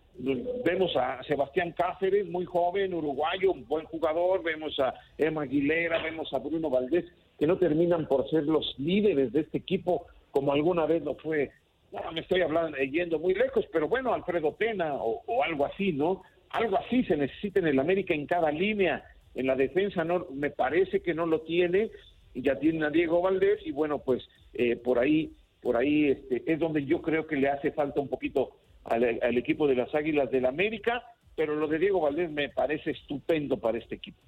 Vemos 0.66 0.96
a 0.96 1.22
Sebastián 1.24 1.74
Cáceres, 1.74 2.28
muy 2.28 2.46
joven, 2.46 2.94
uruguayo, 2.94 3.52
un 3.52 3.68
buen 3.68 3.86
jugador, 3.86 4.44
vemos 4.44 4.80
a 4.80 4.94
Emma 5.18 5.44
Aguilera, 5.44 6.02
vemos 6.02 6.34
a 6.34 6.40
Bruno 6.40 6.70
Valdés, 6.70 7.06
que 7.38 7.48
no 7.48 7.58
terminan 7.58 8.08
por 8.08 8.30
ser 8.30 8.44
los 8.44 8.76
líderes 8.78 9.32
de 9.32 9.42
este 9.42 9.60
equipo 9.60 10.08
como 10.32 10.52
alguna 10.52 10.86
vez 10.86 11.04
lo 11.04 11.16
fue. 11.16 11.52
No, 11.92 12.12
me 12.12 12.22
estoy 12.22 12.42
hablando, 12.42 12.78
yendo 12.78 13.20
muy 13.20 13.34
lejos, 13.34 13.66
pero 13.72 13.88
bueno, 13.88 14.14
Alfredo 14.14 14.56
Pena 14.56 14.96
o, 14.96 15.24
o 15.26 15.44
algo 15.44 15.66
así, 15.66 15.94
¿no? 15.94 16.24
Algo 16.50 16.78
así 16.78 17.04
se 17.04 17.18
necesita 17.18 17.60
en 17.60 17.68
el 17.68 17.80
América 17.80 18.14
en 18.14 18.26
cada 18.26 18.52
línea. 18.52 19.04
En 19.36 19.48
la 19.48 19.56
defensa 19.56 20.04
no, 20.04 20.26
me 20.34 20.50
parece 20.50 21.02
que 21.02 21.14
no 21.14 21.26
lo 21.26 21.42
tiene, 21.42 21.92
ya 22.34 22.58
tiene 22.60 22.86
a 22.86 22.90
Diego 22.90 23.22
Valdés 23.22 23.60
y 23.66 23.72
bueno, 23.72 24.00
pues 24.00 24.28
eh, 24.54 24.76
por 24.76 25.00
ahí, 25.00 25.32
por 25.62 25.78
ahí 25.78 26.10
este, 26.10 26.44
es 26.46 26.60
donde 26.60 26.86
yo 26.86 27.02
creo 27.02 27.28
que 27.28 27.36
le 27.36 27.50
hace 27.50 27.72
falta 27.72 28.00
un 28.00 28.08
poquito 28.08 28.58
al 28.84 29.38
equipo 29.38 29.68
de 29.68 29.76
las 29.76 29.94
Águilas 29.94 30.32
del 30.32 30.46
América, 30.46 31.04
pero 31.36 31.56
lo 31.56 31.68
de 31.68 31.78
Diego 31.78 32.00
Valdés 32.00 32.32
me 32.32 32.48
parece 32.48 32.92
estupendo 32.92 33.58
para 33.58 33.78
este 33.78 33.96
equipo. 33.96 34.22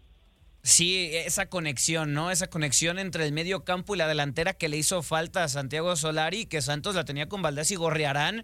Sí, 0.69 1.09
esa 1.11 1.47
conexión, 1.47 2.13
¿no? 2.13 2.29
Esa 2.29 2.47
conexión 2.47 2.99
entre 2.99 3.25
el 3.25 3.31
medio 3.31 3.63
campo 3.63 3.95
y 3.95 3.97
la 3.97 4.07
delantera 4.07 4.53
que 4.53 4.69
le 4.69 4.77
hizo 4.77 5.01
falta 5.01 5.43
a 5.43 5.47
Santiago 5.47 5.95
Solari, 5.95 6.45
que 6.45 6.61
Santos 6.61 6.93
la 6.93 7.05
tenía 7.05 7.27
con 7.27 7.41
Valdés 7.41 7.71
y 7.71 7.75
Gorriarán, 7.75 8.43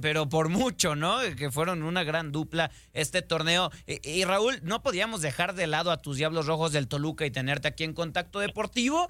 pero 0.00 0.26
por 0.26 0.48
mucho, 0.48 0.96
¿no? 0.96 1.18
Que 1.36 1.50
fueron 1.50 1.82
una 1.82 2.02
gran 2.02 2.32
dupla 2.32 2.70
este 2.94 3.20
torneo. 3.20 3.70
Y, 3.86 4.24
Raúl, 4.24 4.58
no 4.62 4.82
podíamos 4.82 5.20
dejar 5.20 5.54
de 5.54 5.66
lado 5.66 5.90
a 5.90 6.00
tus 6.00 6.16
Diablos 6.16 6.46
Rojos 6.46 6.72
del 6.72 6.88
Toluca 6.88 7.26
y 7.26 7.30
tenerte 7.30 7.68
aquí 7.68 7.84
en 7.84 7.92
Contacto 7.92 8.40
Deportivo. 8.40 9.08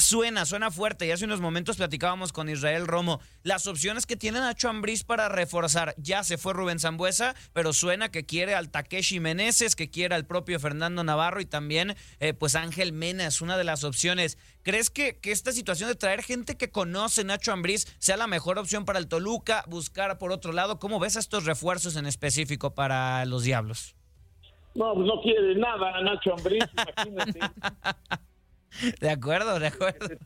Suena, 0.00 0.44
suena 0.44 0.70
fuerte. 0.70 1.06
Y 1.06 1.10
hace 1.10 1.24
unos 1.24 1.40
momentos 1.40 1.76
platicábamos 1.76 2.32
con 2.32 2.48
Israel 2.48 2.86
Romo. 2.86 3.20
Las 3.42 3.66
opciones 3.66 4.06
que 4.06 4.16
tiene 4.16 4.40
Nacho 4.40 4.68
Ambriz 4.68 5.04
para 5.04 5.28
reforzar. 5.28 5.94
Ya 5.98 6.24
se 6.24 6.38
fue 6.38 6.52
Rubén 6.52 6.78
Zambuesa, 6.78 7.34
pero 7.52 7.72
suena 7.72 8.10
que 8.10 8.24
quiere 8.24 8.54
al 8.54 8.70
Takeshi 8.70 9.20
Meneses, 9.20 9.76
que 9.76 9.90
quiere 9.90 10.14
al 10.14 10.26
propio 10.26 10.60
Fernando 10.60 11.04
Navarro 11.04 11.40
y 11.40 11.46
también, 11.46 11.96
eh, 12.20 12.34
pues, 12.34 12.54
Ángel 12.54 12.92
Mena 12.92 13.26
es 13.26 13.40
una 13.40 13.56
de 13.56 13.64
las 13.64 13.84
opciones. 13.84 14.38
¿Crees 14.62 14.90
que, 14.90 15.18
que 15.18 15.32
esta 15.32 15.52
situación 15.52 15.88
de 15.88 15.94
traer 15.94 16.22
gente 16.22 16.56
que 16.56 16.70
conoce 16.70 17.24
Nacho 17.24 17.52
Ambriz 17.52 17.86
sea 17.98 18.16
la 18.16 18.26
mejor 18.26 18.58
opción 18.58 18.84
para 18.84 18.98
el 18.98 19.08
Toluca? 19.08 19.64
Buscar 19.68 20.18
por 20.18 20.32
otro 20.32 20.52
lado. 20.52 20.78
¿Cómo 20.78 20.98
ves 20.98 21.16
estos 21.16 21.44
refuerzos 21.44 21.96
en 21.96 22.06
específico 22.06 22.74
para 22.74 23.24
los 23.26 23.44
Diablos? 23.44 23.94
No, 24.74 24.92
pues 24.92 25.06
no 25.06 25.22
quiere 25.22 25.54
nada 25.56 26.02
Nacho 26.02 26.34
Ambriz, 26.34 26.64
imagínate. 26.74 27.40
De 29.00 29.10
acuerdo, 29.10 29.58
de 29.58 29.68
acuerdo. 29.68 30.16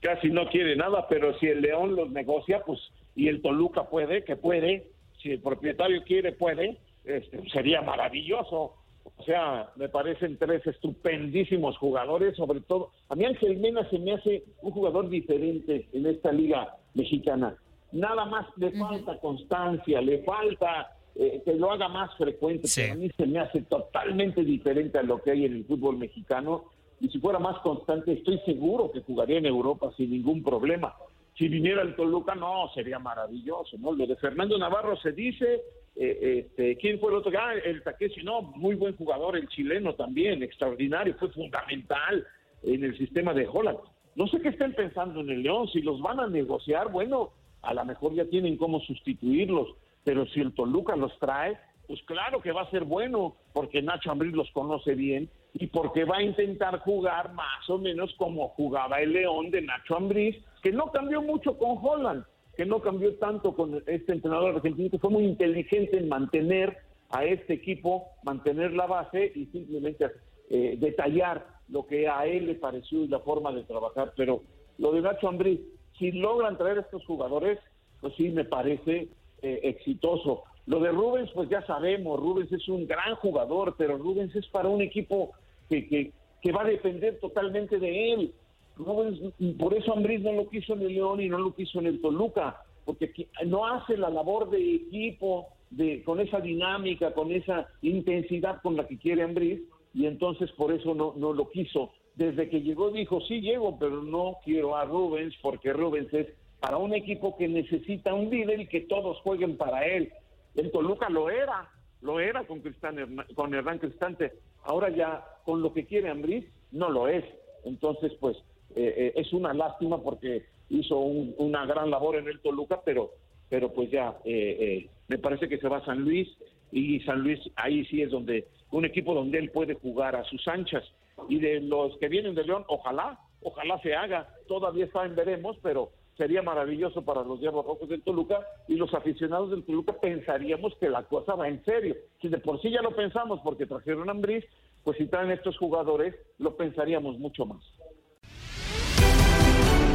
Casi 0.00 0.28
no 0.28 0.48
quiere 0.48 0.76
nada, 0.76 1.06
pero 1.08 1.38
si 1.38 1.46
el 1.46 1.62
León 1.62 1.96
los 1.96 2.10
negocia, 2.10 2.62
pues, 2.64 2.80
y 3.14 3.28
el 3.28 3.40
Toluca 3.40 3.88
puede, 3.88 4.24
que 4.24 4.36
puede, 4.36 4.90
si 5.22 5.32
el 5.32 5.40
propietario 5.40 6.02
quiere, 6.04 6.32
puede, 6.32 6.78
este, 7.04 7.48
sería 7.50 7.80
maravilloso. 7.82 8.74
O 9.16 9.24
sea, 9.24 9.70
me 9.76 9.88
parecen 9.88 10.36
tres 10.36 10.66
estupendísimos 10.66 11.76
jugadores, 11.78 12.36
sobre 12.36 12.60
todo. 12.60 12.90
A 13.08 13.14
mí 13.14 13.24
Ángel 13.24 13.58
Mena 13.58 13.88
se 13.90 13.98
me 13.98 14.12
hace 14.14 14.44
un 14.62 14.72
jugador 14.72 15.08
diferente 15.08 15.88
en 15.92 16.06
esta 16.06 16.32
liga 16.32 16.76
mexicana. 16.94 17.56
Nada 17.92 18.24
más 18.24 18.46
le 18.56 18.72
falta 18.72 19.18
constancia, 19.18 20.00
le 20.00 20.22
falta 20.22 20.96
eh, 21.14 21.42
que 21.44 21.54
lo 21.54 21.70
haga 21.70 21.88
más 21.88 22.16
frecuente. 22.16 22.68
a 22.90 22.94
mí 22.94 23.10
se 23.16 23.26
me 23.26 23.38
hace 23.38 23.62
totalmente 23.62 24.42
diferente 24.44 24.98
a 24.98 25.02
lo 25.02 25.20
que 25.22 25.32
hay 25.32 25.44
en 25.44 25.56
el 25.56 25.64
fútbol 25.64 25.98
mexicano 25.98 26.64
y 27.02 27.08
si 27.08 27.18
fuera 27.18 27.40
más 27.40 27.58
constante, 27.62 28.12
estoy 28.12 28.38
seguro 28.46 28.92
que 28.92 29.00
jugaría 29.00 29.38
en 29.38 29.46
Europa 29.46 29.90
sin 29.96 30.12
ningún 30.12 30.40
problema. 30.40 30.94
Si 31.36 31.48
viniera 31.48 31.82
el 31.82 31.96
Toluca, 31.96 32.36
no, 32.36 32.70
sería 32.74 33.00
maravilloso, 33.00 33.76
¿no? 33.78 33.90
Lo 33.90 34.06
de 34.06 34.14
Fernando 34.14 34.56
Navarro 34.56 34.96
se 34.98 35.10
dice, 35.10 35.62
eh, 35.96 36.46
este, 36.46 36.76
¿quién 36.76 37.00
fue 37.00 37.10
el 37.10 37.16
otro? 37.16 37.32
Ah, 37.36 37.54
el 37.54 37.82
Takeshi, 37.82 38.22
no, 38.22 38.42
muy 38.42 38.76
buen 38.76 38.96
jugador, 38.96 39.36
el 39.36 39.48
chileno 39.48 39.96
también, 39.96 40.44
extraordinario, 40.44 41.16
fue 41.18 41.28
fundamental 41.30 42.24
en 42.62 42.84
el 42.84 42.96
sistema 42.96 43.34
de 43.34 43.48
Holland. 43.52 43.78
No 44.14 44.28
sé 44.28 44.40
qué 44.40 44.50
estén 44.50 44.72
pensando 44.72 45.22
en 45.22 45.30
el 45.30 45.42
León, 45.42 45.66
si 45.72 45.82
los 45.82 46.00
van 46.00 46.20
a 46.20 46.28
negociar, 46.28 46.92
bueno, 46.92 47.32
a 47.62 47.74
lo 47.74 47.84
mejor 47.84 48.14
ya 48.14 48.26
tienen 48.26 48.56
cómo 48.56 48.78
sustituirlos, 48.78 49.74
pero 50.04 50.24
si 50.26 50.38
el 50.38 50.54
Toluca 50.54 50.94
los 50.94 51.18
trae, 51.18 51.58
pues 51.88 52.00
claro 52.04 52.40
que 52.40 52.52
va 52.52 52.62
a 52.62 52.70
ser 52.70 52.84
bueno, 52.84 53.34
porque 53.52 53.82
Nacho 53.82 54.12
Ambriz 54.12 54.34
los 54.34 54.48
conoce 54.52 54.94
bien 54.94 55.28
y 55.54 55.66
porque 55.66 56.04
va 56.04 56.18
a 56.18 56.22
intentar 56.22 56.78
jugar 56.80 57.32
más 57.34 57.68
o 57.68 57.78
menos 57.78 58.14
como 58.16 58.48
jugaba 58.50 59.00
el 59.00 59.12
León 59.12 59.50
de 59.50 59.62
Nacho 59.62 59.96
Ambriz, 59.96 60.36
que 60.62 60.72
no 60.72 60.90
cambió 60.90 61.20
mucho 61.20 61.58
con 61.58 61.78
Holland, 61.80 62.24
que 62.56 62.64
no 62.64 62.80
cambió 62.80 63.14
tanto 63.16 63.54
con 63.54 63.82
este 63.86 64.12
entrenador 64.12 64.56
argentino, 64.56 64.90
que 64.90 64.98
fue 64.98 65.10
muy 65.10 65.24
inteligente 65.24 65.98
en 65.98 66.08
mantener 66.08 66.78
a 67.10 67.24
este 67.24 67.54
equipo, 67.54 68.08
mantener 68.22 68.72
la 68.72 68.86
base 68.86 69.30
y 69.34 69.46
simplemente 69.46 70.06
eh, 70.48 70.76
detallar 70.78 71.46
lo 71.68 71.86
que 71.86 72.08
a 72.08 72.26
él 72.26 72.46
le 72.46 72.54
pareció 72.54 73.04
y 73.04 73.08
la 73.08 73.20
forma 73.20 73.52
de 73.52 73.64
trabajar. 73.64 74.12
Pero 74.16 74.42
lo 74.78 74.92
de 74.92 75.02
Nacho 75.02 75.28
Ambriz, 75.28 75.60
si 75.98 76.12
logran 76.12 76.56
traer 76.56 76.78
a 76.78 76.82
estos 76.82 77.04
jugadores, 77.04 77.58
pues 78.00 78.14
sí 78.16 78.30
me 78.30 78.44
parece 78.44 79.08
eh, 79.42 79.60
exitoso. 79.62 80.44
Lo 80.66 80.80
de 80.80 80.90
Rubens, 80.90 81.30
pues 81.32 81.48
ya 81.48 81.64
sabemos, 81.66 82.20
Rubens 82.20 82.52
es 82.52 82.68
un 82.68 82.86
gran 82.86 83.16
jugador, 83.16 83.74
pero 83.76 83.98
Rubens 83.98 84.34
es 84.36 84.46
para 84.48 84.68
un 84.68 84.80
equipo 84.80 85.32
que, 85.72 85.88
que, 85.88 86.12
que 86.42 86.52
va 86.52 86.62
a 86.62 86.66
depender 86.66 87.18
totalmente 87.20 87.78
de 87.78 88.12
él. 88.12 88.34
Rubens, 88.76 89.20
por 89.58 89.74
eso 89.74 89.92
Ambriz 89.92 90.20
no 90.20 90.32
lo 90.32 90.48
quiso 90.48 90.74
en 90.74 90.82
el 90.82 90.94
León 90.94 91.20
y 91.20 91.28
no 91.28 91.38
lo 91.38 91.54
quiso 91.54 91.80
en 91.80 91.86
el 91.86 92.00
Toluca, 92.00 92.62
porque 92.84 93.28
no 93.46 93.66
hace 93.66 93.96
la 93.96 94.10
labor 94.10 94.50
de 94.50 94.74
equipo 94.74 95.48
de, 95.70 96.02
con 96.02 96.20
esa 96.20 96.40
dinámica, 96.40 97.14
con 97.14 97.32
esa 97.32 97.68
intensidad 97.80 98.60
con 98.62 98.76
la 98.76 98.86
que 98.86 98.98
quiere 98.98 99.22
Ambriz, 99.22 99.60
y 99.94 100.06
entonces 100.06 100.50
por 100.52 100.72
eso 100.72 100.94
no, 100.94 101.14
no 101.16 101.32
lo 101.32 101.50
quiso. 101.50 101.92
Desde 102.14 102.48
que 102.48 102.60
llegó 102.60 102.90
dijo, 102.90 103.20
sí 103.22 103.40
llego, 103.40 103.78
pero 103.78 104.02
no 104.02 104.38
quiero 104.44 104.76
a 104.76 104.84
Rubens, 104.84 105.34
porque 105.40 105.72
Rubens 105.72 106.12
es 106.12 106.28
para 106.60 106.76
un 106.76 106.94
equipo 106.94 107.36
que 107.36 107.48
necesita 107.48 108.14
un 108.14 108.30
líder 108.30 108.60
y 108.60 108.68
que 108.68 108.82
todos 108.82 109.18
jueguen 109.20 109.56
para 109.56 109.86
él. 109.86 110.12
En 110.54 110.70
Toluca 110.70 111.08
lo 111.08 111.30
era, 111.30 111.70
lo 112.02 112.20
era 112.20 112.44
con, 112.44 112.60
Cristán, 112.60 113.24
con 113.34 113.54
Hernán 113.54 113.78
Cristante. 113.78 114.32
Ahora 114.64 114.90
ya 114.90 115.24
con 115.44 115.62
lo 115.62 115.72
que 115.72 115.86
quiere 115.86 116.10
Ambriz 116.10 116.44
no 116.70 116.90
lo 116.90 117.08
es. 117.08 117.24
Entonces, 117.64 118.12
pues 118.20 118.36
eh, 118.74 118.94
eh, 118.96 119.12
es 119.16 119.32
una 119.32 119.52
lástima 119.52 120.02
porque 120.02 120.44
hizo 120.70 120.98
una 120.98 121.66
gran 121.66 121.90
labor 121.90 122.16
en 122.16 122.28
el 122.28 122.40
Toluca, 122.40 122.80
pero, 122.84 123.10
pero 123.48 123.72
pues 123.72 123.90
ya 123.90 124.16
eh, 124.24 124.88
me 125.08 125.18
parece 125.18 125.48
que 125.48 125.58
se 125.58 125.68
va 125.68 125.78
a 125.78 125.84
San 125.84 126.00
Luis 126.00 126.28
y 126.70 127.00
San 127.00 127.20
Luis 127.20 127.38
ahí 127.56 127.84
sí 127.86 128.00
es 128.00 128.10
donde 128.10 128.48
un 128.70 128.86
equipo 128.86 129.14
donde 129.14 129.38
él 129.38 129.50
puede 129.50 129.74
jugar 129.74 130.16
a 130.16 130.24
sus 130.24 130.48
anchas 130.48 130.82
y 131.28 131.38
de 131.38 131.60
los 131.60 131.96
que 131.98 132.08
vienen 132.08 132.34
de 132.34 132.44
León, 132.44 132.64
ojalá, 132.68 133.20
ojalá 133.42 133.78
se 133.82 133.94
haga, 133.94 134.28
todavía 134.48 134.86
está 134.86 135.04
en 135.04 135.14
veremos, 135.14 135.58
pero 135.62 135.90
sería 136.16 136.42
maravilloso 136.42 137.02
para 137.02 137.22
los 137.22 137.40
Diablos 137.40 137.66
Rojos 137.66 137.88
del 137.88 138.02
Toluca 138.02 138.40
y 138.68 138.76
los 138.76 138.92
aficionados 138.94 139.50
del 139.50 139.64
Toluca 139.64 139.94
pensaríamos 140.00 140.74
que 140.76 140.88
la 140.88 141.02
cosa 141.04 141.34
va 141.34 141.48
en 141.48 141.64
serio. 141.64 141.96
Si 142.20 142.28
de 142.28 142.38
por 142.38 142.60
sí 142.60 142.70
ya 142.70 142.82
lo 142.82 142.94
pensamos 142.94 143.40
porque 143.42 143.66
trajeron 143.66 144.08
a 144.08 144.12
Ambriz, 144.12 144.44
pues 144.84 144.98
si 144.98 145.06
traen 145.06 145.30
estos 145.30 145.56
jugadores, 145.58 146.14
lo 146.38 146.56
pensaríamos 146.56 147.18
mucho 147.18 147.46
más. 147.46 147.62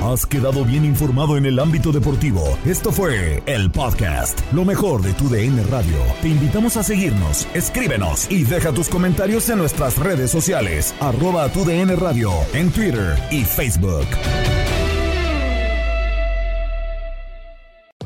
Has 0.02 0.26
quedado 0.26 0.64
bien 0.64 0.86
informado 0.86 1.36
en 1.36 1.46
el 1.46 1.60
ámbito 1.60 1.92
deportivo. 1.92 2.42
Esto 2.66 2.92
fue 2.94 3.44
el 3.46 3.70
podcast, 3.72 4.40
lo 4.54 4.64
mejor 4.64 5.02
de 5.02 5.12
tu 5.14 5.28
DN 5.28 5.62
Radio. 5.64 5.98
Te 6.22 6.30
invitamos 6.30 6.78
a 6.78 6.84
seguirnos, 6.84 7.46
escríbenos 7.54 8.32
y 8.32 8.44
deja 8.44 8.72
tus 8.72 8.88
comentarios 8.88 9.50
en 9.50 9.58
nuestras 9.58 9.98
redes 9.98 10.32
sociales, 10.32 10.96
arroba 11.02 11.52
tu 11.52 11.66
DN 11.66 11.94
Radio, 11.98 12.32
en 12.54 12.72
Twitter 12.72 13.18
y 13.32 13.44
Facebook. 13.44 14.08